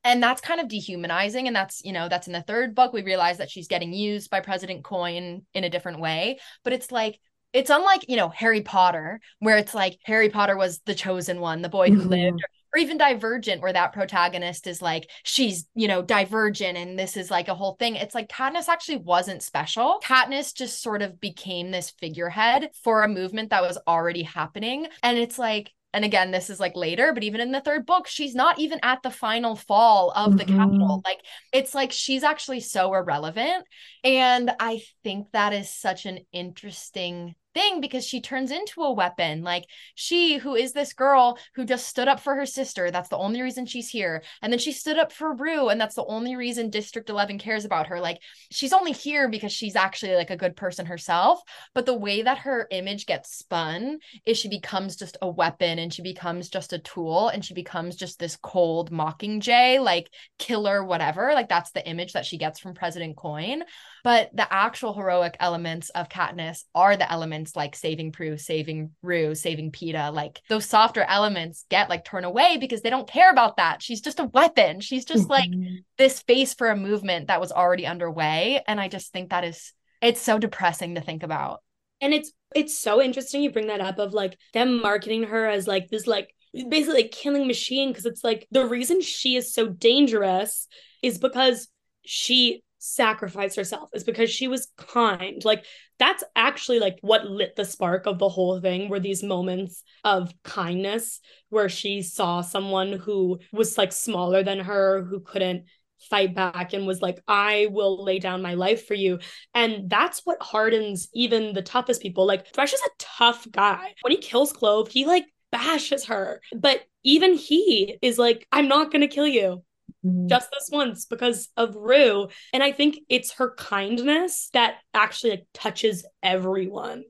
and 0.04 0.22
that's 0.22 0.40
kind 0.40 0.60
of 0.60 0.68
dehumanizing 0.68 1.46
and 1.46 1.54
that's 1.54 1.82
you 1.84 1.92
know 1.92 2.08
that's 2.08 2.26
in 2.26 2.32
the 2.32 2.42
third 2.42 2.74
book 2.74 2.92
we 2.92 3.02
realize 3.02 3.38
that 3.38 3.50
she's 3.50 3.68
getting 3.68 3.92
used 3.92 4.30
by 4.30 4.40
president 4.40 4.84
coin 4.84 5.42
in 5.54 5.64
a 5.64 5.70
different 5.70 6.00
way 6.00 6.38
but 6.64 6.72
it's 6.72 6.90
like 6.90 7.18
it's 7.52 7.70
unlike 7.70 8.04
you 8.08 8.16
know 8.16 8.28
harry 8.28 8.62
potter 8.62 9.20
where 9.38 9.56
it's 9.56 9.74
like 9.74 9.98
harry 10.04 10.28
potter 10.28 10.56
was 10.56 10.80
the 10.86 10.94
chosen 10.94 11.40
one 11.40 11.62
the 11.62 11.68
boy 11.68 11.88
who 11.88 12.00
mm-hmm. 12.00 12.08
lived 12.08 12.40
or, 12.40 12.48
or 12.74 12.78
even 12.78 12.96
divergent 12.98 13.62
where 13.62 13.72
that 13.72 13.92
protagonist 13.92 14.66
is 14.66 14.80
like 14.80 15.10
she's 15.22 15.66
you 15.74 15.88
know 15.88 16.02
divergent 16.02 16.78
and 16.78 16.98
this 16.98 17.16
is 17.16 17.30
like 17.30 17.48
a 17.48 17.54
whole 17.54 17.76
thing. 17.78 17.96
It's 17.96 18.14
like 18.14 18.28
katniss 18.28 18.68
actually 18.68 18.98
wasn't 18.98 19.42
special. 19.42 20.00
Katniss 20.02 20.54
just 20.54 20.82
sort 20.82 21.02
of 21.02 21.20
became 21.20 21.70
this 21.70 21.90
figurehead 22.00 22.70
for 22.82 23.02
a 23.02 23.08
movement 23.08 23.50
that 23.50 23.62
was 23.62 23.78
already 23.86 24.22
happening. 24.22 24.86
And 25.02 25.18
it's 25.18 25.38
like 25.38 25.70
and 25.94 26.04
again 26.06 26.30
this 26.30 26.48
is 26.48 26.58
like 26.58 26.74
later 26.74 27.12
but 27.12 27.22
even 27.22 27.42
in 27.42 27.52
the 27.52 27.60
third 27.60 27.84
book 27.84 28.06
she's 28.06 28.34
not 28.34 28.58
even 28.58 28.80
at 28.82 29.02
the 29.02 29.10
final 29.10 29.54
fall 29.54 30.10
of 30.16 30.30
mm-hmm. 30.30 30.38
the 30.38 30.44
Capitol. 30.44 31.02
Like 31.04 31.20
it's 31.52 31.74
like 31.74 31.92
she's 31.92 32.22
actually 32.22 32.60
so 32.60 32.94
irrelevant. 32.94 33.66
And 34.04 34.50
i 34.58 34.82
think 35.04 35.30
that 35.32 35.52
is 35.52 35.72
such 35.72 36.06
an 36.06 36.20
interesting 36.32 37.34
thing 37.54 37.80
because 37.80 38.06
she 38.06 38.20
turns 38.20 38.50
into 38.50 38.82
a 38.82 38.92
weapon. 38.92 39.42
Like 39.42 39.64
she, 39.94 40.38
who 40.38 40.54
is 40.54 40.72
this 40.72 40.92
girl 40.92 41.38
who 41.54 41.64
just 41.64 41.86
stood 41.86 42.08
up 42.08 42.20
for 42.20 42.34
her 42.34 42.46
sister, 42.46 42.90
that's 42.90 43.08
the 43.08 43.18
only 43.18 43.42
reason 43.42 43.66
she's 43.66 43.88
here. 43.88 44.22
And 44.40 44.52
then 44.52 44.58
she 44.58 44.72
stood 44.72 44.98
up 44.98 45.12
for 45.12 45.34
Rue, 45.34 45.68
and 45.68 45.80
that's 45.80 45.94
the 45.94 46.04
only 46.04 46.36
reason 46.36 46.70
District 46.70 47.10
11 47.10 47.38
cares 47.38 47.64
about 47.64 47.88
her. 47.88 48.00
Like 48.00 48.18
she's 48.50 48.72
only 48.72 48.92
here 48.92 49.28
because 49.28 49.52
she's 49.52 49.76
actually 49.76 50.14
like 50.14 50.30
a 50.30 50.36
good 50.36 50.56
person 50.56 50.86
herself. 50.86 51.40
But 51.74 51.86
the 51.86 51.96
way 51.96 52.22
that 52.22 52.38
her 52.38 52.66
image 52.70 53.06
gets 53.06 53.36
spun 53.36 53.98
is 54.24 54.38
she 54.38 54.48
becomes 54.48 54.96
just 54.96 55.16
a 55.22 55.28
weapon 55.28 55.78
and 55.78 55.92
she 55.92 56.02
becomes 56.02 56.48
just 56.48 56.72
a 56.72 56.78
tool 56.78 57.28
and 57.28 57.44
she 57.44 57.54
becomes 57.54 57.96
just 57.96 58.18
this 58.18 58.36
cold 58.36 58.90
mockingjay, 58.90 59.82
like 59.82 60.10
killer, 60.38 60.84
whatever. 60.84 61.32
Like 61.34 61.48
that's 61.48 61.72
the 61.72 61.86
image 61.86 62.12
that 62.12 62.26
she 62.26 62.38
gets 62.38 62.60
from 62.60 62.74
President 62.74 63.16
Coin. 63.16 63.62
But 64.04 64.30
the 64.34 64.52
actual 64.52 64.94
heroic 64.94 65.36
elements 65.38 65.90
of 65.90 66.08
Katniss 66.08 66.64
are 66.74 66.96
the 66.96 67.10
elements 67.10 67.41
like 67.54 67.74
saving 67.74 68.12
Prue, 68.12 68.36
saving 68.36 68.92
Rue, 69.02 69.34
saving 69.34 69.72
Peeta. 69.72 70.12
Like 70.12 70.40
those 70.48 70.66
softer 70.66 71.02
elements 71.02 71.64
get 71.68 71.88
like 71.88 72.04
torn 72.04 72.24
away 72.24 72.56
because 72.58 72.82
they 72.82 72.90
don't 72.90 73.08
care 73.08 73.30
about 73.30 73.56
that. 73.56 73.82
She's 73.82 74.00
just 74.00 74.20
a 74.20 74.24
weapon. 74.24 74.80
She's 74.80 75.04
just 75.04 75.28
like 75.28 75.50
mm-hmm. 75.50 75.76
this 75.98 76.20
face 76.22 76.54
for 76.54 76.70
a 76.70 76.76
movement 76.76 77.28
that 77.28 77.40
was 77.40 77.52
already 77.52 77.86
underway. 77.86 78.62
And 78.66 78.80
I 78.80 78.88
just 78.88 79.12
think 79.12 79.30
that 79.30 79.44
is 79.44 79.72
it's 80.00 80.20
so 80.20 80.38
depressing 80.38 80.94
to 80.94 81.00
think 81.00 81.22
about. 81.22 81.62
And 82.00 82.12
it's 82.12 82.32
it's 82.54 82.78
so 82.78 83.00
interesting 83.00 83.42
you 83.42 83.52
bring 83.52 83.68
that 83.68 83.80
up 83.80 83.98
of 83.98 84.12
like 84.12 84.36
them 84.52 84.80
marketing 84.80 85.24
her 85.24 85.48
as 85.48 85.66
like 85.66 85.88
this 85.88 86.06
like 86.06 86.34
basically 86.52 87.02
like 87.02 87.12
killing 87.12 87.46
machine 87.46 87.90
because 87.90 88.06
it's 88.06 88.24
like 88.24 88.46
the 88.50 88.66
reason 88.66 89.00
she 89.00 89.36
is 89.36 89.54
so 89.54 89.68
dangerous 89.68 90.66
is 91.02 91.18
because 91.18 91.68
she 92.04 92.62
sacrificed 92.82 93.56
herself 93.56 93.88
is 93.94 94.02
because 94.02 94.28
she 94.28 94.48
was 94.48 94.68
kind. 94.76 95.44
Like 95.44 95.64
that's 95.98 96.24
actually 96.34 96.80
like 96.80 96.98
what 97.00 97.26
lit 97.26 97.54
the 97.54 97.64
spark 97.64 98.06
of 98.06 98.18
the 98.18 98.28
whole 98.28 98.60
thing 98.60 98.88
were 98.88 98.98
these 98.98 99.22
moments 99.22 99.84
of 100.04 100.32
kindness 100.42 101.20
where 101.48 101.68
she 101.68 102.02
saw 102.02 102.40
someone 102.40 102.92
who 102.92 103.38
was 103.52 103.78
like 103.78 103.92
smaller 103.92 104.42
than 104.42 104.58
her 104.58 105.04
who 105.04 105.20
couldn't 105.20 105.66
fight 106.10 106.34
back 106.34 106.72
and 106.72 106.84
was 106.84 107.00
like 107.00 107.22
I 107.28 107.68
will 107.70 108.02
lay 108.02 108.18
down 108.18 108.42
my 108.42 108.54
life 108.54 108.86
for 108.86 108.94
you. 108.94 109.20
And 109.54 109.88
that's 109.88 110.22
what 110.24 110.42
hardens 110.42 111.08
even 111.14 111.52
the 111.52 111.62
toughest 111.62 112.02
people. 112.02 112.26
Like 112.26 112.52
Thresh 112.52 112.72
is 112.72 112.80
a 112.80 112.90
tough 112.98 113.46
guy. 113.50 113.94
When 114.00 114.10
he 114.10 114.18
kills 114.18 114.52
Clove, 114.52 114.88
he 114.88 115.06
like 115.06 115.26
bashes 115.52 116.06
her. 116.06 116.40
But 116.52 116.80
even 117.04 117.34
he 117.34 117.96
is 118.02 118.18
like 118.18 118.44
I'm 118.50 118.66
not 118.66 118.90
going 118.90 119.02
to 119.02 119.14
kill 119.14 119.28
you 119.28 119.62
mm-hmm. 120.04 120.28
just 120.28 120.50
this 120.50 120.68
once 120.72 121.06
because 121.06 121.48
of 121.56 121.74
Rue. 121.76 122.28
And 122.52 122.62
I 122.62 122.72
think 122.72 122.98
it's 123.08 123.32
her 123.32 123.54
kindness 123.54 124.50
that 124.52 124.76
actually 124.94 125.30
like 125.30 125.46
touches 125.54 126.06
everyone. 126.22 127.04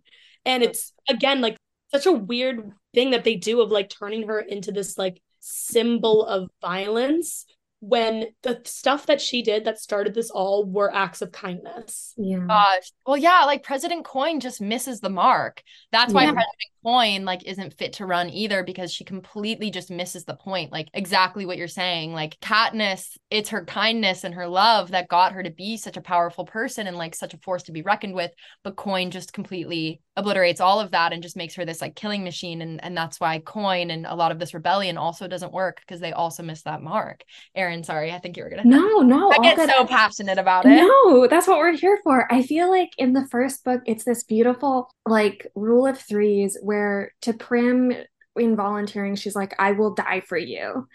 And 0.45 0.62
it's 0.62 0.93
again 1.09 1.40
like 1.40 1.57
such 1.93 2.07
a 2.07 2.12
weird 2.12 2.72
thing 2.95 3.11
that 3.11 3.24
they 3.24 3.36
do 3.36 3.61
of 3.61 3.70
like 3.70 3.90
turning 3.90 4.28
her 4.28 4.40
into 4.40 4.72
this 4.72 4.97
like 4.97 5.20
symbol 5.40 6.24
of 6.24 6.49
violence 6.61 7.47
when 7.83 8.26
the 8.45 8.61
stuff 8.64 9.07
that 9.07 9.20
she 9.20 9.43
did 9.43 9.64
that 9.64 9.76
started 9.76 10.14
this 10.14 10.30
all 10.30 10.64
were 10.64 10.95
acts 10.95 11.20
of 11.20 11.33
kindness. 11.33 12.14
Yeah. 12.16 12.45
Gosh. 12.47 12.93
Well, 13.05 13.16
yeah, 13.16 13.43
like 13.45 13.64
President 13.64 14.05
Coin 14.05 14.39
just 14.39 14.61
misses 14.61 15.01
the 15.01 15.11
mark. 15.11 15.64
That's 15.91 16.14
why 16.14 16.22
yeah. 16.22 16.30
President 16.30 16.72
Coin 16.85 17.24
like 17.24 17.45
isn't 17.45 17.74
fit 17.74 17.95
to 17.95 18.07
run 18.07 18.30
either 18.30 18.62
because 18.62 18.93
she 18.93 19.03
completely 19.03 19.72
just 19.72 19.91
misses 19.91 20.24
the 20.24 20.37
point. 20.37 20.70
Like 20.70 20.91
exactly 20.95 21.45
what 21.45 21.57
you're 21.57 21.66
saying. 21.66 22.12
Like 22.12 22.39
Katniss, 22.39 23.16
it's 23.30 23.49
her 23.49 23.64
kindness 23.64 24.22
and 24.22 24.35
her 24.35 24.47
love 24.47 24.93
that 24.93 25.09
got 25.09 25.33
her 25.33 25.43
to 25.43 25.51
be 25.51 25.76
such 25.76 25.97
a 25.97 26.03
powerful 26.03 26.45
person 26.45 26.87
and 26.87 26.97
like 26.97 27.16
such 27.16 27.35
a 27.35 27.39
force 27.39 27.64
to 27.64 27.72
be 27.72 27.83
reckoned 27.83 28.14
with. 28.14 28.30
But 28.62 28.76
Coin 28.76 29.11
just 29.11 29.33
completely 29.33 30.01
obliterates 30.16 30.61
all 30.61 30.78
of 30.78 30.93
that 30.93 31.12
and 31.12 31.22
just 31.22 31.37
makes 31.37 31.55
her 31.57 31.64
this 31.64 31.80
like 31.80 31.97
killing 31.97 32.22
machine. 32.22 32.62
And 32.62 32.83
and 32.85 32.97
that's 32.97 33.18
why 33.18 33.41
Coin 33.41 33.91
and 33.91 34.07
a 34.07 34.14
lot 34.14 34.30
of 34.30 34.39
this 34.39 34.55
rebellion 34.55 34.97
also 34.97 35.26
doesn't 35.26 35.53
work 35.53 35.80
because 35.80 35.99
they 35.99 36.12
also 36.12 36.45
miss 36.45 36.62
that 36.62 36.80
mark. 36.80 37.24
Sorry, 37.85 38.12
I 38.12 38.18
think 38.18 38.37
you 38.37 38.45
were 38.45 38.51
gonna. 38.51 38.64
No, 38.64 38.99
no, 38.99 39.31
I 39.31 39.39
get 39.39 39.70
so 39.70 39.87
passionate 39.87 40.39
about 40.39 40.66
it. 40.66 40.77
No, 40.77 41.27
that's 41.27 41.47
what 41.47 41.59
we're 41.59 41.77
here 41.77 41.99
for. 42.05 42.33
I 42.33 42.43
feel 42.43 42.70
like 42.70 42.91
in 42.99 43.12
the 43.12 43.27
first 43.31 43.64
book, 43.64 43.83
it's 43.87 44.05
this 44.05 44.25
beautiful 44.25 44.91
like 45.07 45.47
rule 45.55 45.87
of 45.87 45.99
threes 45.99 46.59
where 46.61 47.12
to 47.23 47.33
Prim 47.33 47.93
in 48.37 48.57
volunteering, 48.57 49.14
she's 49.14 49.37
like, 49.37 49.55
I 49.59 49.73
will 49.73 49.95
die 49.95 50.20
for 50.20 50.39
you. 50.39 50.89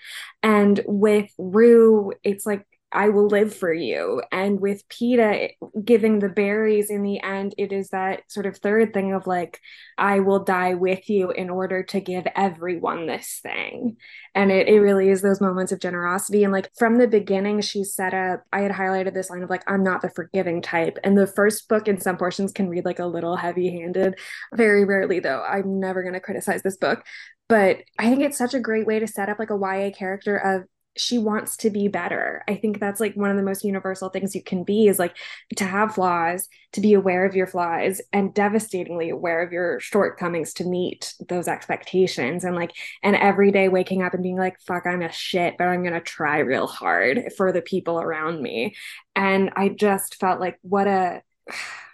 And 0.43 0.79
with 0.85 1.29
Rue, 1.37 2.13
it's 2.23 2.45
like 2.45 2.65
I 2.97 3.09
will 3.09 3.27
live 3.27 3.55
for 3.55 3.71
you. 3.71 4.23
And 4.31 4.59
with 4.59 4.89
Peeta 4.89 5.51
giving 5.85 6.17
the 6.17 6.29
berries 6.29 6.89
in 6.89 7.03
the 7.03 7.21
end, 7.21 7.53
it 7.55 7.71
is 7.71 7.89
that 7.89 8.23
sort 8.27 8.47
of 8.47 8.57
third 8.57 8.91
thing 8.91 9.13
of 9.13 9.27
like, 9.27 9.61
I 9.99 10.21
will 10.21 10.43
die 10.43 10.73
with 10.73 11.07
you 11.07 11.29
in 11.29 11.51
order 11.51 11.83
to 11.83 11.99
give 11.99 12.25
everyone 12.35 13.05
this 13.05 13.39
thing. 13.43 13.97
And 14.33 14.51
it, 14.51 14.67
it 14.67 14.79
really 14.79 15.09
is 15.09 15.21
those 15.21 15.39
moments 15.39 15.71
of 15.71 15.79
generosity. 15.79 16.43
And 16.43 16.51
like 16.51 16.71
from 16.75 16.97
the 16.97 17.07
beginning, 17.07 17.61
she 17.61 17.83
set 17.83 18.15
up, 18.15 18.43
I 18.51 18.61
had 18.61 18.71
highlighted 18.71 19.13
this 19.13 19.29
line 19.29 19.43
of 19.43 19.51
like, 19.51 19.63
I'm 19.67 19.83
not 19.83 20.01
the 20.01 20.09
forgiving 20.09 20.63
type. 20.63 20.97
And 21.03 21.15
the 21.15 21.27
first 21.27 21.69
book 21.69 21.87
in 21.87 22.01
some 22.01 22.17
portions 22.17 22.51
can 22.51 22.67
read 22.67 22.85
like 22.85 22.97
a 22.97 23.05
little 23.05 23.35
heavy 23.35 23.79
handed. 23.79 24.17
Very 24.55 24.85
rarely, 24.85 25.19
though. 25.19 25.43
I'm 25.43 25.79
never 25.79 26.01
going 26.01 26.15
to 26.15 26.19
criticize 26.19 26.63
this 26.63 26.77
book 26.77 27.05
but 27.49 27.77
I 27.97 28.09
think 28.09 28.23
it's 28.23 28.37
such 28.37 28.53
a 28.53 28.59
great 28.59 28.85
way 28.85 28.99
to 28.99 29.07
set 29.07 29.29
up 29.29 29.39
like 29.39 29.51
a 29.51 29.57
YA 29.57 29.91
character 29.97 30.35
of 30.35 30.65
she 30.97 31.17
wants 31.17 31.57
to 31.57 31.69
be 31.69 31.87
better. 31.87 32.43
I 32.47 32.55
think 32.55 32.79
that's 32.79 32.99
like 32.99 33.15
one 33.15 33.29
of 33.29 33.37
the 33.37 33.43
most 33.43 33.63
universal 33.63 34.09
things 34.09 34.35
you 34.35 34.43
can 34.43 34.63
be 34.63 34.87
is 34.87 34.99
like 34.99 35.15
to 35.55 35.65
have 35.65 35.95
flaws, 35.95 36.47
to 36.73 36.81
be 36.81 36.93
aware 36.93 37.25
of 37.25 37.35
your 37.35 37.47
flaws 37.47 38.01
and 38.11 38.33
devastatingly 38.33 39.09
aware 39.09 39.41
of 39.41 39.51
your 39.51 39.79
shortcomings 39.79 40.53
to 40.55 40.65
meet 40.65 41.13
those 41.27 41.47
expectations 41.47 42.43
and 42.43 42.55
like 42.55 42.71
and 43.03 43.15
every 43.15 43.51
day 43.51 43.69
waking 43.69 44.03
up 44.03 44.13
and 44.13 44.23
being 44.23 44.37
like 44.37 44.59
fuck 44.61 44.85
I'm 44.85 45.01
a 45.01 45.11
shit 45.11 45.55
but 45.57 45.67
I'm 45.67 45.81
going 45.81 45.93
to 45.93 46.01
try 46.01 46.39
real 46.39 46.67
hard 46.67 47.31
for 47.37 47.51
the 47.51 47.61
people 47.61 47.99
around 47.99 48.41
me. 48.41 48.75
And 49.15 49.51
I 49.55 49.69
just 49.69 50.15
felt 50.15 50.39
like 50.39 50.59
what 50.61 50.87
a 50.87 51.21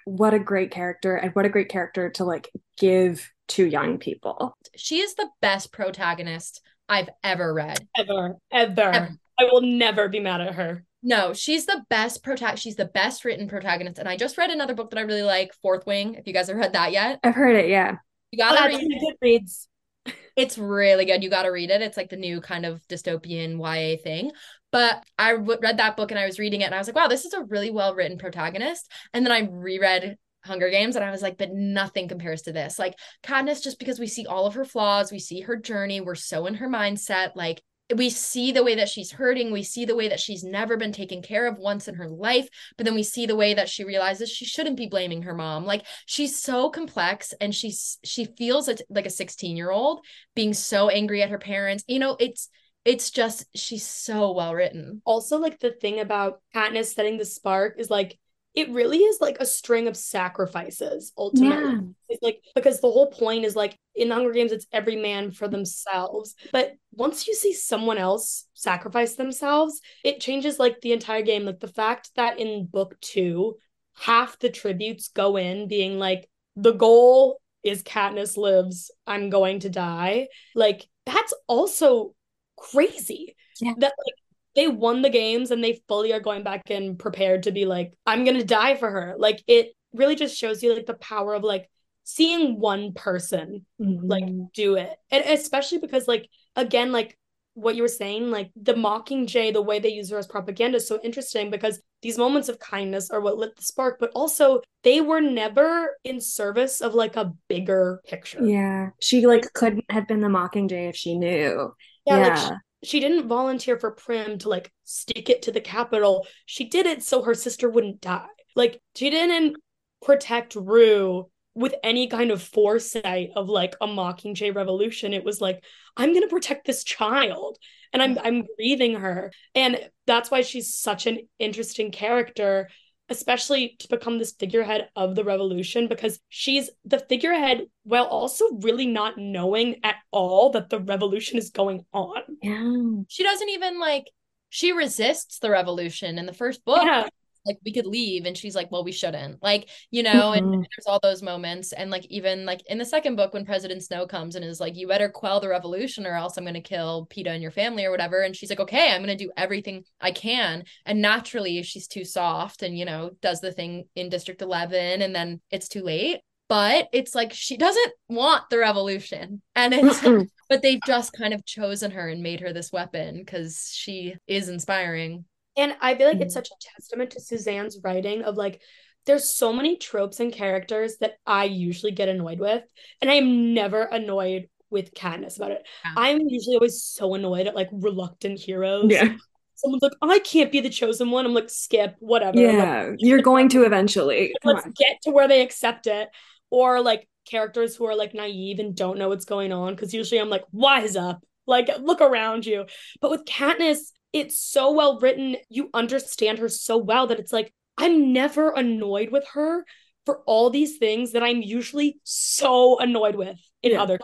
what 0.05 0.33
a 0.33 0.39
great 0.39 0.71
character 0.71 1.15
and 1.15 1.33
what 1.33 1.45
a 1.45 1.49
great 1.49 1.69
character 1.69 2.09
to 2.11 2.25
like 2.25 2.49
give 2.77 3.31
to 3.49 3.65
young 3.65 3.97
people. 3.97 4.57
She 4.75 4.99
is 4.99 5.15
the 5.15 5.29
best 5.41 5.71
protagonist 5.71 6.61
I've 6.93 7.09
ever 7.23 7.53
read. 7.53 7.79
Ever, 7.97 8.35
ever. 8.51 8.81
ever. 8.81 9.09
I 9.39 9.43
will 9.45 9.61
never 9.61 10.09
be 10.09 10.19
mad 10.19 10.41
at 10.41 10.55
her. 10.55 10.85
No, 11.01 11.33
she's 11.33 11.65
the 11.65 11.83
best 11.89 12.23
protagonist. 12.23 12.63
She's 12.63 12.75
the 12.75 12.85
best 12.85 13.25
written 13.25 13.47
protagonist. 13.47 13.97
And 13.97 14.07
I 14.07 14.15
just 14.15 14.37
read 14.37 14.51
another 14.51 14.75
book 14.75 14.91
that 14.91 14.99
I 14.99 15.03
really 15.03 15.23
like, 15.23 15.53
Fourth 15.61 15.85
Wing. 15.85 16.15
If 16.15 16.27
you 16.27 16.33
guys 16.33 16.47
have 16.47 16.55
read 16.55 16.73
that 16.73 16.91
yet, 16.91 17.19
I've 17.23 17.35
heard 17.35 17.55
it. 17.55 17.67
Yeah, 17.67 17.97
you 18.31 18.37
gotta 18.37 18.63
oh, 18.63 18.67
read 18.67 18.81
it. 18.81 19.17
Reads. 19.21 19.67
It's 20.35 20.57
really 20.57 21.05
good. 21.05 21.23
You 21.23 21.29
gotta 21.29 21.51
read 21.51 21.69
it. 21.69 21.83
It's 21.83 21.95
like 21.95 22.09
the 22.09 22.15
new 22.15 22.41
kind 22.41 22.65
of 22.65 22.81
dystopian 22.87 23.59
YA 23.59 24.01
thing. 24.01 24.31
But 24.71 25.03
I 25.19 25.33
w- 25.33 25.59
read 25.61 25.77
that 25.77 25.95
book 25.95 26.09
and 26.09 26.19
I 26.19 26.25
was 26.25 26.39
reading 26.39 26.61
it 26.61 26.65
and 26.65 26.73
I 26.73 26.79
was 26.79 26.87
like, 26.87 26.95
wow, 26.95 27.07
this 27.07 27.23
is 27.23 27.33
a 27.33 27.43
really 27.43 27.69
well 27.69 27.93
written 27.93 28.17
protagonist. 28.17 28.91
And 29.13 29.23
then 29.23 29.31
I 29.31 29.47
reread 29.51 30.17
Hunger 30.43 30.69
Games 30.69 30.95
and 30.95 31.05
I 31.05 31.11
was 31.11 31.21
like, 31.21 31.37
but 31.37 31.53
nothing 31.53 32.07
compares 32.07 32.43
to 32.43 32.51
this. 32.51 32.77
Like 32.77 32.95
Katniss, 33.23 33.63
just 33.63 33.79
because 33.79 33.99
we 33.99 34.07
see 34.07 34.25
all 34.25 34.45
of 34.45 34.55
her 34.55 34.65
flaws, 34.65 35.11
we 35.11 35.19
see 35.19 35.41
her 35.41 35.55
journey, 35.55 36.01
we're 36.01 36.15
so 36.15 36.45
in 36.45 36.55
her 36.55 36.67
mindset. 36.67 37.35
Like 37.35 37.61
we 37.95 38.09
see 38.09 38.51
the 38.51 38.63
way 38.63 38.75
that 38.75 38.89
she's 38.89 39.11
hurting, 39.11 39.51
we 39.51 39.63
see 39.63 39.85
the 39.85 39.95
way 39.95 40.07
that 40.07 40.19
she's 40.19 40.43
never 40.43 40.77
been 40.77 40.91
taken 40.91 41.21
care 41.21 41.47
of 41.47 41.57
once 41.57 41.87
in 41.87 41.95
her 41.95 42.07
life, 42.07 42.47
but 42.77 42.85
then 42.85 42.95
we 42.95 43.03
see 43.03 43.25
the 43.25 43.35
way 43.35 43.53
that 43.53 43.69
she 43.69 43.83
realizes 43.83 44.29
she 44.29 44.45
shouldn't 44.45 44.77
be 44.77 44.87
blaming 44.87 45.23
her 45.23 45.33
mom. 45.33 45.65
Like 45.65 45.85
she's 46.05 46.39
so 46.39 46.69
complex 46.69 47.33
and 47.39 47.53
she's 47.53 47.99
she 48.03 48.25
feels 48.25 48.69
like 48.89 49.05
a 49.05 49.09
16 49.11 49.57
year 49.57 49.71
old 49.71 50.05
being 50.35 50.53
so 50.53 50.89
angry 50.89 51.21
at 51.21 51.29
her 51.29 51.39
parents. 51.39 51.83
You 51.87 51.99
know, 51.99 52.15
it's 52.19 52.49
it's 52.85 53.11
just 53.11 53.45
she's 53.55 53.85
so 53.85 54.33
well 54.33 54.53
written. 54.53 55.01
Also, 55.05 55.37
like 55.37 55.59
the 55.59 55.71
thing 55.71 55.99
about 55.99 56.41
Katniss 56.53 56.93
setting 56.93 57.17
the 57.17 57.25
spark 57.25 57.75
is 57.77 57.89
like 57.89 58.17
it 58.55 58.69
really 58.69 58.99
is 58.99 59.19
like 59.19 59.37
a 59.39 59.45
string 59.45 59.87
of 59.87 59.97
sacrifices 59.97 61.11
ultimately. 61.17 61.71
Yeah. 61.71 61.79
It's 62.09 62.21
like 62.21 62.41
because 62.53 62.79
the 62.79 62.91
whole 62.91 63.09
point 63.09 63.45
is 63.45 63.55
like 63.55 63.77
in 63.95 64.09
the 64.09 64.15
Hunger 64.15 64.31
Games, 64.31 64.51
it's 64.51 64.67
every 64.71 64.95
man 64.95 65.31
for 65.31 65.47
themselves. 65.47 66.35
But 66.51 66.73
once 66.91 67.27
you 67.27 67.33
see 67.33 67.53
someone 67.53 67.97
else 67.97 68.45
sacrifice 68.53 69.15
themselves, 69.15 69.81
it 70.03 70.19
changes 70.19 70.59
like 70.59 70.81
the 70.81 70.91
entire 70.91 71.23
game. 71.23 71.45
Like 71.45 71.59
the 71.59 71.67
fact 71.67 72.11
that 72.15 72.37
in 72.39 72.67
book 72.67 72.95
two, 73.01 73.55
half 73.95 74.37
the 74.39 74.49
tributes 74.49 75.09
go 75.09 75.37
in 75.37 75.67
being 75.67 75.97
like, 75.97 76.29
the 76.55 76.73
goal 76.73 77.41
is 77.63 77.81
Katniss 77.81 78.37
lives, 78.37 78.91
I'm 79.07 79.31
going 79.31 79.61
to 79.61 79.69
die. 79.69 80.27
Like 80.53 80.85
that's 81.05 81.33
also 81.47 82.13
crazy. 82.55 83.35
Yeah. 83.59 83.73
That 83.77 83.93
like 84.05 84.15
they 84.55 84.67
won 84.67 85.01
the 85.01 85.09
games 85.09 85.51
and 85.51 85.63
they 85.63 85.81
fully 85.87 86.13
are 86.13 86.19
going 86.19 86.43
back 86.43 86.69
and 86.69 86.97
prepared 86.97 87.43
to 87.43 87.51
be 87.51 87.65
like, 87.65 87.93
I'm 88.05 88.23
gonna 88.23 88.43
die 88.43 88.75
for 88.75 88.89
her. 88.89 89.15
Like 89.17 89.43
it 89.47 89.73
really 89.93 90.15
just 90.15 90.37
shows 90.37 90.61
you 90.63 90.73
like 90.73 90.85
the 90.85 90.93
power 90.95 91.33
of 91.33 91.43
like 91.43 91.69
seeing 92.03 92.59
one 92.59 92.93
person 92.93 93.65
mm-hmm. 93.81 94.07
like 94.07 94.25
do 94.53 94.75
it. 94.75 94.91
And 95.11 95.23
especially 95.25 95.79
because 95.79 96.07
like 96.07 96.29
again, 96.55 96.91
like 96.91 97.17
what 97.55 97.75
you 97.75 97.83
were 97.83 97.87
saying, 97.87 98.31
like 98.31 98.51
the 98.55 98.73
Mockingjay, 98.73 99.53
the 99.53 99.61
way 99.61 99.79
they 99.79 99.89
use 99.89 100.09
her 100.09 100.17
as 100.17 100.27
propaganda 100.27 100.77
is 100.77 100.87
so 100.87 100.99
interesting 101.03 101.51
because 101.51 101.79
these 102.01 102.17
moments 102.17 102.49
of 102.49 102.59
kindness 102.59 103.09
are 103.11 103.21
what 103.21 103.37
lit 103.37 103.55
the 103.55 103.63
spark, 103.63 103.97
but 103.99 104.11
also 104.15 104.61
they 104.83 105.01
were 105.01 105.21
never 105.21 105.97
in 106.03 106.19
service 106.19 106.81
of 106.81 106.95
like 106.95 107.15
a 107.15 107.31
bigger 107.47 108.01
picture. 108.05 108.43
Yeah. 108.43 108.89
She 108.99 109.25
like 109.27 109.53
couldn't 109.53 109.85
have 109.89 110.07
been 110.07 110.19
the 110.19 110.27
Mockingjay 110.27 110.89
if 110.89 110.95
she 110.95 111.17
knew. 111.17 111.73
Yeah. 112.07 112.17
yeah. 112.17 112.43
Like 112.49 112.57
she, 112.83 112.99
didn't 112.99 113.27
volunteer 113.27 113.79
for 113.79 113.91
Prim 113.91 114.37
to 114.39 114.49
like 114.49 114.71
stick 114.83 115.29
it 115.29 115.43
to 115.43 115.51
the 115.51 115.61
Capitol. 115.61 116.27
She 116.45 116.65
did 116.65 116.85
it 116.85 117.03
so 117.03 117.23
her 117.23 117.33
sister 117.33 117.69
wouldn't 117.69 118.01
die. 118.01 118.27
Like 118.55 118.81
she 118.95 119.09
didn't 119.09 119.57
protect 120.01 120.55
Rue 120.55 121.29
with 121.55 121.75
any 121.83 122.07
kind 122.07 122.31
of 122.31 122.41
foresight 122.41 123.29
of 123.35 123.49
like 123.49 123.75
a 123.79 123.87
Mockingjay 123.87 124.55
revolution. 124.55 125.13
It 125.13 125.23
was 125.23 125.39
like, 125.39 125.63
I'm 125.95 126.13
gonna 126.13 126.27
protect 126.27 126.65
this 126.65 126.83
child 126.83 127.57
and 127.91 128.01
I'm 128.01 128.17
I'm 128.19 128.45
grieving 128.57 128.95
her. 128.95 129.31
And 129.53 129.79
that's 130.07 130.31
why 130.31 130.41
she's 130.41 130.75
such 130.75 131.07
an 131.07 131.19
interesting 131.39 131.91
character 131.91 132.69
especially 133.09 133.75
to 133.79 133.87
become 133.87 134.17
this 134.17 134.31
figurehead 134.31 134.89
of 134.95 135.15
the 135.15 135.23
revolution 135.23 135.87
because 135.87 136.19
she's 136.29 136.69
the 136.85 136.99
figurehead 136.99 137.63
while 137.83 138.05
also 138.05 138.45
really 138.61 138.85
not 138.85 139.17
knowing 139.17 139.79
at 139.83 139.95
all 140.11 140.51
that 140.51 140.69
the 140.69 140.79
revolution 140.79 141.37
is 141.37 141.49
going 141.49 141.85
on. 141.93 142.21
Yeah. 142.41 143.03
She 143.07 143.23
doesn't 143.23 143.49
even 143.49 143.79
like 143.79 144.09
she 144.49 144.71
resists 144.71 145.39
the 145.39 145.49
revolution 145.49 146.17
in 146.17 146.25
the 146.25 146.33
first 146.33 146.63
book. 146.63 146.83
Yeah 146.83 147.07
like 147.45 147.57
we 147.65 147.73
could 147.73 147.85
leave. 147.85 148.25
And 148.25 148.37
she's 148.37 148.55
like 148.55 148.71
well 148.71 148.83
we 148.83 148.91
shouldn't. 148.91 149.41
Like 149.41 149.69
you 149.91 150.03
know 150.03 150.31
mm-hmm. 150.31 150.53
and 150.53 150.53
there's 150.53 150.87
all 150.87 150.99
those 151.01 151.21
moments. 151.21 151.73
And 151.73 151.89
like 151.89 152.05
even 152.07 152.45
like 152.45 152.61
in 152.67 152.77
the 152.77 152.85
second 152.85 153.15
book 153.15 153.33
when 153.33 153.45
president 153.45 153.83
snow 153.83 154.05
comes 154.07 154.35
and 154.35 154.45
is 154.45 154.59
like 154.59 154.75
you 154.75 154.87
better 154.87 155.09
quell 155.09 155.39
the 155.39 155.49
revolution 155.49 156.05
or 156.05 156.15
else 156.15 156.37
i'm 156.37 156.43
going 156.43 156.53
to 156.53 156.61
kill 156.61 157.07
Peeta 157.11 157.29
and 157.29 157.41
your 157.41 157.51
family 157.51 157.85
or 157.85 157.91
whatever. 157.91 158.21
And 158.21 158.35
she's 158.35 158.49
like 158.49 158.59
okay 158.59 158.91
i'm 158.91 159.03
going 159.03 159.17
to 159.17 159.23
do 159.23 159.31
everything 159.37 159.83
i 160.01 160.11
can. 160.11 160.63
And 160.85 161.01
naturally 161.01 161.61
she's 161.63 161.87
too 161.87 162.05
soft 162.05 162.63
and 162.63 162.77
you 162.77 162.85
know 162.85 163.11
does 163.21 163.41
the 163.41 163.51
thing 163.51 163.85
in 163.95 164.09
district 164.09 164.41
11 164.41 165.01
and 165.01 165.15
then 165.15 165.41
it's 165.51 165.67
too 165.67 165.83
late. 165.83 166.21
But 166.49 166.89
it's 166.91 167.15
like 167.15 167.33
she 167.33 167.57
doesn't 167.57 167.93
want 168.09 168.49
the 168.49 168.59
revolution. 168.59 169.41
And 169.55 169.73
it's 169.73 170.01
but 170.49 170.61
they've 170.61 170.79
just 170.85 171.13
kind 171.13 171.33
of 171.33 171.45
chosen 171.45 171.91
her 171.91 172.07
and 172.07 172.21
made 172.21 172.41
her 172.41 172.53
this 172.53 172.71
weapon 172.71 173.17
because 173.17 173.71
she 173.73 174.15
is 174.27 174.49
inspiring 174.49 175.25
and 175.55 175.75
I 175.81 175.95
feel 175.95 176.07
like 176.07 176.21
it's 176.21 176.33
such 176.33 176.49
a 176.49 176.67
testament 176.75 177.11
to 177.11 177.21
Suzanne's 177.21 177.79
writing 177.83 178.23
of 178.23 178.35
like, 178.35 178.61
there's 179.05 179.29
so 179.29 179.51
many 179.51 179.75
tropes 179.77 180.19
and 180.19 180.31
characters 180.31 180.97
that 181.01 181.15
I 181.25 181.43
usually 181.45 181.91
get 181.91 182.09
annoyed 182.09 182.39
with, 182.39 182.63
and 183.01 183.11
I 183.11 183.15
am 183.15 183.53
never 183.53 183.83
annoyed 183.83 184.47
with 184.69 184.93
Katniss 184.93 185.37
about 185.37 185.51
it. 185.51 185.67
Yeah. 185.85 185.93
I'm 185.97 186.21
usually 186.27 186.55
always 186.55 186.81
so 186.83 187.13
annoyed 187.13 187.47
at 187.47 187.55
like 187.55 187.69
reluctant 187.71 188.39
heroes. 188.39 188.85
Yeah. 188.89 189.15
Someone's 189.55 189.83
like, 189.83 189.93
I 190.01 190.19
can't 190.19 190.51
be 190.51 190.61
the 190.61 190.69
chosen 190.69 191.11
one. 191.11 191.25
I'm 191.25 191.33
like, 191.33 191.49
skip, 191.49 191.95
whatever. 191.99 192.37
Yeah, 192.39 192.87
like, 192.89 192.95
you're 192.99 193.21
going 193.21 193.49
to 193.49 193.63
eventually. 193.63 194.33
Let's 194.43 194.65
get 194.65 195.01
to 195.03 195.11
where 195.11 195.27
they 195.27 195.41
accept 195.41 195.87
it. 195.87 196.09
Or 196.49 196.81
like 196.81 197.07
characters 197.29 197.75
who 197.75 197.85
are 197.85 197.95
like 197.95 198.13
naive 198.13 198.59
and 198.59 198.75
don't 198.75 198.97
know 198.97 199.09
what's 199.09 199.25
going 199.25 199.53
on. 199.53 199.75
Cause 199.75 199.93
usually 199.93 200.19
I'm 200.19 200.29
like, 200.29 200.43
wise 200.51 200.95
up. 200.95 201.23
Like, 201.45 201.69
look 201.79 202.01
around 202.01 202.45
you. 202.45 202.65
But 202.99 203.11
with 203.11 203.25
Katniss, 203.25 203.91
it's 204.13 204.39
so 204.39 204.71
well 204.71 204.99
written. 204.99 205.37
You 205.49 205.69
understand 205.73 206.39
her 206.39 206.49
so 206.49 206.77
well 206.77 207.07
that 207.07 207.19
it's 207.19 207.33
like, 207.33 207.51
I'm 207.77 208.13
never 208.13 208.51
annoyed 208.51 209.09
with 209.11 209.27
her 209.33 209.65
for 210.05 210.19
all 210.25 210.49
these 210.49 210.77
things 210.77 211.13
that 211.13 211.23
I'm 211.23 211.41
usually 211.41 211.99
so 212.03 212.77
annoyed 212.79 213.15
with 213.15 213.39
in 213.63 213.71
yeah. 213.71 213.81
other. 213.81 213.99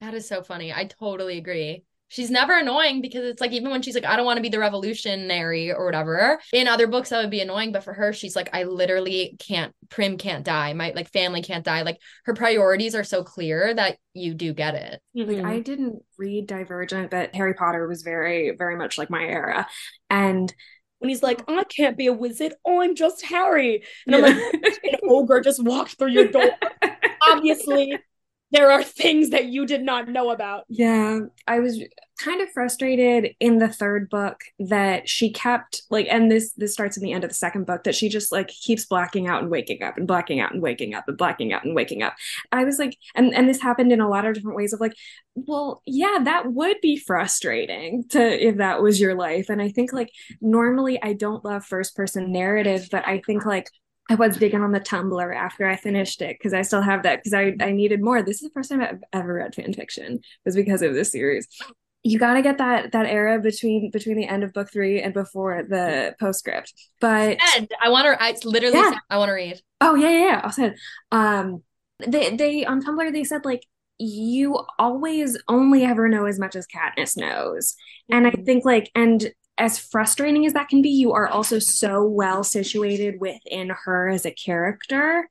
That 0.00 0.14
is 0.14 0.26
so 0.26 0.42
funny. 0.42 0.72
I 0.72 0.84
totally 0.84 1.36
agree 1.36 1.84
she's 2.10 2.30
never 2.30 2.58
annoying 2.58 3.00
because 3.00 3.24
it's 3.24 3.40
like 3.40 3.52
even 3.52 3.70
when 3.70 3.80
she's 3.80 3.94
like 3.94 4.04
i 4.04 4.16
don't 4.16 4.26
want 4.26 4.36
to 4.36 4.42
be 4.42 4.50
the 4.50 4.58
revolutionary 4.58 5.72
or 5.72 5.86
whatever 5.86 6.38
in 6.52 6.68
other 6.68 6.86
books 6.86 7.08
that 7.08 7.22
would 7.22 7.30
be 7.30 7.40
annoying 7.40 7.72
but 7.72 7.82
for 7.82 7.94
her 7.94 8.12
she's 8.12 8.36
like 8.36 8.50
i 8.52 8.64
literally 8.64 9.36
can't 9.38 9.74
prim 9.88 10.18
can't 10.18 10.44
die 10.44 10.72
my 10.74 10.92
like 10.94 11.10
family 11.10 11.42
can't 11.42 11.64
die 11.64 11.82
like 11.82 11.98
her 12.24 12.34
priorities 12.34 12.94
are 12.94 13.04
so 13.04 13.24
clear 13.24 13.72
that 13.72 13.96
you 14.12 14.34
do 14.34 14.52
get 14.52 14.74
it 14.74 15.00
like 15.14 15.28
mm-hmm. 15.28 15.46
i 15.46 15.60
didn't 15.60 16.02
read 16.18 16.46
divergent 16.46 17.10
but 17.10 17.34
harry 17.34 17.54
potter 17.54 17.86
was 17.88 18.02
very 18.02 18.54
very 18.56 18.76
much 18.76 18.98
like 18.98 19.08
my 19.08 19.22
era 19.22 19.66
and 20.10 20.52
when 21.00 21.08
he's 21.08 21.22
like, 21.22 21.42
I 21.48 21.64
can't 21.64 21.96
be 21.96 22.08
a 22.08 22.12
wizard. 22.12 22.52
Oh, 22.64 22.82
I'm 22.82 22.94
just 22.94 23.24
Harry. 23.24 23.82
And 24.06 24.16
I'm 24.16 24.22
like, 24.22 24.54
an 24.82 24.98
ogre 25.08 25.40
just 25.40 25.62
walked 25.64 25.98
through 25.98 26.10
your 26.10 26.28
door. 26.28 26.50
Obviously, 27.30 27.98
there 28.50 28.70
are 28.70 28.82
things 28.82 29.30
that 29.30 29.46
you 29.46 29.66
did 29.66 29.82
not 29.82 30.08
know 30.08 30.30
about. 30.30 30.64
Yeah, 30.68 31.20
I 31.46 31.60
was 31.60 31.82
kind 32.20 32.42
of 32.42 32.50
frustrated 32.50 33.34
in 33.40 33.58
the 33.58 33.68
third 33.68 34.10
book 34.10 34.40
that 34.58 35.08
she 35.08 35.32
kept 35.32 35.82
like 35.88 36.06
and 36.10 36.30
this 36.30 36.52
this 36.52 36.72
starts 36.72 36.96
in 36.98 37.02
the 37.02 37.12
end 37.12 37.24
of 37.24 37.30
the 37.30 37.34
second 37.34 37.64
book 37.64 37.84
that 37.84 37.94
she 37.94 38.10
just 38.10 38.30
like 38.30 38.48
keeps 38.48 38.84
blacking 38.84 39.26
out 39.26 39.40
and 39.40 39.50
waking 39.50 39.82
up 39.82 39.96
and 39.96 40.06
blacking 40.06 40.38
out 40.38 40.52
and 40.52 40.60
waking 40.60 40.94
up 40.94 41.04
and 41.08 41.16
blacking 41.16 41.52
out 41.52 41.64
and 41.64 41.74
waking 41.74 42.02
up. 42.02 42.14
I 42.52 42.64
was 42.64 42.78
like 42.78 42.96
and 43.14 43.34
and 43.34 43.48
this 43.48 43.62
happened 43.62 43.92
in 43.92 44.00
a 44.00 44.08
lot 44.08 44.26
of 44.26 44.34
different 44.34 44.56
ways 44.56 44.72
of 44.72 44.80
like 44.80 44.94
well, 45.34 45.80
yeah, 45.86 46.18
that 46.24 46.52
would 46.52 46.80
be 46.82 46.98
frustrating 46.98 48.04
to 48.08 48.20
if 48.20 48.56
that 48.56 48.82
was 48.82 49.00
your 49.00 49.14
life 49.14 49.48
and 49.48 49.62
I 49.62 49.70
think 49.70 49.92
like 49.92 50.10
normally 50.40 51.02
I 51.02 51.14
don't 51.14 51.44
love 51.44 51.64
first 51.64 51.96
person 51.96 52.32
narrative 52.32 52.88
but 52.90 53.06
I 53.06 53.22
think 53.24 53.46
like 53.46 53.68
I 54.10 54.16
was 54.16 54.36
digging 54.36 54.60
on 54.60 54.72
the 54.72 54.80
Tumblr 54.80 55.36
after 55.36 55.68
I 55.68 55.76
finished 55.76 56.20
it 56.20 56.36
because 56.36 56.52
I 56.52 56.62
still 56.62 56.82
have 56.82 57.04
that 57.04 57.22
because 57.22 57.32
I, 57.32 57.54
I 57.60 57.70
needed 57.70 58.02
more. 58.02 58.22
This 58.22 58.42
is 58.42 58.48
the 58.48 58.50
first 58.50 58.68
time 58.68 58.80
I've 58.80 58.98
ever 59.12 59.34
read 59.34 59.54
fan 59.54 59.72
fiction 59.72 60.18
was 60.44 60.56
because 60.56 60.82
of 60.82 60.94
this 60.94 61.12
series. 61.12 61.46
You 62.02 62.18
got 62.18 62.34
to 62.34 62.42
get 62.42 62.58
that 62.58 62.90
that 62.90 63.06
era 63.06 63.38
between 63.38 63.88
between 63.92 64.16
the 64.16 64.26
end 64.26 64.42
of 64.42 64.52
book 64.52 64.68
three 64.72 65.00
and 65.00 65.14
before 65.14 65.62
the 65.62 66.16
postscript. 66.18 66.74
But 67.00 67.38
and 67.56 67.70
I 67.80 67.88
want 67.90 68.06
to. 68.06 68.20
I 68.20 68.34
literally 68.42 68.78
yeah. 68.78 68.94
I 69.08 69.18
want 69.18 69.28
to 69.28 69.34
read. 69.34 69.60
Oh 69.80 69.94
yeah, 69.94 70.10
yeah, 70.10 70.50
yeah. 70.58 70.66
It. 70.66 70.80
Um, 71.12 71.62
they 72.04 72.34
they 72.34 72.64
on 72.64 72.82
Tumblr 72.82 73.12
they 73.12 73.22
said 73.22 73.44
like 73.44 73.62
you 73.98 74.58
always 74.78 75.38
only 75.46 75.84
ever 75.84 76.08
know 76.08 76.24
as 76.24 76.40
much 76.40 76.56
as 76.56 76.66
Katniss 76.66 77.16
knows, 77.16 77.74
mm-hmm. 78.10 78.16
and 78.16 78.26
I 78.26 78.30
mm-hmm. 78.30 78.44
think 78.44 78.64
like 78.64 78.90
and 78.96 79.30
as 79.60 79.78
frustrating 79.78 80.46
as 80.46 80.54
that 80.54 80.68
can 80.68 80.80
be, 80.80 80.88
you 80.88 81.12
are 81.12 81.28
also 81.28 81.58
so 81.58 82.02
well 82.02 82.42
situated 82.42 83.20
within 83.20 83.70
her 83.84 84.08
as 84.08 84.24
a 84.24 84.32
character. 84.32 85.28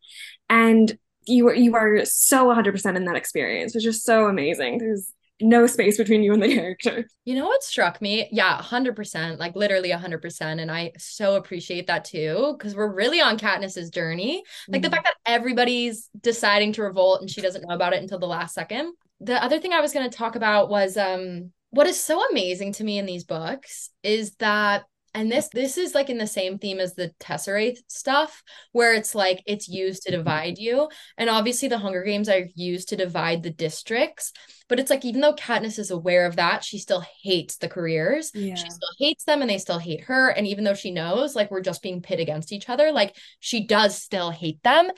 And 0.49 0.97
you 1.25 1.47
are 1.47 1.55
you 1.55 1.75
are 1.75 2.05
so 2.05 2.47
100% 2.47 2.95
in 2.95 3.05
that 3.05 3.15
experience, 3.15 3.73
which 3.73 3.85
is 3.85 4.03
so 4.03 4.27
amazing. 4.27 4.77
There's 4.77 5.11
no 5.41 5.65
space 5.67 5.97
between 5.97 6.21
you 6.21 6.33
and 6.33 6.43
the 6.43 6.53
character. 6.53 7.07
You 7.25 7.35
know 7.35 7.45
what 7.45 7.63
struck 7.63 8.01
me? 8.01 8.27
Yeah, 8.31 8.59
100%, 8.61 9.39
like 9.39 9.55
literally 9.55 9.89
100%. 9.89 10.41
And 10.41 10.69
I 10.69 10.91
so 10.97 11.35
appreciate 11.35 11.87
that 11.87 12.05
too, 12.05 12.55
because 12.57 12.75
we're 12.75 12.93
really 12.93 13.21
on 13.21 13.37
Katniss's 13.37 13.89
journey. 13.89 14.43
Like 14.67 14.81
mm 14.81 14.83
the 14.83 14.91
fact 14.91 15.05
that 15.05 15.31
everybody's 15.31 16.09
deciding 16.19 16.73
to 16.73 16.83
revolt 16.83 17.21
and 17.21 17.29
she 17.29 17.41
doesn't 17.41 17.67
know 17.67 17.73
about 17.73 17.93
it 17.93 18.01
until 18.01 18.19
the 18.19 18.27
last 18.27 18.53
second. 18.53 18.93
The 19.21 19.41
other 19.43 19.59
thing 19.59 19.73
I 19.73 19.81
was 19.81 19.91
going 19.93 20.09
to 20.09 20.17
talk 20.17 20.35
about 20.35 20.69
was 20.69 20.97
um 20.97 21.51
what 21.71 21.87
is 21.87 21.99
so 21.99 22.23
amazing 22.29 22.73
to 22.73 22.83
me 22.83 22.97
in 22.97 23.05
these 23.05 23.23
books 23.23 23.89
is 24.03 24.35
that 24.35 24.83
and 25.13 25.31
this 25.31 25.49
this 25.49 25.77
is 25.77 25.95
like 25.95 26.09
in 26.09 26.17
the 26.17 26.27
same 26.27 26.57
theme 26.57 26.79
as 26.79 26.93
the 26.93 27.11
tesseract 27.19 27.79
stuff 27.87 28.43
where 28.71 28.93
it's 28.93 29.15
like 29.15 29.41
it's 29.45 29.67
used 29.67 30.03
to 30.03 30.11
mm-hmm. 30.11 30.19
divide 30.19 30.57
you 30.57 30.87
and 31.17 31.29
obviously 31.29 31.67
the 31.67 31.77
hunger 31.77 32.03
games 32.03 32.29
are 32.29 32.45
used 32.55 32.89
to 32.89 32.95
divide 32.95 33.41
the 33.41 33.49
districts 33.49 34.31
but 34.67 34.79
it's 34.79 34.89
like 34.89 35.03
even 35.03 35.21
though 35.21 35.33
katniss 35.33 35.79
is 35.79 35.91
aware 35.91 36.25
of 36.25 36.35
that 36.35 36.63
she 36.63 36.77
still 36.77 37.03
hates 37.23 37.57
the 37.57 37.67
careers 37.67 38.31
yeah. 38.33 38.55
she 38.55 38.69
still 38.69 38.89
hates 38.99 39.23
them 39.23 39.41
and 39.41 39.49
they 39.49 39.57
still 39.57 39.79
hate 39.79 40.01
her 40.01 40.29
and 40.29 40.45
even 40.45 40.63
though 40.63 40.73
she 40.73 40.91
knows 40.91 41.35
like 41.35 41.49
we're 41.49 41.61
just 41.61 41.81
being 41.81 42.01
pit 42.01 42.19
against 42.19 42.51
each 42.51 42.69
other 42.69 42.91
like 42.91 43.15
she 43.39 43.65
does 43.65 43.99
still 43.99 44.29
hate 44.29 44.61
them 44.63 44.89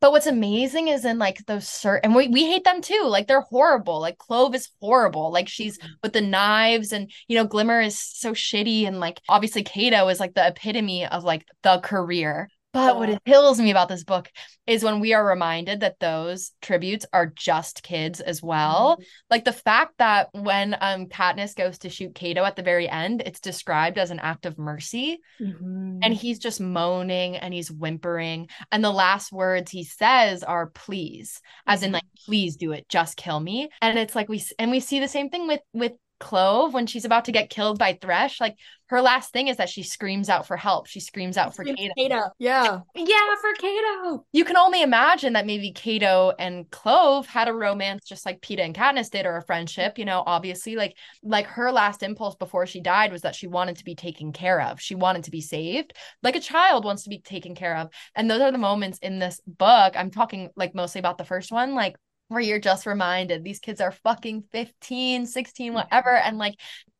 but 0.00 0.12
what's 0.12 0.26
amazing 0.26 0.88
is 0.88 1.04
in 1.04 1.18
like 1.18 1.44
those 1.46 1.68
certain, 1.68 2.00
and 2.04 2.14
we, 2.14 2.28
we 2.28 2.46
hate 2.46 2.64
them 2.64 2.80
too. 2.80 3.04
Like 3.04 3.26
they're 3.26 3.42
horrible. 3.42 4.00
Like 4.00 4.18
Clove 4.18 4.54
is 4.54 4.70
horrible. 4.80 5.30
Like 5.30 5.48
she's 5.48 5.78
mm-hmm. 5.78 5.92
with 6.02 6.14
the 6.14 6.20
knives, 6.22 6.92
and 6.92 7.10
you 7.28 7.36
know, 7.36 7.44
Glimmer 7.44 7.80
is 7.80 7.98
so 7.98 8.32
shitty. 8.32 8.86
And 8.86 8.98
like 8.98 9.20
obviously, 9.28 9.62
Cato 9.62 10.08
is 10.08 10.18
like 10.18 10.34
the 10.34 10.46
epitome 10.46 11.06
of 11.06 11.24
like 11.24 11.46
the 11.62 11.78
career. 11.78 12.48
But 12.72 12.98
what 12.98 13.10
it 13.10 13.24
kills 13.24 13.58
me 13.58 13.70
about 13.70 13.88
this 13.88 14.04
book 14.04 14.30
is 14.66 14.84
when 14.84 15.00
we 15.00 15.12
are 15.12 15.26
reminded 15.26 15.80
that 15.80 15.98
those 15.98 16.52
tributes 16.62 17.04
are 17.12 17.26
just 17.26 17.82
kids 17.82 18.20
as 18.20 18.42
well. 18.42 18.92
Mm-hmm. 18.92 19.02
Like 19.28 19.44
the 19.44 19.52
fact 19.52 19.94
that 19.98 20.28
when 20.32 20.76
um 20.80 21.06
Katniss 21.06 21.56
goes 21.56 21.78
to 21.78 21.88
shoot 21.88 22.14
Cato 22.14 22.44
at 22.44 22.54
the 22.54 22.62
very 22.62 22.88
end, 22.88 23.22
it's 23.26 23.40
described 23.40 23.98
as 23.98 24.10
an 24.10 24.20
act 24.20 24.46
of 24.46 24.58
mercy. 24.58 25.18
Mm-hmm. 25.40 25.98
And 26.02 26.14
he's 26.14 26.38
just 26.38 26.60
moaning 26.60 27.36
and 27.36 27.52
he's 27.52 27.72
whimpering. 27.72 28.48
And 28.70 28.84
the 28.84 28.92
last 28.92 29.32
words 29.32 29.70
he 29.70 29.84
says 29.84 30.44
are 30.44 30.66
please, 30.68 31.40
as 31.66 31.82
in 31.82 31.92
like, 31.92 32.04
please 32.24 32.56
do 32.56 32.72
it, 32.72 32.88
just 32.88 33.16
kill 33.16 33.40
me. 33.40 33.68
And 33.82 33.98
it's 33.98 34.14
like 34.14 34.28
we 34.28 34.42
and 34.58 34.70
we 34.70 34.80
see 34.80 35.00
the 35.00 35.08
same 35.08 35.28
thing 35.28 35.48
with 35.48 35.60
with 35.72 35.92
Clove 36.20 36.72
when 36.74 36.86
she's 36.86 37.04
about 37.04 37.24
to 37.24 37.32
get 37.32 37.50
killed 37.50 37.78
by 37.78 37.98
Thresh, 38.00 38.40
like 38.40 38.56
her 38.90 39.00
last 39.00 39.32
thing 39.32 39.48
is 39.48 39.56
that 39.56 39.68
she 39.68 39.84
screams 39.84 40.28
out 40.28 40.46
for 40.48 40.56
help. 40.56 40.88
She 40.88 40.98
screams 40.98 41.36
out 41.36 41.54
for 41.54 41.64
Cato. 41.64 41.92
Cato. 41.96 42.22
Yeah. 42.38 42.80
Yeah, 42.96 43.34
for 43.40 43.52
Cato. 43.54 44.26
You 44.32 44.44
can 44.44 44.56
only 44.56 44.82
imagine 44.82 45.34
that 45.34 45.46
maybe 45.46 45.70
Cato 45.70 46.32
and 46.38 46.68
Clove 46.70 47.26
had 47.26 47.46
a 47.46 47.52
romance 47.52 48.04
just 48.04 48.26
like 48.26 48.40
Peeta 48.40 48.64
and 48.64 48.74
Katniss 48.74 49.08
did, 49.08 49.26
or 49.26 49.36
a 49.36 49.44
friendship, 49.44 49.96
you 49.96 50.04
know, 50.04 50.24
obviously. 50.26 50.74
Like 50.74 50.96
like 51.22 51.46
her 51.46 51.70
last 51.70 52.02
impulse 52.02 52.34
before 52.34 52.66
she 52.66 52.80
died 52.80 53.12
was 53.12 53.22
that 53.22 53.36
she 53.36 53.46
wanted 53.46 53.76
to 53.76 53.84
be 53.84 53.94
taken 53.94 54.32
care 54.32 54.60
of. 54.60 54.80
She 54.80 54.96
wanted 54.96 55.24
to 55.24 55.30
be 55.30 55.40
saved. 55.40 55.92
Like 56.24 56.34
a 56.34 56.40
child 56.40 56.84
wants 56.84 57.04
to 57.04 57.10
be 57.10 57.20
taken 57.20 57.54
care 57.54 57.76
of. 57.76 57.90
And 58.16 58.28
those 58.28 58.40
are 58.40 58.52
the 58.52 58.58
moments 58.58 58.98
in 58.98 59.20
this 59.20 59.40
book. 59.46 59.94
I'm 59.96 60.10
talking 60.10 60.50
like 60.56 60.74
mostly 60.74 60.98
about 60.98 61.16
the 61.16 61.24
first 61.24 61.52
one, 61.52 61.76
like 61.76 61.96
where 62.30 62.40
you're 62.40 62.60
just 62.60 62.86
reminded 62.86 63.42
these 63.42 63.58
kids 63.58 63.80
are 63.80 63.90
fucking 63.90 64.44
15, 64.52 65.26
16, 65.26 65.66
mm-hmm. 65.66 65.74
whatever. 65.74 66.16
And 66.16 66.38
like 66.38 66.54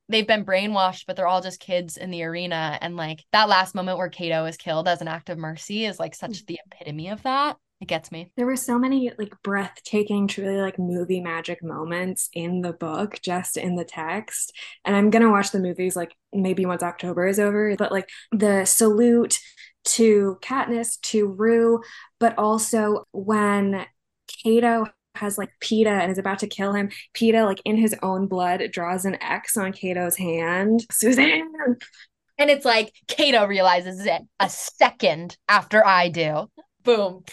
they've 0.09 0.27
been 0.27 0.45
brainwashed, 0.45 1.05
but 1.07 1.15
they're 1.17 1.29
all 1.29 1.41
just 1.41 1.61
kids 1.61 1.97
in 1.97 2.11
the 2.11 2.25
arena. 2.25 2.77
And 2.81 2.97
like 2.97 3.25
that 3.33 3.49
last 3.49 3.75
moment 3.75 3.97
where 3.97 4.09
Cato 4.09 4.45
is 4.47 4.57
killed 4.57 4.89
as 4.89 5.01
an 5.01 5.09
act 5.09 5.31
of 5.31 5.39
mercy 5.39 5.85
is 5.85 6.01
like 6.01 6.17
such 6.17 6.43
mm. 6.43 6.47
the 6.47 6.61
epitome 6.67 7.11
of 7.11 7.23
that. 7.23 7.57
It 7.81 7.87
gets 7.87 8.13
me. 8.13 8.31
There 8.37 8.45
were 8.45 8.57
so 8.57 8.79
many 8.79 9.11
like 9.17 9.33
breathtaking, 9.43 10.27
truly 10.27 10.61
like 10.61 10.79
movie 10.79 11.21
magic 11.21 11.63
moments 11.63 12.29
in 12.35 12.61
the 12.61 12.75
book, 12.75 13.19
just 13.23 13.57
in 13.57 13.77
the 13.77 13.87
text. 13.87 14.53
And 14.85 14.95
I'm 14.95 15.09
gonna 15.09 15.31
watch 15.31 15.51
the 15.51 15.61
movies 15.61 15.97
like 15.97 16.15
maybe 16.33 16.67
once 16.67 16.83
October 16.83 17.27
is 17.27 17.39
over, 17.39 17.75
but 17.79 17.93
like 17.93 18.11
the 18.33 18.67
salute 18.67 19.39
to 19.85 20.39
Katniss, 20.43 21.01
to 21.03 21.27
Rue, 21.27 21.81
but 22.19 22.37
also 22.37 23.07
when 23.13 23.87
Cato 24.43 24.87
has 25.21 25.39
like 25.39 25.51
Peeta 25.61 25.87
and 26.01 26.11
is 26.11 26.19
about 26.19 26.41
to 26.41 26.47
kill 26.47 26.73
him. 26.73 26.91
Peeta, 27.15 27.45
like 27.47 27.61
in 27.65 27.77
his 27.77 27.95
own 28.03 28.27
blood, 28.27 28.63
draws 28.73 29.05
an 29.05 29.23
X 29.23 29.57
on 29.57 29.73
Cato's 29.73 30.17
hand. 30.17 30.85
Suzanne. 30.91 31.53
And 32.39 32.51
it's 32.51 32.65
like 32.65 32.93
Cato 33.07 33.47
realizes 33.47 34.05
it 34.07 34.23
a 34.41 34.49
second 34.49 35.37
after 35.49 35.87
I 35.87 36.09
do. 36.09 36.51
Boom. 36.83 37.25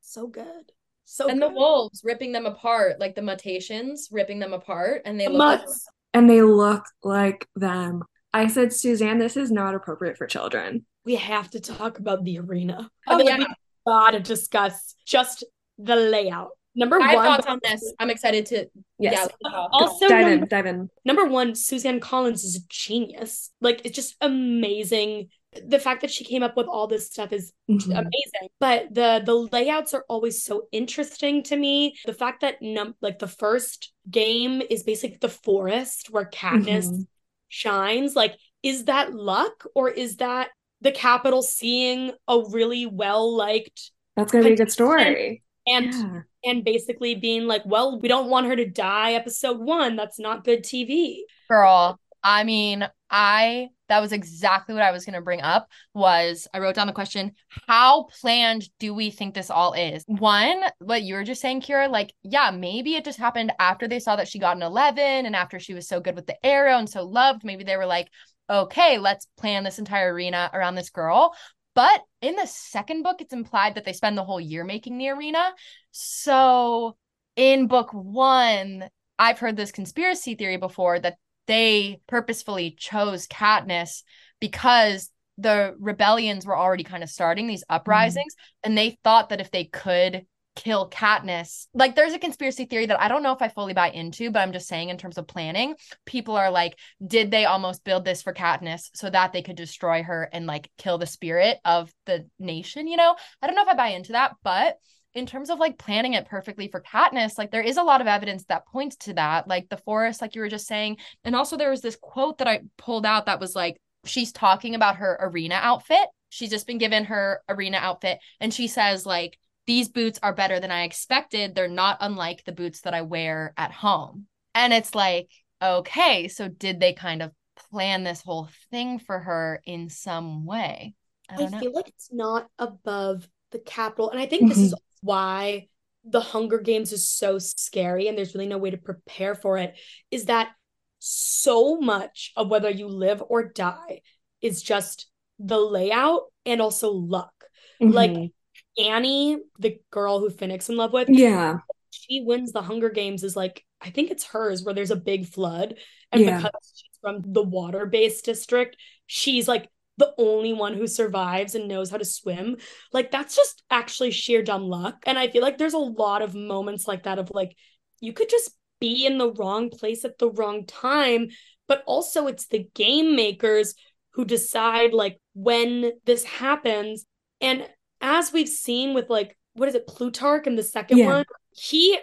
So 0.00 0.26
good. 0.26 0.72
So 1.04 1.28
and 1.28 1.38
good. 1.38 1.50
the 1.50 1.54
wolves 1.54 2.00
ripping 2.02 2.32
them 2.32 2.46
apart, 2.46 2.98
like 2.98 3.14
the 3.14 3.22
mutations 3.22 4.08
ripping 4.10 4.38
them 4.38 4.52
apart, 4.52 5.02
and 5.04 5.20
they 5.20 5.26
the 5.26 5.32
look 5.32 5.60
like- 5.60 5.68
and 6.14 6.30
they 6.30 6.42
look 6.42 6.84
like 7.02 7.46
them. 7.56 8.02
I 8.32 8.46
said, 8.48 8.72
Suzanne, 8.72 9.18
this 9.18 9.36
is 9.36 9.50
not 9.52 9.74
appropriate 9.74 10.16
for 10.16 10.26
children. 10.26 10.86
We 11.04 11.16
have 11.16 11.50
to 11.50 11.60
talk 11.60 11.98
about 11.98 12.24
the 12.24 12.38
arena. 12.38 12.90
Oh, 13.06 13.20
yeah. 13.20 13.38
We 13.38 13.46
gotta 13.86 14.18
discuss 14.20 14.94
just 15.04 15.44
the 15.78 15.94
layout 15.96 16.50
Number 16.76 16.98
My 16.98 17.14
one, 17.14 17.24
thoughts 17.24 17.46
on 17.46 17.60
this. 17.62 17.92
I'm 18.00 18.10
excited 18.10 18.46
to 18.46 18.66
yes. 18.98 19.28
Yeah, 19.40 19.66
also 19.72 20.08
dive 20.08 20.28
in, 20.28 20.48
dive 20.48 20.66
in. 20.66 20.90
Number 21.04 21.24
one, 21.24 21.54
Suzanne 21.54 22.00
Collins 22.00 22.42
is 22.42 22.56
a 22.56 22.60
genius. 22.68 23.50
Like 23.60 23.82
it's 23.84 23.94
just 23.94 24.16
amazing. 24.20 25.28
The 25.64 25.78
fact 25.78 26.00
that 26.00 26.10
she 26.10 26.24
came 26.24 26.42
up 26.42 26.56
with 26.56 26.66
all 26.66 26.88
this 26.88 27.06
stuff 27.06 27.32
is 27.32 27.52
mm-hmm. 27.70 27.92
amazing. 27.92 28.48
But 28.58 28.92
the 28.92 29.22
the 29.24 29.34
layouts 29.34 29.94
are 29.94 30.04
always 30.08 30.42
so 30.42 30.66
interesting 30.72 31.44
to 31.44 31.56
me. 31.56 31.94
The 32.06 32.14
fact 32.14 32.40
that 32.40 32.56
num 32.60 32.96
like 33.00 33.20
the 33.20 33.28
first 33.28 33.92
game 34.10 34.60
is 34.68 34.82
basically 34.82 35.18
the 35.20 35.28
forest 35.28 36.08
where 36.10 36.28
Katniss 36.28 36.86
mm-hmm. 36.86 37.02
shines. 37.48 38.16
Like, 38.16 38.36
is 38.64 38.86
that 38.86 39.14
luck 39.14 39.64
or 39.76 39.90
is 39.90 40.16
that 40.16 40.48
the 40.80 40.90
Capitol 40.90 41.42
seeing 41.42 42.12
a 42.26 42.40
really 42.50 42.86
well 42.86 43.32
liked? 43.32 43.92
That's 44.16 44.32
gonna 44.32 44.44
be 44.44 44.54
a 44.54 44.56
good 44.56 44.72
story 44.72 45.44
and 45.66 45.92
yeah. 45.92 46.20
and 46.44 46.64
basically 46.64 47.14
being 47.14 47.46
like 47.46 47.62
well 47.64 48.00
we 48.00 48.08
don't 48.08 48.28
want 48.28 48.46
her 48.46 48.56
to 48.56 48.68
die 48.68 49.12
episode 49.12 49.58
one 49.58 49.96
that's 49.96 50.18
not 50.18 50.44
good 50.44 50.62
tv 50.62 51.18
girl 51.48 51.98
i 52.22 52.44
mean 52.44 52.86
i 53.10 53.68
that 53.88 54.00
was 54.00 54.12
exactly 54.12 54.74
what 54.74 54.82
i 54.82 54.90
was 54.90 55.04
going 55.04 55.14
to 55.14 55.22
bring 55.22 55.40
up 55.40 55.68
was 55.94 56.46
i 56.52 56.58
wrote 56.58 56.74
down 56.74 56.86
the 56.86 56.92
question 56.92 57.32
how 57.66 58.06
planned 58.20 58.68
do 58.78 58.92
we 58.92 59.10
think 59.10 59.34
this 59.34 59.50
all 59.50 59.72
is 59.72 60.04
one 60.06 60.62
what 60.78 61.02
you 61.02 61.14
were 61.14 61.24
just 61.24 61.40
saying 61.40 61.60
Keara 61.60 61.88
like 61.90 62.12
yeah 62.22 62.50
maybe 62.50 62.94
it 62.94 63.04
just 63.04 63.18
happened 63.18 63.52
after 63.58 63.88
they 63.88 64.00
saw 64.00 64.16
that 64.16 64.28
she 64.28 64.38
got 64.38 64.56
an 64.56 64.62
11 64.62 65.26
and 65.26 65.36
after 65.36 65.58
she 65.58 65.74
was 65.74 65.88
so 65.88 66.00
good 66.00 66.16
with 66.16 66.26
the 66.26 66.44
arrow 66.44 66.78
and 66.78 66.88
so 66.88 67.04
loved 67.04 67.44
maybe 67.44 67.64
they 67.64 67.76
were 67.76 67.86
like 67.86 68.08
okay, 68.50 68.98
let's 68.98 69.26
plan 69.38 69.64
this 69.64 69.78
entire 69.78 70.12
arena 70.12 70.50
around 70.52 70.74
this 70.74 70.90
girl. 70.90 71.34
But 71.74 72.02
in 72.20 72.36
the 72.36 72.46
second 72.46 73.02
book, 73.02 73.20
it's 73.20 73.32
implied 73.32 73.74
that 73.74 73.84
they 73.84 73.92
spend 73.92 74.16
the 74.16 74.24
whole 74.24 74.40
year 74.40 74.64
making 74.64 74.98
the 74.98 75.08
arena. 75.08 75.52
So 75.90 76.96
in 77.36 77.66
book 77.66 77.90
one, 77.92 78.88
I've 79.18 79.38
heard 79.38 79.56
this 79.56 79.72
conspiracy 79.72 80.34
theory 80.34 80.56
before 80.56 80.98
that 81.00 81.18
they 81.46 82.00
purposefully 82.06 82.74
chose 82.78 83.26
Katniss 83.26 84.02
because 84.40 85.10
the 85.36 85.74
rebellions 85.78 86.46
were 86.46 86.56
already 86.56 86.84
kind 86.84 87.02
of 87.02 87.10
starting 87.10 87.46
these 87.46 87.62
mm-hmm. 87.62 87.76
uprisings 87.76 88.34
mm-hmm. 88.34 88.68
and 88.68 88.78
they 88.78 88.98
thought 89.02 89.30
that 89.30 89.40
if 89.40 89.50
they 89.50 89.64
could 89.64 90.26
kill 90.54 90.88
Katniss. 90.88 91.66
Like 91.74 91.94
there's 91.94 92.12
a 92.12 92.18
conspiracy 92.18 92.64
theory 92.64 92.86
that 92.86 93.00
I 93.00 93.08
don't 93.08 93.22
know 93.22 93.32
if 93.32 93.42
I 93.42 93.48
fully 93.48 93.74
buy 93.74 93.90
into, 93.90 94.30
but 94.30 94.40
I'm 94.40 94.52
just 94.52 94.68
saying 94.68 94.88
in 94.88 94.98
terms 94.98 95.18
of 95.18 95.26
planning, 95.26 95.74
people 96.04 96.36
are 96.36 96.50
like, 96.50 96.78
did 97.04 97.30
they 97.30 97.44
almost 97.44 97.84
build 97.84 98.04
this 98.04 98.22
for 98.22 98.32
Katniss 98.32 98.90
so 98.94 99.10
that 99.10 99.32
they 99.32 99.42
could 99.42 99.56
destroy 99.56 100.02
her 100.02 100.28
and 100.32 100.46
like 100.46 100.70
kill 100.78 100.98
the 100.98 101.06
spirit 101.06 101.58
of 101.64 101.92
the 102.06 102.28
nation, 102.38 102.86
you 102.86 102.96
know? 102.96 103.16
I 103.42 103.46
don't 103.46 103.56
know 103.56 103.62
if 103.62 103.68
I 103.68 103.74
buy 103.74 103.88
into 103.88 104.12
that, 104.12 104.36
but 104.42 104.78
in 105.14 105.26
terms 105.26 105.48
of 105.50 105.58
like 105.58 105.78
planning 105.78 106.14
it 106.14 106.26
perfectly 106.26 106.68
for 106.68 106.80
Katniss, 106.80 107.38
like 107.38 107.50
there 107.50 107.62
is 107.62 107.76
a 107.76 107.82
lot 107.82 108.00
of 108.00 108.06
evidence 108.06 108.44
that 108.44 108.66
points 108.66 108.96
to 108.96 109.14
that, 109.14 109.46
like 109.46 109.68
the 109.68 109.76
forest, 109.76 110.20
like 110.20 110.34
you 110.34 110.40
were 110.40 110.48
just 110.48 110.66
saying. 110.66 110.98
And 111.24 111.36
also 111.36 111.56
there 111.56 111.70
was 111.70 111.80
this 111.80 111.96
quote 112.00 112.38
that 112.38 112.48
I 112.48 112.62
pulled 112.78 113.06
out 113.06 113.26
that 113.26 113.40
was 113.40 113.54
like, 113.54 113.76
she's 114.04 114.32
talking 114.32 114.74
about 114.74 114.96
her 114.96 115.16
arena 115.20 115.54
outfit. 115.54 116.06
She's 116.30 116.50
just 116.50 116.66
been 116.66 116.78
given 116.78 117.04
her 117.04 117.42
arena 117.48 117.76
outfit. 117.76 118.18
And 118.40 118.52
she 118.52 118.66
says, 118.66 119.06
like, 119.06 119.38
these 119.66 119.88
boots 119.88 120.18
are 120.22 120.34
better 120.34 120.60
than 120.60 120.70
I 120.70 120.84
expected. 120.84 121.54
They're 121.54 121.68
not 121.68 121.98
unlike 122.00 122.44
the 122.44 122.52
boots 122.52 122.82
that 122.82 122.94
I 122.94 123.02
wear 123.02 123.54
at 123.56 123.72
home. 123.72 124.26
And 124.54 124.72
it's 124.72 124.94
like, 124.94 125.30
okay, 125.62 126.28
so 126.28 126.48
did 126.48 126.80
they 126.80 126.92
kind 126.92 127.22
of 127.22 127.32
plan 127.70 128.04
this 128.04 128.22
whole 128.22 128.48
thing 128.70 128.98
for 128.98 129.18
her 129.18 129.60
in 129.64 129.88
some 129.88 130.44
way? 130.44 130.94
I, 131.28 131.44
I 131.44 131.60
feel 131.60 131.72
like 131.72 131.88
it's 131.88 132.12
not 132.12 132.46
above 132.58 133.26
the 133.50 133.58
Capitol. 133.58 134.10
And 134.10 134.20
I 134.20 134.26
think 134.26 134.48
this 134.48 134.58
is 134.58 134.74
mm-hmm. 134.74 135.06
why 135.06 135.68
the 136.04 136.20
Hunger 136.20 136.58
Games 136.58 136.92
is 136.92 137.08
so 137.08 137.38
scary 137.38 138.08
and 138.08 138.18
there's 138.18 138.34
really 138.34 138.46
no 138.46 138.58
way 138.58 138.70
to 138.70 138.76
prepare 138.76 139.34
for 139.34 139.56
it. 139.56 139.74
Is 140.10 140.26
that 140.26 140.50
so 140.98 141.78
much 141.80 142.32
of 142.36 142.48
whether 142.48 142.70
you 142.70 142.88
live 142.88 143.22
or 143.28 143.44
die 143.44 144.00
is 144.40 144.62
just 144.62 145.06
the 145.38 145.58
layout 145.58 146.22
and 146.46 146.60
also 146.60 146.90
luck. 146.90 147.32
Mm-hmm. 147.80 147.92
Like 147.92 148.30
Annie, 148.78 149.38
the 149.58 149.78
girl 149.90 150.20
who 150.20 150.30
Finnick's 150.30 150.68
in 150.68 150.76
love 150.76 150.92
with, 150.92 151.08
yeah, 151.08 151.58
she 151.90 152.22
wins 152.22 152.52
the 152.52 152.62
Hunger 152.62 152.90
Games 152.90 153.22
is 153.22 153.36
like 153.36 153.64
I 153.80 153.90
think 153.90 154.10
it's 154.10 154.24
hers 154.24 154.62
where 154.62 154.74
there's 154.74 154.90
a 154.90 154.96
big 154.96 155.26
flood, 155.26 155.74
and 156.10 156.22
yeah. 156.22 156.38
because 156.38 156.72
she's 156.74 156.98
from 157.00 157.22
the 157.24 157.42
water 157.42 157.86
based 157.86 158.24
district, 158.24 158.76
she's 159.06 159.46
like 159.46 159.68
the 159.96 160.12
only 160.18 160.52
one 160.52 160.74
who 160.74 160.86
survives 160.86 161.54
and 161.54 161.68
knows 161.68 161.90
how 161.90 161.98
to 161.98 162.04
swim. 162.04 162.56
Like 162.92 163.10
that's 163.10 163.36
just 163.36 163.62
actually 163.70 164.10
sheer 164.10 164.42
dumb 164.42 164.64
luck, 164.64 165.02
and 165.06 165.18
I 165.18 165.28
feel 165.28 165.42
like 165.42 165.58
there's 165.58 165.74
a 165.74 165.78
lot 165.78 166.22
of 166.22 166.34
moments 166.34 166.88
like 166.88 167.04
that 167.04 167.18
of 167.18 167.30
like 167.32 167.56
you 168.00 168.12
could 168.12 168.28
just 168.28 168.50
be 168.80 169.06
in 169.06 169.18
the 169.18 169.32
wrong 169.32 169.70
place 169.70 170.04
at 170.04 170.18
the 170.18 170.30
wrong 170.30 170.66
time, 170.66 171.28
but 171.68 171.82
also 171.86 172.26
it's 172.26 172.48
the 172.48 172.68
game 172.74 173.14
makers 173.16 173.74
who 174.10 174.24
decide 174.24 174.92
like 174.92 175.18
when 175.34 175.92
this 176.04 176.24
happens 176.24 177.06
and 177.40 177.66
as 178.00 178.32
we've 178.32 178.48
seen 178.48 178.94
with 178.94 179.10
like 179.10 179.36
what 179.54 179.68
is 179.68 179.74
it 179.74 179.86
Plutarch 179.86 180.46
in 180.46 180.56
the 180.56 180.62
second 180.62 180.98
yeah. 180.98 181.06
one, 181.06 181.24
he 181.54 181.98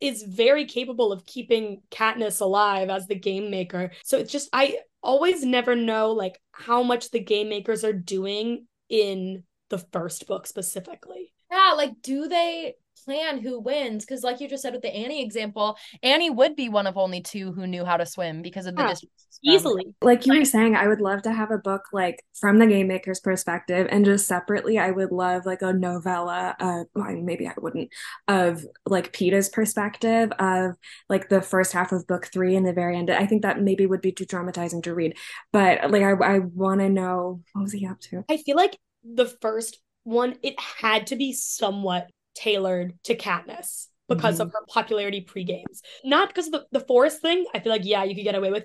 is 0.00 0.22
very 0.22 0.64
capable 0.64 1.12
of 1.12 1.24
keeping 1.26 1.80
Katniss 1.90 2.40
alive 2.40 2.90
as 2.90 3.06
the 3.06 3.14
game 3.14 3.50
maker. 3.50 3.92
So 4.04 4.18
it's 4.18 4.32
just 4.32 4.48
I 4.52 4.78
always 5.02 5.44
never 5.44 5.74
know 5.76 6.12
like 6.12 6.40
how 6.52 6.82
much 6.82 7.10
the 7.10 7.20
game 7.20 7.48
makers 7.48 7.84
are 7.84 7.92
doing 7.92 8.66
in 8.88 9.44
the 9.68 9.78
first 9.78 10.26
book 10.26 10.46
specifically. 10.46 11.32
Yeah, 11.50 11.74
like 11.76 12.02
do 12.02 12.28
they 12.28 12.74
plan 13.04 13.38
who 13.40 13.60
wins 13.60 14.04
because 14.04 14.22
like 14.22 14.40
you 14.40 14.48
just 14.48 14.62
said 14.62 14.72
with 14.72 14.82
the 14.82 14.94
Annie 14.94 15.22
example, 15.22 15.76
Annie 16.02 16.30
would 16.30 16.56
be 16.56 16.68
one 16.68 16.86
of 16.86 16.96
only 16.98 17.20
two 17.20 17.52
who 17.52 17.66
knew 17.66 17.84
how 17.84 17.96
to 17.96 18.06
swim 18.06 18.42
because 18.42 18.66
of 18.66 18.76
the 18.76 18.84
Yeah, 18.84 18.84
distance. 18.84 19.10
Easily. 19.44 19.94
Like 20.02 20.26
you 20.26 20.34
were 20.36 20.44
saying, 20.44 20.74
I 20.74 20.88
would 20.88 21.00
love 21.00 21.22
to 21.22 21.32
have 21.32 21.52
a 21.52 21.58
book 21.58 21.84
like 21.92 22.24
from 22.34 22.58
the 22.58 22.66
game 22.66 22.88
maker's 22.88 23.20
perspective, 23.20 23.86
and 23.90 24.04
just 24.04 24.26
separately, 24.26 24.76
I 24.78 24.90
would 24.90 25.12
love 25.12 25.46
like 25.46 25.62
a 25.62 25.72
novella. 25.72 26.56
Uh, 26.58 26.84
well, 26.94 27.12
maybe 27.22 27.46
I 27.46 27.54
wouldn't 27.56 27.90
of 28.26 28.66
like 28.84 29.12
Peeta's 29.12 29.48
perspective 29.48 30.32
of 30.40 30.74
like 31.08 31.28
the 31.28 31.40
first 31.40 31.72
half 31.72 31.92
of 31.92 32.08
book 32.08 32.26
three 32.32 32.56
and 32.56 32.66
the 32.66 32.72
very 32.72 32.96
end. 32.98 33.10
I 33.10 33.26
think 33.26 33.42
that 33.42 33.60
maybe 33.62 33.86
would 33.86 34.00
be 34.02 34.10
too 34.12 34.26
traumatizing 34.26 34.82
to 34.84 34.94
read, 34.94 35.16
but 35.52 35.90
like 35.92 36.02
I, 36.02 36.12
I 36.12 36.38
want 36.40 36.80
to 36.80 36.88
know 36.88 37.42
what 37.52 37.62
was 37.62 37.72
he 37.72 37.86
up 37.86 38.00
to. 38.10 38.24
I 38.28 38.36
feel 38.38 38.56
like 38.56 38.76
the 39.04 39.26
first 39.26 39.78
one, 40.04 40.36
it 40.42 40.58
had 40.58 41.06
to 41.08 41.16
be 41.16 41.32
somewhat 41.32 42.10
tailored 42.34 42.98
to 43.04 43.16
Katniss 43.16 43.86
because 44.08 44.40
of 44.40 44.48
mm-hmm. 44.48 44.56
her 44.56 44.66
popularity 44.68 45.20
pre-games. 45.20 45.82
Not 46.04 46.28
because 46.28 46.46
of 46.46 46.52
the, 46.52 46.66
the 46.72 46.86
forest 46.86 47.22
thing. 47.22 47.44
I 47.54 47.60
feel 47.60 47.72
like, 47.72 47.84
yeah, 47.84 48.04
you 48.04 48.14
could 48.14 48.24
get 48.24 48.34
away 48.34 48.50
with 48.50 48.64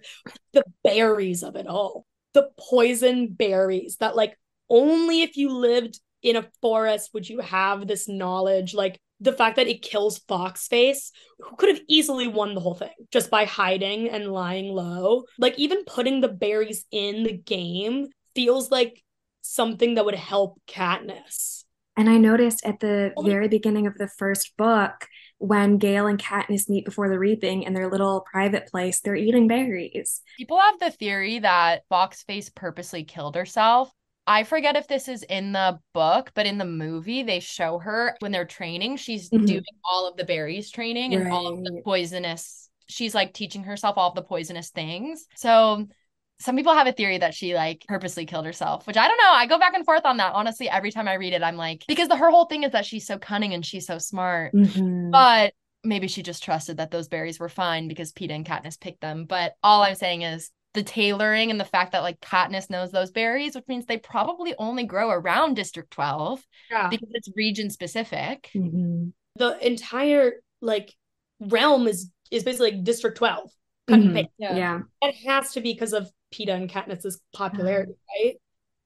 the 0.54 0.64
berries 0.84 1.44
of 1.44 1.56
it 1.56 1.68
all. 1.68 2.06
The 2.34 2.50
poison 2.60 3.34
berries 3.34 3.98
that 3.98 4.16
like 4.16 4.38
only 4.70 5.22
if 5.22 5.38
you 5.38 5.50
lived 5.54 6.00
in 6.22 6.36
a 6.36 6.48
forest 6.62 7.12
would 7.14 7.28
you 7.28 7.40
have 7.40 7.88
this 7.88 8.08
knowledge. 8.08 8.74
Like 8.74 9.00
the 9.20 9.34
fact 9.34 9.56
that 9.56 9.68
it 9.68 9.82
kills 9.82 10.20
Foxface, 10.20 11.12
who 11.40 11.56
could 11.56 11.70
have 11.70 11.82
easily 11.88 12.28
won 12.28 12.54
the 12.54 12.62
whole 12.62 12.76
thing 12.76 12.94
just 13.12 13.30
by 13.30 13.46
hiding 13.46 14.10
and 14.10 14.32
lying 14.32 14.68
low. 14.68 15.24
Like 15.38 15.58
even 15.58 15.86
putting 15.86 16.22
the 16.22 16.28
berries 16.28 16.86
in 16.92 17.24
the 17.24 17.34
game 17.34 18.08
feels 18.36 18.70
like 18.70 19.02
something 19.42 19.96
that 19.96 20.06
would 20.06 20.16
help 20.16 20.62
Katniss. 20.68 21.64
And 21.98 22.10
I 22.10 22.18
noticed 22.18 22.64
at 22.66 22.80
the 22.80 23.12
Oh 23.18 23.24
very 23.24 23.48
beginning 23.48 23.88
of 23.88 23.98
the 23.98 24.08
first 24.08 24.56
book, 24.56 25.08
when 25.40 25.78
Gale 25.78 26.08
and 26.08 26.20
Katniss 26.20 26.70
meet 26.70 26.86
before 26.86 27.10
the 27.10 27.20
reaping 27.20 27.64
in 27.64 27.74
their 27.74 27.90
little 27.90 28.22
private 28.22 28.68
place, 28.68 29.02
they're 29.02 29.16
eating 29.16 29.48
berries. 29.48 30.22
People 30.38 30.60
have 30.60 30.80
the 30.80 30.92
theory 30.92 31.40
that 31.40 31.84
Foxface 31.92 32.54
purposely 32.54 33.04
killed 33.04 33.36
herself. 33.36 33.92
I 34.28 34.44
forget 34.44 34.76
if 34.76 34.88
this 34.88 35.08
is 35.08 35.24
in 35.24 35.54
the 35.54 35.80
book, 35.94 36.32
but 36.36 36.46
in 36.46 36.58
the 36.58 36.66
movie, 36.66 37.24
they 37.24 37.40
show 37.40 37.80
her 37.80 38.16
when 38.20 38.32
they're 38.32 38.46
training. 38.46 38.98
She's 38.98 39.30
Mhm. 39.30 39.46
doing 39.46 39.64
all 39.90 40.08
of 40.08 40.18
the 40.18 40.26
berries 40.26 40.70
training 40.70 41.14
and 41.16 41.32
all 41.32 41.48
of 41.48 41.64
the 41.64 41.82
poisonous. 41.84 42.70
She's 42.90 43.16
like 43.16 43.34
teaching 43.34 43.64
herself 43.64 43.98
all 43.98 44.12
the 44.14 44.22
poisonous 44.22 44.70
things. 44.70 45.28
So 45.36 45.88
some 46.40 46.56
people 46.56 46.74
have 46.74 46.88
a 46.88 46.92
theory 46.92 47.18
that 47.18 47.34
she 47.34 47.56
like 47.56 47.84
purposely 47.88 48.26
killed 48.26 48.46
herself, 48.46 48.86
which 48.86 48.98
I 48.98 49.08
don't 49.08 49.18
know. 49.18 49.32
I 49.32 49.46
go 49.48 49.58
back 49.58 49.74
and 49.74 49.86
forth 49.86 50.06
on 50.06 50.18
that. 50.18 50.34
Honestly, 50.34 50.70
every 50.70 50.92
time 50.92 51.08
I 51.08 51.16
read 51.16 51.34
it, 51.34 51.42
I'm 51.42 51.58
like, 51.58 51.84
because 51.88 52.08
the 52.08 52.16
her 52.18 52.30
whole 52.30 52.46
thing 52.46 52.64
is 52.64 52.72
that 52.74 52.86
she's 52.86 53.08
so 53.08 53.18
cunning 53.18 53.54
and 53.54 53.66
she's 53.66 53.88
so 53.88 53.98
smart. 53.98 54.54
Mhm. 54.54 55.12
But 55.12 55.54
maybe 55.84 56.08
she 56.08 56.22
just 56.22 56.44
trusted 56.44 56.78
that 56.78 56.92
those 56.92 57.08
berries 57.08 57.40
were 57.40 57.50
fine 57.50 57.88
because 57.88 58.12
Peeta 58.12 58.32
and 58.36 58.46
Katniss 58.46 58.80
picked 58.80 59.02
them. 59.02 59.26
But 59.26 59.54
all 59.64 59.82
I'm 59.84 59.96
saying 59.96 60.22
is 60.24 60.52
the 60.74 60.84
tailoring 60.84 61.50
and 61.50 61.60
the 61.60 61.66
fact 61.66 61.94
that 61.94 62.04
like 62.04 62.20
Katniss 62.20 62.70
knows 62.70 62.92
those 62.92 63.10
berries, 63.10 63.56
which 63.56 63.68
means 63.68 63.86
they 63.86 63.98
probably 63.98 64.54
only 64.60 64.84
grow 64.84 65.10
around 65.10 65.56
District 65.56 65.90
12 65.90 66.44
Yeah. 66.70 66.88
because 66.90 67.10
it's 67.14 67.30
region 67.36 67.70
specific. 67.72 68.52
Mhm. 68.54 69.14
The 69.38 69.66
entire 69.66 70.34
like 70.62 70.94
realm 71.40 71.88
is 71.88 72.12
is 72.30 72.44
basically 72.44 72.72
like 72.72 72.84
District 72.84 73.18
12. 73.18 73.50
Cut 73.88 74.00
and 74.00 74.10
Mhm. 74.12 74.14
paste. 74.16 74.30
Yeah. 74.38 74.82
It 75.02 75.16
has 75.28 75.54
to 75.54 75.62
be 75.62 75.72
because 75.74 75.94
of 75.94 76.12
Peeta 76.34 76.54
and 76.54 76.70
Katniss's 76.70 77.20
popularity, 77.34 77.94
right? 78.24 78.36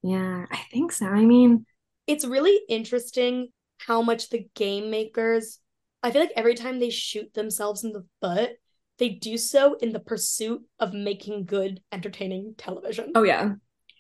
Yeah, 0.04 0.46
I 0.50 0.58
think 0.72 0.92
so. 0.92 1.06
I 1.06 1.24
mean, 1.26 1.66
It's 2.08 2.26
really 2.26 2.60
interesting 2.70 3.50
how 3.80 4.02
much 4.02 4.30
the 4.30 4.48
game 4.56 4.90
makers, 4.92 5.60
I 6.04 6.12
feel 6.12 6.22
like 6.22 6.34
every 6.36 6.56
time 6.56 6.80
they 6.80 6.90
shoot 6.90 7.34
themselves 7.34 7.84
in 7.84 7.94
the 7.94 8.06
foot, 8.22 8.52
they 8.98 9.10
do 9.10 9.38
so 9.38 9.76
in 9.76 9.92
the 9.94 10.00
pursuit 10.00 10.62
of 10.80 10.94
making 10.94 11.46
good, 11.46 11.82
entertaining 11.92 12.54
television. 12.58 13.12
oh 13.16 13.24
yeah. 13.24 13.54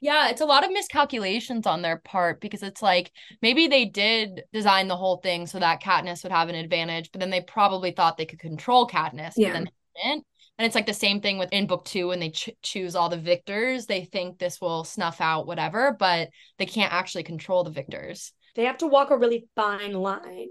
Yeah, 0.03 0.29
it's 0.29 0.41
a 0.41 0.45
lot 0.45 0.63
of 0.65 0.71
miscalculations 0.71 1.67
on 1.67 1.83
their 1.83 1.97
part 1.97 2.41
because 2.41 2.63
it's 2.63 2.81
like 2.81 3.11
maybe 3.43 3.67
they 3.67 3.85
did 3.85 4.41
design 4.51 4.87
the 4.87 4.97
whole 4.97 5.17
thing 5.17 5.45
so 5.45 5.59
that 5.59 5.81
Katniss 5.83 6.23
would 6.23 6.31
have 6.31 6.49
an 6.49 6.55
advantage, 6.55 7.11
but 7.11 7.19
then 7.19 7.29
they 7.29 7.41
probably 7.41 7.91
thought 7.91 8.17
they 8.17 8.25
could 8.25 8.39
control 8.39 8.87
Katniss, 8.87 9.33
Yeah. 9.37 9.49
but 9.49 9.53
then 9.53 9.63
they 9.65 10.01
didn't. 10.01 10.25
And 10.61 10.67
it's 10.67 10.75
like 10.75 10.85
the 10.85 10.93
same 10.93 11.21
thing 11.21 11.39
with 11.39 11.51
in 11.51 11.65
book 11.65 11.85
two 11.85 12.09
when 12.09 12.19
they 12.19 12.29
ch- 12.29 12.51
choose 12.61 12.95
all 12.95 13.09
the 13.09 13.17
victors. 13.17 13.87
They 13.87 14.05
think 14.05 14.37
this 14.37 14.61
will 14.61 14.83
snuff 14.83 15.19
out 15.19 15.47
whatever, 15.47 15.95
but 15.97 16.29
they 16.59 16.67
can't 16.67 16.93
actually 16.93 17.23
control 17.23 17.63
the 17.63 17.71
victors. 17.71 18.31
They 18.53 18.65
have 18.65 18.77
to 18.77 18.85
walk 18.85 19.09
a 19.09 19.17
really 19.17 19.47
fine 19.55 19.93
line. 19.93 20.49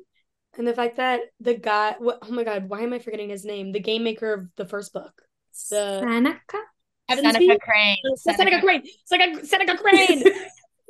And 0.59 0.67
the 0.67 0.75
fact 0.75 0.97
that 0.97 1.21
the 1.39 1.55
guy, 1.55 1.95
what, 2.01 2.19
oh 2.23 2.33
my 2.33 2.43
God, 2.43 2.69
why 2.69 2.81
am 2.81 2.93
I 2.93 2.99
forgetting 2.99 3.29
his 3.29 3.45
name? 3.45 3.71
The 3.71 3.79
game 3.79 4.03
maker 4.03 4.33
of 4.33 4.47
the 4.57 4.67
first 4.67 4.93
book. 4.93 5.13
The 5.71 6.01
Seneca? 6.01 6.59
Evansby? 7.09 7.33
Seneca 7.33 7.59
Crane. 7.61 7.97
Oh, 8.05 8.15
Seneca, 8.17 8.61
Crane. 8.61 8.83
Seneca, 9.05 9.47
Seneca 9.47 9.77
Crane. 9.77 10.25
oh 10.27 10.33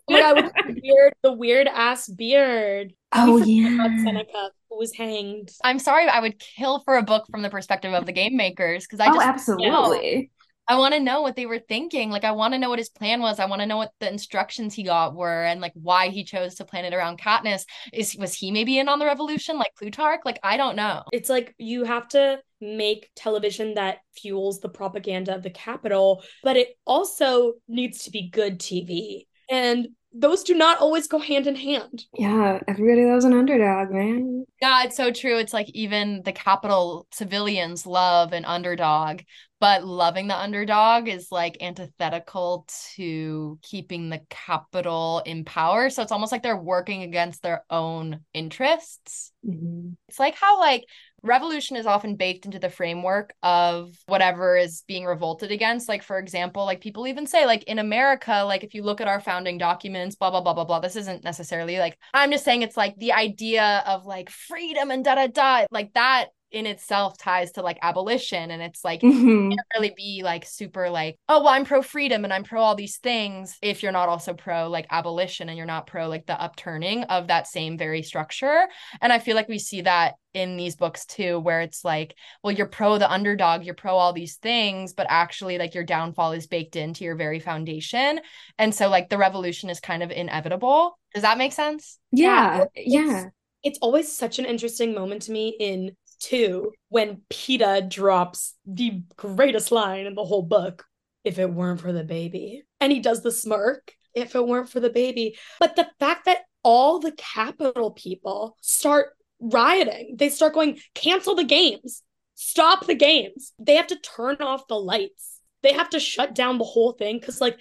my 0.08 0.20
God, 0.20 0.44
with 0.44 0.52
the 0.54 0.80
weird, 0.82 1.12
the 1.22 1.32
weird 1.34 1.66
ass 1.66 2.08
beard. 2.08 2.94
Oh 3.12 3.38
yeah. 3.38 3.88
Seneca, 4.04 4.50
who 4.68 4.78
was 4.78 4.94
hanged. 4.94 5.50
I'm 5.64 5.78
sorry, 5.78 6.08
I 6.08 6.20
would 6.20 6.38
kill 6.38 6.80
for 6.80 6.96
a 6.96 7.02
book 7.02 7.26
from 7.30 7.42
the 7.42 7.50
perspective 7.50 7.92
of 7.92 8.06
the 8.06 8.12
game 8.12 8.36
makers 8.36 8.86
because 8.86 9.00
I 9.00 9.08
Oh, 9.08 9.14
just 9.14 9.26
absolutely. 9.26 10.30
I 10.68 10.78
want 10.78 10.94
to 10.94 11.00
know 11.00 11.20
what 11.20 11.34
they 11.34 11.46
were 11.46 11.58
thinking. 11.58 12.10
Like, 12.10 12.22
I 12.22 12.30
want 12.30 12.54
to 12.54 12.58
know 12.58 12.68
what 12.68 12.78
his 12.78 12.88
plan 12.88 13.20
was. 13.20 13.40
I 13.40 13.46
want 13.46 13.60
to 13.60 13.66
know 13.66 13.76
what 13.76 13.90
the 13.98 14.08
instructions 14.08 14.72
he 14.72 14.84
got 14.84 15.16
were 15.16 15.44
and 15.44 15.60
like 15.60 15.72
why 15.74 16.10
he 16.10 16.22
chose 16.22 16.54
to 16.56 16.64
plan 16.64 16.84
it 16.84 16.94
around 16.94 17.18
Katniss. 17.18 17.64
Is 17.92 18.14
was 18.16 18.34
he 18.34 18.52
maybe 18.52 18.78
in 18.78 18.88
on 18.88 19.00
the 19.00 19.06
revolution 19.06 19.58
like 19.58 19.74
Plutarch? 19.76 20.20
Like, 20.24 20.38
I 20.44 20.56
don't 20.56 20.76
know. 20.76 21.02
It's 21.12 21.28
like 21.28 21.56
you 21.58 21.82
have 21.84 22.06
to 22.10 22.40
make 22.60 23.10
television 23.16 23.74
that 23.74 23.98
fuels 24.14 24.60
the 24.60 24.68
propaganda 24.68 25.34
of 25.34 25.42
the 25.42 25.50
Capitol, 25.50 26.22
but 26.44 26.56
it 26.56 26.76
also 26.86 27.54
needs 27.66 28.04
to 28.04 28.12
be 28.12 28.30
good 28.30 28.60
TV. 28.60 29.26
And 29.50 29.88
those 30.12 30.42
do 30.42 30.54
not 30.54 30.78
always 30.78 31.06
go 31.06 31.18
hand 31.18 31.46
in 31.46 31.54
hand. 31.54 32.04
Yeah, 32.14 32.58
everybody 32.66 33.04
loves 33.06 33.24
an 33.24 33.32
underdog, 33.32 33.90
man. 33.90 34.44
Yeah, 34.60 34.84
it's 34.84 34.96
so 34.96 35.10
true. 35.10 35.38
It's 35.38 35.52
like 35.52 35.70
even 35.70 36.22
the 36.24 36.32
Capitol 36.32 37.06
civilians 37.12 37.86
love 37.86 38.32
an 38.32 38.44
underdog, 38.44 39.20
but 39.60 39.84
loving 39.84 40.26
the 40.26 40.38
underdog 40.38 41.08
is 41.08 41.30
like 41.30 41.62
antithetical 41.62 42.66
to 42.96 43.58
keeping 43.62 44.08
the 44.08 44.20
Capitol 44.28 45.22
in 45.24 45.44
power. 45.44 45.90
So 45.90 46.02
it's 46.02 46.12
almost 46.12 46.32
like 46.32 46.42
they're 46.42 46.56
working 46.56 47.02
against 47.02 47.42
their 47.42 47.64
own 47.70 48.20
interests. 48.34 49.32
Mhm. 49.46 49.96
It's 50.08 50.18
like 50.18 50.34
how 50.34 50.58
like 50.58 50.84
revolution 51.22 51.76
is 51.76 51.86
often 51.86 52.16
baked 52.16 52.44
into 52.44 52.58
the 52.58 52.70
framework 52.70 53.34
of 53.42 53.96
whatever 54.06 54.56
is 54.56 54.82
being 54.86 55.04
revolted 55.04 55.50
against. 55.50 55.88
Like 55.88 56.02
for 56.02 56.18
example, 56.18 56.64
like 56.64 56.80
people 56.80 57.06
even 57.06 57.26
say 57.26 57.46
like 57.46 57.64
in 57.64 57.78
America, 57.78 58.42
like 58.46 58.64
if 58.64 58.74
you 58.74 58.82
look 58.82 59.00
at 59.00 59.08
our 59.08 59.20
founding 59.20 59.58
documents, 59.58 60.16
blah 60.16 60.30
blah 60.30 60.40
blah 60.40 60.54
blah 60.54 60.64
blah. 60.64 60.80
This 60.80 60.96
isn't 60.96 61.24
necessarily 61.24 61.78
like 61.78 61.98
I'm 62.14 62.30
just 62.30 62.44
saying 62.44 62.62
it's 62.62 62.76
like 62.76 62.96
the 62.96 63.12
idea 63.12 63.82
of 63.86 64.06
like 64.06 64.30
freedom 64.30 64.90
and 64.90 65.04
da 65.04 65.14
da 65.14 65.26
da 65.26 65.66
like 65.70 65.92
that 65.94 66.28
in 66.52 66.66
itself 66.66 67.16
ties 67.18 67.52
to 67.52 67.62
like 67.62 67.78
abolition 67.82 68.50
and 68.50 68.60
it's 68.62 68.84
like 68.84 69.00
Mhm. 69.02 69.50
can't 69.50 69.60
really 69.74 69.94
be 69.96 70.22
like 70.24 70.44
super 70.44 70.90
like 70.90 71.16
oh 71.28 71.40
well 71.42 71.52
i'm 71.54 71.64
pro 71.64 71.82
freedom 71.82 72.24
and 72.24 72.32
i'm 72.32 72.44
pro 72.44 72.60
all 72.60 72.74
these 72.74 72.98
things 72.98 73.56
if 73.62 73.82
you're 73.82 73.92
not 73.92 74.08
also 74.08 74.34
pro 74.34 74.68
like 74.68 74.86
abolition 74.90 75.48
and 75.48 75.56
you're 75.56 75.66
not 75.66 75.86
pro 75.86 76.08
like 76.08 76.26
the 76.26 76.40
upturning 76.40 77.04
of 77.04 77.28
that 77.28 77.46
same 77.46 77.78
very 77.78 78.02
structure. 78.02 78.66
And 79.00 79.12
i 79.12 79.18
feel 79.18 79.36
like 79.36 79.48
we 79.48 79.58
see 79.58 79.82
that 79.82 80.14
in 80.32 80.56
these 80.56 80.76
books 80.76 81.06
too 81.06 81.40
where 81.40 81.60
it's 81.60 81.84
like 81.84 82.14
well 82.42 82.52
you're 82.52 82.66
pro 82.66 82.98
the 82.98 83.10
underdog 83.10 83.64
you're 83.64 83.74
pro 83.74 83.96
all 83.96 84.12
these 84.12 84.36
things 84.36 84.92
but 84.92 85.06
actually 85.10 85.58
like 85.58 85.74
your 85.74 85.82
downfall 85.82 86.30
is 86.32 86.46
baked 86.46 86.76
into 86.76 87.02
your 87.04 87.16
very 87.16 87.40
foundation. 87.40 88.20
And 88.58 88.72
so 88.74 88.88
like 88.88 89.08
the 89.08 89.18
revolution 89.18 89.70
is 89.70 89.80
kind 89.80 90.02
of 90.04 90.10
inevitable. 90.12 90.98
Does 91.14 91.22
that 91.22 91.38
make 91.38 91.52
sense? 91.52 91.98
Yeah, 92.12 92.62
it's- 92.62 92.70
yeah. 92.76 93.24
It's 93.62 93.78
always 93.82 94.10
such 94.16 94.38
an 94.38 94.46
interesting 94.46 94.94
moment 94.94 95.22
to 95.22 95.32
me 95.32 95.54
in 95.60 95.94
two 96.20 96.72
when 96.88 97.22
Peeta 97.30 97.88
drops 97.88 98.54
the 98.66 99.02
greatest 99.16 99.72
line 99.72 100.06
in 100.06 100.14
the 100.14 100.24
whole 100.24 100.42
book. 100.42 100.84
If 101.24 101.38
it 101.38 101.50
weren't 101.50 101.80
for 101.80 101.92
the 101.92 102.04
baby. 102.04 102.62
And 102.80 102.90
he 102.90 103.00
does 103.00 103.22
the 103.22 103.32
smirk. 103.32 103.92
If 104.14 104.34
it 104.34 104.46
weren't 104.46 104.70
for 104.70 104.80
the 104.80 104.90
baby. 104.90 105.36
But 105.58 105.76
the 105.76 105.88
fact 105.98 106.24
that 106.24 106.38
all 106.62 106.98
the 106.98 107.12
Capitol 107.12 107.90
people 107.90 108.56
start 108.60 109.10
rioting, 109.40 110.16
they 110.18 110.28
start 110.28 110.54
going, 110.54 110.78
cancel 110.94 111.34
the 111.34 111.44
games, 111.44 112.02
stop 112.34 112.86
the 112.86 112.94
games. 112.94 113.52
They 113.58 113.76
have 113.76 113.88
to 113.88 113.98
turn 113.98 114.36
off 114.40 114.66
the 114.66 114.76
lights. 114.76 115.40
They 115.62 115.72
have 115.72 115.90
to 115.90 116.00
shut 116.00 116.34
down 116.34 116.58
the 116.58 116.64
whole 116.64 116.92
thing 116.92 117.18
because, 117.18 117.40
like, 117.40 117.58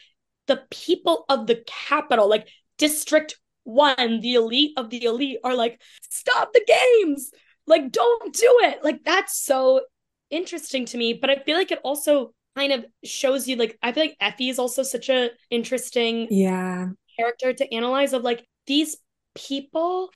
the 0.48 0.62
people 0.72 1.26
of 1.30 1.48
the 1.48 1.64
Capitol, 1.68 2.30
like 2.30 2.48
District 2.78 3.38
One, 3.64 4.22
the 4.22 4.36
elite 4.36 4.72
of 4.78 4.90
the 4.90 5.04
elite, 5.04 5.40
are 5.44 5.56
like, 5.56 5.82
stop 6.10 6.54
the 6.54 6.66
games. 6.66 7.32
Like, 7.70 7.92
don't 7.92 8.34
do 8.34 8.58
it. 8.64 8.84
Like, 8.84 9.04
that's 9.06 9.40
so 9.40 9.82
interesting 10.30 10.86
to 10.88 10.98
me. 10.98 11.14
But 11.14 11.30
I 11.30 11.38
feel 11.38 11.58
like 11.58 11.72
it 11.72 11.80
also 11.84 12.34
kind 12.56 12.74
of 12.74 12.86
shows 13.06 13.48
you, 13.48 13.56
like, 13.56 13.78
I 13.82 13.94
feel 13.94 14.04
like 14.04 14.18
Effie 14.20 14.50
is 14.50 14.60
also 14.60 14.84
such 14.84 15.10
a 15.10 15.30
interesting 15.50 16.28
Yeah. 16.30 16.90
character 17.18 17.54
to 17.54 17.74
analyze 17.74 18.14
of 18.14 18.24
like 18.24 18.46
these 18.68 18.98
people 19.36 20.10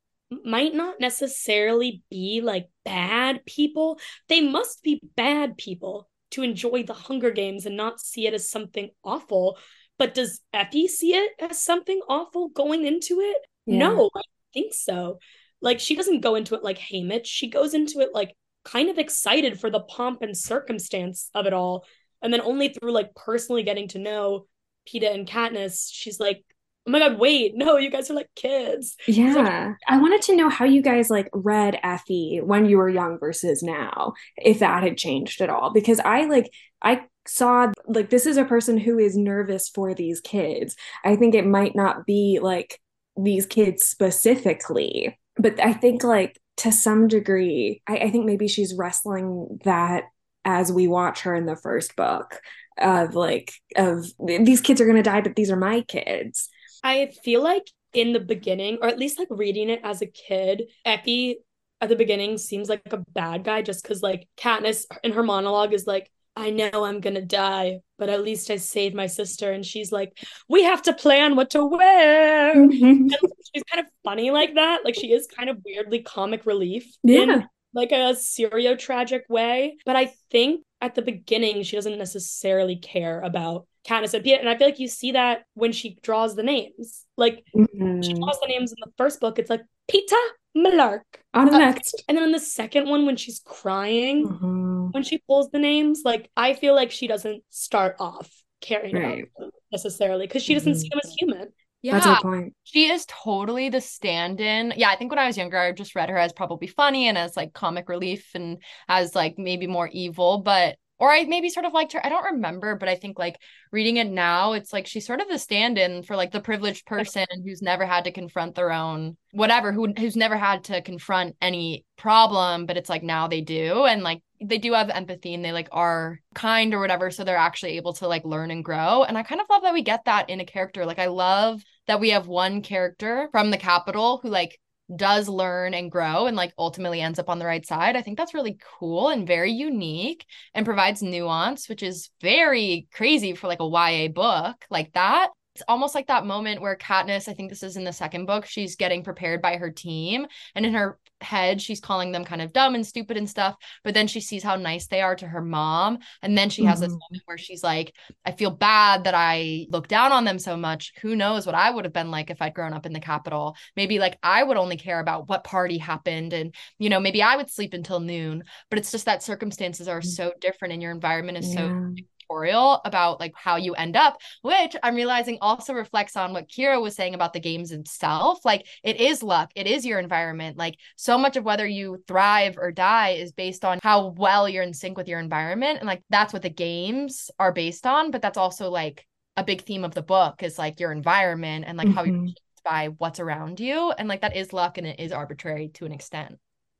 might 0.43 0.73
not 0.73 0.99
necessarily 0.99 2.01
be 2.09 2.41
like 2.41 2.67
bad 2.85 3.45
people. 3.45 3.99
They 4.29 4.41
must 4.41 4.83
be 4.83 4.99
bad 5.15 5.57
people 5.57 6.09
to 6.31 6.41
enjoy 6.41 6.83
the 6.83 6.93
Hunger 6.93 7.31
Games 7.31 7.65
and 7.65 7.77
not 7.77 8.01
see 8.01 8.25
it 8.25 8.33
as 8.33 8.49
something 8.49 8.89
awful. 9.03 9.57
But 9.99 10.15
does 10.15 10.41
Effie 10.51 10.87
see 10.87 11.13
it 11.13 11.31
as 11.39 11.63
something 11.63 12.01
awful 12.09 12.49
going 12.49 12.85
into 12.85 13.19
it? 13.19 13.37
Yeah. 13.65 13.79
No, 13.79 14.09
I 14.15 14.21
think 14.53 14.73
so. 14.73 15.19
Like 15.63 15.79
she 15.79 15.95
doesn't 15.95 16.21
go 16.21 16.35
into 16.35 16.53
it 16.53 16.63
like 16.63 16.77
Haymitch. 16.77 17.25
She 17.25 17.49
goes 17.49 17.73
into 17.73 18.01
it 18.01 18.09
like 18.13 18.35
kind 18.63 18.89
of 18.89 18.99
excited 18.99 19.59
for 19.59 19.71
the 19.71 19.79
pomp 19.79 20.21
and 20.21 20.37
circumstance 20.37 21.29
of 21.33 21.47
it 21.47 21.53
all. 21.53 21.85
And 22.21 22.31
then 22.31 22.41
only 22.41 22.69
through 22.69 22.91
like 22.91 23.15
personally 23.15 23.63
getting 23.63 23.87
to 23.89 23.99
know 23.99 24.45
Peeta 24.87 25.13
and 25.13 25.27
Katniss, 25.27 25.89
she's 25.91 26.19
like, 26.19 26.43
oh 26.85 26.91
my 26.91 26.99
god, 26.99 27.17
wait, 27.17 27.53
no, 27.55 27.77
you 27.77 27.89
guys 27.89 28.11
are 28.11 28.13
like 28.13 28.29
kids. 28.35 28.95
Yeah. 29.07 29.33
Like, 29.35 29.75
I 29.87 30.01
wanted 30.01 30.21
to 30.23 30.35
know 30.35 30.49
how 30.49 30.65
you 30.65 30.81
guys 30.81 31.09
like 31.09 31.29
read 31.33 31.79
Effie 31.81 32.41
when 32.43 32.65
you 32.65 32.77
were 32.77 32.89
young 32.89 33.17
versus 33.19 33.63
now, 33.63 34.13
if 34.37 34.59
that 34.59 34.83
had 34.83 34.97
changed 34.97 35.41
at 35.41 35.49
all. 35.49 35.71
Because 35.71 35.99
I 35.99 36.25
like 36.25 36.51
I 36.81 37.03
saw 37.25 37.71
like 37.87 38.09
this 38.09 38.25
is 38.25 38.37
a 38.37 38.45
person 38.45 38.77
who 38.77 38.99
is 38.99 39.15
nervous 39.15 39.69
for 39.69 39.93
these 39.93 40.19
kids. 40.19 40.75
I 41.05 41.15
think 41.15 41.35
it 41.35 41.45
might 41.45 41.75
not 41.75 42.05
be 42.05 42.39
like 42.41 42.79
these 43.15 43.45
kids 43.45 43.85
specifically, 43.85 45.17
but 45.37 45.59
I 45.59 45.73
think 45.73 46.03
like 46.03 46.39
to 46.57 46.71
some 46.71 47.07
degree, 47.07 47.81
I, 47.87 47.97
I 47.97 48.09
think 48.11 48.25
maybe 48.25 48.47
she's 48.47 48.75
wrestling 48.75 49.59
that 49.63 50.05
as 50.45 50.71
we 50.71 50.87
watch 50.87 51.21
her 51.21 51.33
in 51.35 51.45
the 51.45 51.55
first 51.55 51.95
book 51.95 52.39
of 52.77 53.15
like 53.15 53.53
of 53.75 54.05
these 54.25 54.61
kids 54.61 54.81
are 54.81 54.91
to 54.91 55.03
die 55.03 55.21
but 55.21 55.35
these 55.35 55.51
are 55.51 55.55
my 55.55 55.81
kids. 55.81 56.49
I 56.83 57.11
feel 57.23 57.41
like 57.41 57.69
in 57.93 58.13
the 58.13 58.19
beginning 58.19 58.79
or 58.81 58.87
at 58.87 58.97
least 58.97 59.19
like 59.19 59.27
reading 59.29 59.69
it 59.69 59.79
as 59.83 60.01
a 60.01 60.07
kid 60.07 60.63
Effie 60.83 61.37
at 61.79 61.89
the 61.89 61.95
beginning 61.95 62.37
seems 62.37 62.69
like 62.69 62.81
a 62.91 62.97
bad 62.97 63.43
guy 63.43 63.61
just 63.61 63.83
because 63.83 64.01
like 64.01 64.27
Katniss 64.37 64.85
in 65.03 65.11
her 65.13 65.23
monologue 65.23 65.73
is 65.73 65.85
like 65.85 66.09
I 66.35 66.49
know 66.49 66.83
I'm 66.83 66.99
gonna 66.99 67.21
die, 67.21 67.79
but 67.97 68.09
at 68.09 68.23
least 68.23 68.49
I 68.49 68.57
saved 68.57 68.95
my 68.95 69.07
sister. 69.07 69.51
And 69.51 69.65
she's 69.65 69.91
like, 69.91 70.17
we 70.49 70.63
have 70.63 70.81
to 70.83 70.93
plan 70.93 71.35
what 71.35 71.51
to 71.51 71.65
wear. 71.65 72.55
Mm-hmm. 72.73 73.07
she's 73.53 73.63
kind 73.71 73.85
of 73.85 73.91
funny 74.03 74.31
like 74.31 74.55
that. 74.55 74.83
Like 74.83 74.95
she 74.95 75.11
is 75.11 75.27
kind 75.27 75.49
of 75.49 75.57
weirdly 75.65 76.01
comic 76.01 76.45
relief. 76.45 76.85
Yeah. 77.03 77.21
In, 77.21 77.47
like 77.73 77.91
a 77.91 78.15
serio 78.15 78.75
tragic 78.75 79.23
way. 79.29 79.77
But 79.85 79.95
I 79.95 80.13
think 80.31 80.63
at 80.81 80.95
the 80.95 81.01
beginning, 81.01 81.63
she 81.63 81.75
doesn't 81.75 81.97
necessarily 81.97 82.75
care 82.75 83.21
about 83.21 83.67
Katniss 83.87 84.13
and 84.13 84.23
Peeta. 84.23 84.39
And 84.39 84.49
I 84.49 84.57
feel 84.57 84.67
like 84.67 84.79
you 84.79 84.87
see 84.87 85.13
that 85.13 85.43
when 85.53 85.71
she 85.71 85.97
draws 86.01 86.35
the 86.35 86.43
names. 86.43 87.05
Like 87.17 87.43
mm-hmm. 87.55 88.01
she 88.01 88.13
draws 88.13 88.39
the 88.39 88.47
names 88.47 88.71
in 88.71 88.77
the 88.83 88.91
first 88.97 89.19
book, 89.19 89.39
it's 89.39 89.49
like 89.49 89.61
Peeta 89.91 90.21
Mellark. 90.55 91.01
On 91.33 91.47
the 91.47 91.53
uh, 91.53 91.59
next. 91.59 92.03
And 92.07 92.17
then 92.17 92.25
on 92.25 92.31
the 92.31 92.39
second 92.39 92.87
one, 92.87 93.05
when 93.05 93.15
she's 93.15 93.41
crying, 93.43 94.27
mm-hmm. 94.27 94.87
when 94.91 95.03
she 95.03 95.17
pulls 95.19 95.49
the 95.49 95.59
names, 95.59 96.01
like 96.05 96.29
I 96.37 96.53
feel 96.53 96.75
like 96.75 96.91
she 96.91 97.07
doesn't 97.07 97.43
start 97.49 97.95
off 97.99 98.31
caring 98.61 98.95
right. 98.95 99.23
about 99.35 99.39
them 99.39 99.51
necessarily 99.71 100.27
because 100.27 100.43
she 100.43 100.53
doesn't 100.53 100.73
mm-hmm. 100.73 100.79
see 100.79 100.89
them 100.89 100.99
as 101.03 101.15
human. 101.17 101.47
Yeah, 101.81 101.99
That's 101.99 102.05
a 102.05 102.21
point. 102.21 102.53
She 102.63 102.89
is 102.89 103.05
totally 103.07 103.67
the 103.67 103.81
stand-in. 103.81 104.73
Yeah, 104.77 104.89
I 104.89 104.95
think 104.95 105.11
when 105.11 105.19
I 105.19 105.27
was 105.27 105.35
younger, 105.35 105.57
I 105.57 105.73
just 105.73 105.95
read 105.95 106.09
her 106.09 106.17
as 106.17 106.31
probably 106.31 106.67
funny 106.67 107.09
and 107.09 107.17
as 107.17 107.35
like 107.35 107.51
comic 107.51 107.89
relief 107.89 108.29
and 108.35 108.59
as 108.87 109.13
like 109.13 109.35
maybe 109.37 109.67
more 109.67 109.89
evil. 109.91 110.37
But 110.37 110.77
or 111.03 111.11
I 111.11 111.25
maybe 111.25 111.49
sort 111.49 111.65
of 111.65 111.73
liked 111.73 111.91
her. 111.91 112.05
I 112.05 112.07
don't 112.07 112.35
remember, 112.35 112.77
but 112.77 112.87
I 112.87 112.95
think 112.95 113.19
like 113.19 113.37
reading 113.73 113.97
it 113.97 114.09
now, 114.09 114.53
it's 114.53 114.71
like 114.71 114.87
she's 114.87 115.05
sort 115.05 115.19
of 115.19 115.27
the 115.27 115.37
stand-in 115.37 116.03
for 116.03 116.15
like 116.15 116.31
the 116.31 116.39
privileged 116.39 116.85
person 116.85 117.25
who's 117.43 117.61
never 117.61 117.85
had 117.85 118.05
to 118.05 118.13
confront 118.13 118.55
their 118.55 118.71
own 118.71 119.17
whatever, 119.33 119.73
who 119.73 119.91
who's 119.97 120.15
never 120.15 120.37
had 120.37 120.63
to 120.65 120.81
confront 120.81 121.35
any 121.41 121.83
problem, 121.97 122.65
but 122.65 122.77
it's 122.77 122.89
like 122.89 123.03
now 123.03 123.27
they 123.27 123.41
do. 123.41 123.83
And 123.83 124.01
like 124.01 124.21
they 124.41 124.57
do 124.59 124.71
have 124.71 124.89
empathy 124.89 125.33
and 125.33 125.43
they 125.43 125.51
like 125.51 125.67
are 125.73 126.21
kind 126.35 126.73
or 126.73 126.79
whatever. 126.79 127.11
So 127.11 127.25
they're 127.25 127.35
actually 127.35 127.75
able 127.75 127.91
to 127.95 128.07
like 128.07 128.23
learn 128.23 128.49
and 128.49 128.63
grow. 128.63 129.03
And 129.03 129.17
I 129.17 129.23
kind 129.23 129.41
of 129.41 129.47
love 129.49 129.63
that 129.63 129.73
we 129.73 129.81
get 129.81 130.05
that 130.05 130.29
in 130.29 130.39
a 130.39 130.45
character. 130.45 130.85
Like 130.85 130.99
I 130.99 131.07
love 131.07 131.61
that 131.87 131.99
we 131.99 132.11
have 132.11 132.27
one 132.27 132.61
character 132.61 133.27
from 133.33 133.51
the 133.51 133.57
Capitol 133.57 134.21
who 134.23 134.29
like 134.29 134.57
does 134.95 135.27
learn 135.29 135.73
and 135.73 135.91
grow 135.91 136.27
and 136.27 136.35
like 136.35 136.53
ultimately 136.57 137.01
ends 137.01 137.19
up 137.19 137.29
on 137.29 137.39
the 137.39 137.45
right 137.45 137.65
side. 137.65 137.95
I 137.95 138.01
think 138.01 138.17
that's 138.17 138.33
really 138.33 138.57
cool 138.79 139.09
and 139.09 139.27
very 139.27 139.51
unique 139.51 140.25
and 140.53 140.65
provides 140.65 141.01
nuance, 141.01 141.69
which 141.69 141.83
is 141.83 142.09
very 142.21 142.87
crazy 142.93 143.33
for 143.35 143.47
like 143.47 143.59
a 143.59 143.67
YA 143.67 144.07
book 144.09 144.55
like 144.69 144.93
that. 144.93 145.29
It's 145.55 145.63
almost 145.67 145.93
like 145.93 146.07
that 146.07 146.25
moment 146.25 146.61
where 146.61 146.75
Katniss, 146.75 147.27
I 147.27 147.33
think 147.33 147.49
this 147.49 147.61
is 147.61 147.77
in 147.77 147.83
the 147.83 147.93
second 147.93 148.25
book, 148.25 148.45
she's 148.45 148.75
getting 148.75 149.03
prepared 149.03 149.39
by 149.39 149.57
her 149.57 149.69
team. 149.69 150.25
And 150.55 150.65
in 150.65 150.73
her 150.73 150.97
head, 151.21 151.61
she's 151.61 151.79
calling 151.79 152.11
them 152.11 152.25
kind 152.25 152.41
of 152.41 152.53
dumb 152.53 152.73
and 152.73 152.85
stupid 152.85 153.17
and 153.17 153.29
stuff. 153.29 153.55
But 153.83 153.93
then 153.93 154.07
she 154.07 154.19
sees 154.19 154.41
how 154.41 154.55
nice 154.55 154.87
they 154.87 155.01
are 155.01 155.15
to 155.15 155.27
her 155.27 155.41
mom. 155.41 155.99
And 156.23 156.35
then 156.35 156.49
she 156.49 156.63
has 156.65 156.79
mm-hmm. 156.79 156.85
this 156.85 156.91
moment 156.91 157.23
where 157.25 157.37
she's 157.37 157.63
like, 157.63 157.95
I 158.25 158.31
feel 158.31 158.49
bad 158.49 159.03
that 159.03 159.13
I 159.13 159.67
look 159.69 159.87
down 159.87 160.11
on 160.11 160.25
them 160.25 160.39
so 160.39 160.57
much. 160.57 160.91
Who 161.01 161.15
knows 161.15 161.45
what 161.45 161.55
I 161.55 161.69
would 161.69 161.85
have 161.85 161.93
been 161.93 162.09
like 162.09 162.31
if 162.31 162.41
I'd 162.41 162.55
grown 162.55 162.73
up 162.73 162.87
in 162.87 162.93
the 162.93 162.99
Capitol? 162.99 163.55
Maybe 163.75 163.99
like 163.99 164.17
I 164.23 164.41
would 164.41 164.57
only 164.57 164.77
care 164.77 164.99
about 164.99 165.29
what 165.29 165.43
party 165.43 165.77
happened. 165.77 166.33
And, 166.33 166.55
you 166.79 166.89
know, 166.89 166.99
maybe 166.99 167.21
I 167.21 167.35
would 167.35 167.51
sleep 167.51 167.73
until 167.73 167.99
noon. 167.99 168.43
But 168.71 168.79
it's 168.79 168.91
just 168.91 169.05
that 169.05 169.21
circumstances 169.21 169.87
are 169.87 170.01
mm. 170.01 170.05
so 170.05 170.33
different 170.41 170.73
and 170.73 170.81
your 170.81 170.91
environment 170.91 171.37
is 171.37 171.53
yeah. 171.53 171.59
so 171.59 171.95
tutorial 172.33 172.81
about 172.85 173.19
like 173.19 173.33
how 173.35 173.55
you 173.55 173.73
end 173.73 173.95
up, 173.95 174.17
which 174.41 174.75
I'm 174.81 174.95
realizing 174.95 175.37
also 175.41 175.73
reflects 175.73 176.15
on 176.15 176.33
what 176.33 176.49
Keara 176.49 176.81
was 176.81 176.95
saying 176.95 177.13
about 177.13 177.33
the 177.33 177.39
games 177.39 177.71
itself. 177.71 178.43
Like 178.43 178.65
it 178.83 178.99
is 178.99 179.23
luck, 179.23 179.51
it 179.55 179.67
is 179.67 179.85
your 179.85 179.99
environment. 179.99 180.57
Like 180.57 180.75
so 180.95 181.17
much 181.17 181.37
of 181.37 181.43
whether 181.43 181.67
you 181.67 182.03
thrive 182.07 182.57
or 182.57 182.71
die 182.71 183.11
is 183.11 183.31
based 183.31 183.65
on 183.65 183.79
how 183.81 184.07
well 184.17 184.49
you're 184.49 184.63
in 184.63 184.73
sync 184.73 184.97
with 184.97 185.07
your 185.07 185.19
environment. 185.19 185.79
And 185.79 185.87
like 185.87 186.03
that's 186.09 186.33
what 186.33 186.41
the 186.41 186.49
games 186.49 187.29
are 187.39 187.51
based 187.51 187.85
on. 187.85 188.11
But 188.11 188.21
that's 188.21 188.37
also 188.37 188.69
like 188.69 189.05
a 189.35 189.43
big 189.43 189.61
theme 189.61 189.83
of 189.83 189.95
the 189.95 190.03
book 190.03 190.43
is 190.43 190.59
like 190.59 190.79
your 190.79 190.91
environment 190.91 191.65
and 191.67 191.77
like 191.77 191.87
mm-hmm. 191.87 191.97
how 191.97 192.03
you're 192.03 192.27
by 192.63 192.87
what's 192.97 193.19
around 193.19 193.59
you. 193.59 193.91
And 193.91 194.07
like 194.07 194.21
that 194.21 194.37
is 194.37 194.53
luck 194.53 194.77
and 194.77 194.87
it 194.87 194.97
is 195.01 195.11
arbitrary 195.11 195.69
to 195.73 195.85
an 195.85 195.91
extent. 195.91 196.37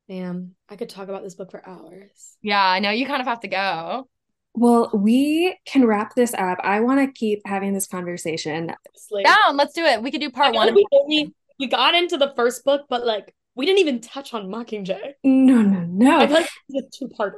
Damn, 0.08 0.54
I 0.68 0.76
could 0.76 0.88
talk 0.88 1.08
about 1.08 1.22
this 1.22 1.34
book 1.34 1.50
for 1.50 1.66
hours. 1.66 2.36
Yeah, 2.42 2.62
I 2.62 2.78
know 2.78 2.90
you 2.90 3.06
kind 3.06 3.20
of 3.20 3.26
have 3.26 3.40
to 3.40 3.48
go. 3.48 4.08
Well, 4.54 4.90
we 4.94 5.58
can 5.66 5.84
wrap 5.84 6.14
this 6.14 6.32
up. 6.34 6.58
I 6.62 6.80
want 6.80 7.00
to 7.00 7.12
keep 7.12 7.42
having 7.44 7.74
this 7.74 7.88
conversation. 7.88 8.72
Down, 9.24 9.56
let's 9.56 9.74
do 9.74 9.84
it. 9.84 10.02
We 10.02 10.10
could 10.10 10.20
do 10.20 10.30
part 10.30 10.54
one. 10.54 10.72
We, 10.74 10.86
only, 10.92 11.34
we 11.58 11.66
got 11.66 11.94
into 11.94 12.16
the 12.16 12.32
first 12.36 12.64
book, 12.64 12.86
but 12.88 13.04
like 13.04 13.34
we 13.56 13.66
didn't 13.66 13.80
even 13.80 14.00
touch 14.00 14.32
on 14.32 14.46
Mockingjay. 14.46 15.14
No, 15.24 15.60
no, 15.62 15.80
no. 15.80 16.18
I 16.18 16.26
feel 16.26 16.36
like 16.36 16.48
it's 16.68 16.96
a 16.96 16.98
two-parter. 16.98 17.32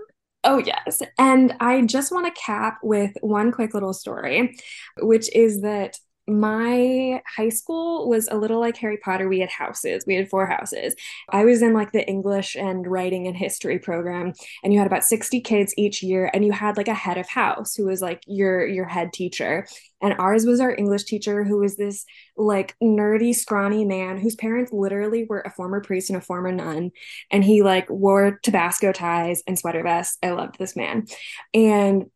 Oh, 0.45 0.59
yes. 0.59 1.03
And 1.19 1.55
I 1.59 1.83
just 1.83 2.13
want 2.13 2.27
to 2.27 2.41
cap 2.41 2.79
with 2.83 3.13
one 3.21 3.51
quick 3.51 3.75
little 3.75 3.93
story, 3.93 4.57
which 5.01 5.35
is 5.35 5.63
that 5.63 5.99
my 6.29 7.23
high 7.37 7.49
school 7.49 8.09
was 8.09 8.29
a 8.29 8.37
little 8.37 8.61
like 8.61 8.77
Harry 8.79 8.97
Potter. 8.97 9.29
We 9.29 9.41
had 9.41 9.51
houses, 9.51 10.05
we 10.07 10.15
had 10.15 10.29
four 10.29 10.47
houses. 10.47 10.95
I 11.31 11.45
was 11.45 11.63
in 11.63 11.73
like 11.73 11.93
the 11.93 12.07
English 12.07 12.57
and 12.57 12.87
writing 12.87 13.27
and 13.27 13.37
history 13.37 13.79
program, 13.79 14.33
and 14.63 14.73
you 14.73 14.79
had 14.79 14.87
about 14.87 15.05
60 15.05 15.41
kids 15.41 15.73
each 15.77 16.03
year, 16.03 16.31
and 16.35 16.45
you 16.45 16.53
had 16.53 16.77
like 16.77 16.89
a 16.89 16.95
head 16.95 17.19
of 17.19 17.29
house 17.29 17.75
who 17.75 17.87
was 17.87 18.03
like 18.03 18.23
your 18.27 18.67
your 18.67 18.87
head 18.87 19.13
teacher. 19.13 19.67
And 20.03 20.15
ours 20.19 20.45
was 20.45 20.61
our 20.61 20.75
English 20.77 21.05
teacher, 21.05 21.43
who 21.43 21.59
was 21.59 21.77
this 21.77 22.05
like 22.37 22.77
nerdy, 22.83 23.35
scrawny 23.35 23.85
man 23.85 24.19
whose 24.19 24.35
parents 24.35 24.73
literally 24.73 25.25
were 25.29 25.41
a 25.41 25.51
former 25.51 25.81
priest 25.81 26.11
and 26.11 26.19
a 26.19 26.21
former 26.21 26.53
nun. 26.53 26.91
And 27.31 27.43
he 27.43 27.63
like 27.63 27.89
wore 27.89 28.39
Tabasco 28.43 28.93
ties 28.93 29.43
and 29.47 29.59
sweater 29.59 29.83
vests. 29.83 30.19
I 30.23 30.31
loved 30.31 30.59
this 30.59 30.77
man. 30.77 31.07
And 31.55 32.07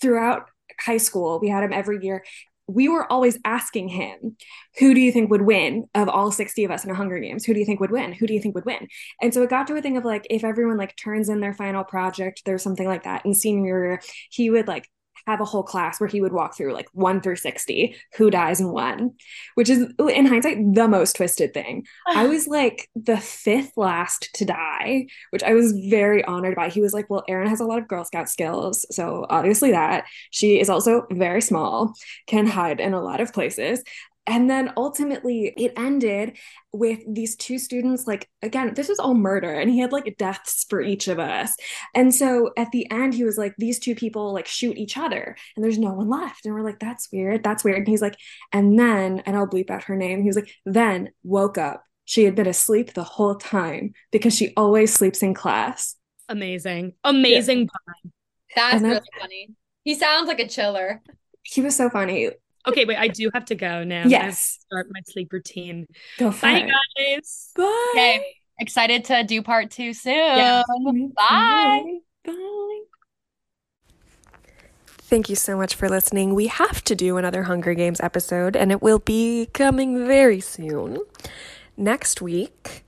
throughout 0.00 0.48
high 0.80 0.98
school. 0.98 1.40
We 1.40 1.48
had 1.48 1.64
him 1.64 1.72
every 1.72 2.04
year 2.04 2.24
we 2.66 2.88
were 2.88 3.10
always 3.10 3.38
asking 3.44 3.88
him, 3.88 4.36
who 4.78 4.94
do 4.94 5.00
you 5.00 5.12
think 5.12 5.30
would 5.30 5.42
win 5.42 5.84
of 5.94 6.08
all 6.08 6.30
60 6.30 6.64
of 6.64 6.70
us 6.70 6.84
in 6.84 6.90
a 6.90 6.94
Hunger 6.94 7.18
Games? 7.18 7.44
Who 7.44 7.52
do 7.52 7.60
you 7.60 7.66
think 7.66 7.80
would 7.80 7.90
win? 7.90 8.12
Who 8.12 8.26
do 8.26 8.34
you 8.34 8.40
think 8.40 8.54
would 8.54 8.64
win? 8.64 8.88
And 9.20 9.34
so 9.34 9.42
it 9.42 9.50
got 9.50 9.66
to 9.66 9.76
a 9.76 9.82
thing 9.82 9.96
of 9.96 10.04
like, 10.04 10.26
if 10.30 10.44
everyone 10.44 10.78
like 10.78 10.96
turns 10.96 11.28
in 11.28 11.40
their 11.40 11.54
final 11.54 11.84
project, 11.84 12.42
there's 12.44 12.62
something 12.62 12.86
like 12.86 13.04
that. 13.04 13.26
In 13.26 13.34
senior 13.34 13.84
year, 13.84 14.00
he 14.30 14.50
would 14.50 14.66
like 14.66 14.88
have 15.26 15.40
a 15.40 15.44
whole 15.44 15.62
class 15.62 16.00
where 16.00 16.08
he 16.08 16.20
would 16.20 16.32
walk 16.32 16.56
through 16.56 16.72
like 16.72 16.88
one 16.92 17.20
through 17.20 17.36
60 17.36 17.96
who 18.16 18.30
dies 18.30 18.60
and 18.60 18.72
when, 18.72 19.14
which 19.54 19.70
is 19.70 19.86
in 19.98 20.26
hindsight 20.26 20.58
the 20.74 20.88
most 20.88 21.16
twisted 21.16 21.54
thing. 21.54 21.86
I 22.06 22.26
was 22.28 22.46
like 22.46 22.88
the 22.94 23.16
fifth 23.16 23.76
last 23.76 24.30
to 24.34 24.44
die, 24.44 25.06
which 25.30 25.42
I 25.42 25.54
was 25.54 25.72
very 25.72 26.24
honored 26.24 26.56
by. 26.56 26.68
He 26.68 26.80
was 26.80 26.92
like, 26.92 27.08
Well, 27.08 27.24
Erin 27.28 27.48
has 27.48 27.60
a 27.60 27.64
lot 27.64 27.78
of 27.78 27.88
Girl 27.88 28.04
Scout 28.04 28.28
skills. 28.28 28.86
So 28.90 29.26
obviously 29.30 29.70
that. 29.70 30.04
She 30.30 30.60
is 30.60 30.70
also 30.70 31.06
very 31.10 31.40
small, 31.40 31.94
can 32.26 32.46
hide 32.46 32.80
in 32.80 32.94
a 32.94 33.02
lot 33.02 33.20
of 33.20 33.32
places 33.32 33.82
and 34.26 34.48
then 34.48 34.72
ultimately 34.76 35.52
it 35.56 35.72
ended 35.76 36.36
with 36.72 37.00
these 37.06 37.36
two 37.36 37.58
students 37.58 38.06
like 38.06 38.28
again 38.42 38.72
this 38.74 38.88
was 38.88 38.98
all 38.98 39.14
murder 39.14 39.52
and 39.52 39.70
he 39.70 39.78
had 39.78 39.92
like 39.92 40.16
deaths 40.18 40.64
for 40.68 40.80
each 40.80 41.08
of 41.08 41.18
us 41.18 41.54
and 41.94 42.14
so 42.14 42.50
at 42.56 42.70
the 42.72 42.90
end 42.90 43.14
he 43.14 43.24
was 43.24 43.36
like 43.36 43.54
these 43.58 43.78
two 43.78 43.94
people 43.94 44.32
like 44.32 44.46
shoot 44.46 44.76
each 44.76 44.96
other 44.96 45.36
and 45.56 45.64
there's 45.64 45.78
no 45.78 45.92
one 45.92 46.08
left 46.08 46.46
and 46.46 46.54
we're 46.54 46.62
like 46.62 46.78
that's 46.78 47.10
weird 47.12 47.42
that's 47.44 47.64
weird 47.64 47.78
and 47.78 47.88
he's 47.88 48.02
like 48.02 48.16
and 48.52 48.78
then 48.78 49.20
and 49.26 49.36
i'll 49.36 49.46
bleep 49.46 49.70
out 49.70 49.84
her 49.84 49.96
name 49.96 50.22
he 50.22 50.28
was 50.28 50.36
like 50.36 50.50
then 50.64 51.10
woke 51.22 51.58
up 51.58 51.84
she 52.04 52.24
had 52.24 52.34
been 52.34 52.46
asleep 52.46 52.92
the 52.92 53.04
whole 53.04 53.34
time 53.34 53.94
because 54.12 54.34
she 54.34 54.52
always 54.56 54.92
sleeps 54.92 55.22
in 55.22 55.34
class. 55.34 55.96
Amazing. 56.28 56.94
Amazing 57.02 57.68
yeah. 58.04 58.10
That's 58.54 58.82
really 58.82 59.00
funny. 59.20 59.50
He 59.82 59.94
sounds 59.94 60.28
like 60.28 60.40
a 60.40 60.48
chiller. 60.48 61.02
He 61.42 61.60
was 61.60 61.76
so 61.76 61.90
funny. 61.90 62.30
Okay, 62.66 62.84
wait, 62.84 62.96
I 62.96 63.08
do 63.08 63.30
have 63.34 63.44
to 63.46 63.54
go 63.54 63.84
now. 63.84 64.04
Yes. 64.06 64.58
start 64.66 64.88
my 64.90 65.00
sleep 65.06 65.32
routine. 65.32 65.86
Go 66.18 66.30
for 66.30 66.42
Bye, 66.46 66.58
it. 66.68 66.72
guys. 67.16 67.50
Bye. 67.56 67.90
Okay. 67.94 68.24
Excited 68.60 69.04
to 69.06 69.24
do 69.24 69.42
part 69.42 69.70
two 69.70 69.92
soon. 69.92 70.14
Yeah. 70.14 70.62
Bye. 71.18 71.82
Bye. 72.24 72.80
Thank 74.86 75.28
you 75.28 75.36
so 75.36 75.56
much 75.56 75.74
for 75.74 75.88
listening. 75.88 76.34
We 76.34 76.46
have 76.46 76.82
to 76.84 76.94
do 76.94 77.16
another 77.18 77.42
Hunger 77.44 77.74
Games 77.74 78.00
episode, 78.00 78.56
and 78.56 78.72
it 78.72 78.80
will 78.80 79.00
be 79.00 79.48
coming 79.52 80.06
very 80.06 80.40
soon. 80.40 80.98
Next 81.76 82.22
week, 82.22 82.83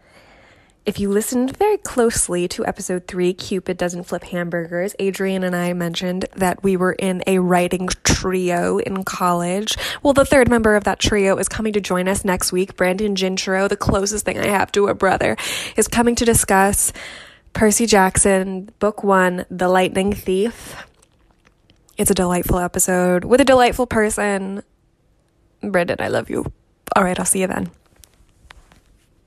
if 0.86 1.00
you 1.00 1.10
listened 1.10 1.56
very 1.56 1.78
closely 1.78 2.46
to 2.46 2.64
episode 2.64 3.08
three, 3.08 3.34
Cupid 3.34 3.76
Doesn't 3.76 4.04
Flip 4.04 4.22
Hamburgers, 4.22 4.94
Adrian 5.00 5.42
and 5.42 5.54
I 5.56 5.72
mentioned 5.72 6.26
that 6.36 6.62
we 6.62 6.76
were 6.76 6.92
in 6.92 7.24
a 7.26 7.40
writing 7.40 7.88
trio 8.04 8.78
in 8.78 9.02
college. 9.02 9.76
Well, 10.04 10.12
the 10.12 10.24
third 10.24 10.48
member 10.48 10.76
of 10.76 10.84
that 10.84 11.00
trio 11.00 11.38
is 11.38 11.48
coming 11.48 11.72
to 11.72 11.80
join 11.80 12.06
us 12.06 12.24
next 12.24 12.52
week. 12.52 12.76
Brandon 12.76 13.16
Gintro, 13.16 13.68
the 13.68 13.76
closest 13.76 14.24
thing 14.24 14.38
I 14.38 14.46
have 14.46 14.70
to 14.72 14.86
a 14.86 14.94
brother, 14.94 15.36
is 15.76 15.88
coming 15.88 16.14
to 16.14 16.24
discuss 16.24 16.92
Percy 17.52 17.86
Jackson, 17.86 18.70
Book 18.78 19.02
One, 19.02 19.44
The 19.50 19.68
Lightning 19.68 20.12
Thief. 20.12 20.86
It's 21.98 22.12
a 22.12 22.14
delightful 22.14 22.60
episode 22.60 23.24
with 23.24 23.40
a 23.40 23.44
delightful 23.44 23.88
person. 23.88 24.62
Brandon, 25.62 25.96
I 25.98 26.08
love 26.08 26.30
you. 26.30 26.52
All 26.94 27.02
right, 27.02 27.18
I'll 27.18 27.26
see 27.26 27.40
you 27.40 27.48
then. 27.48 27.72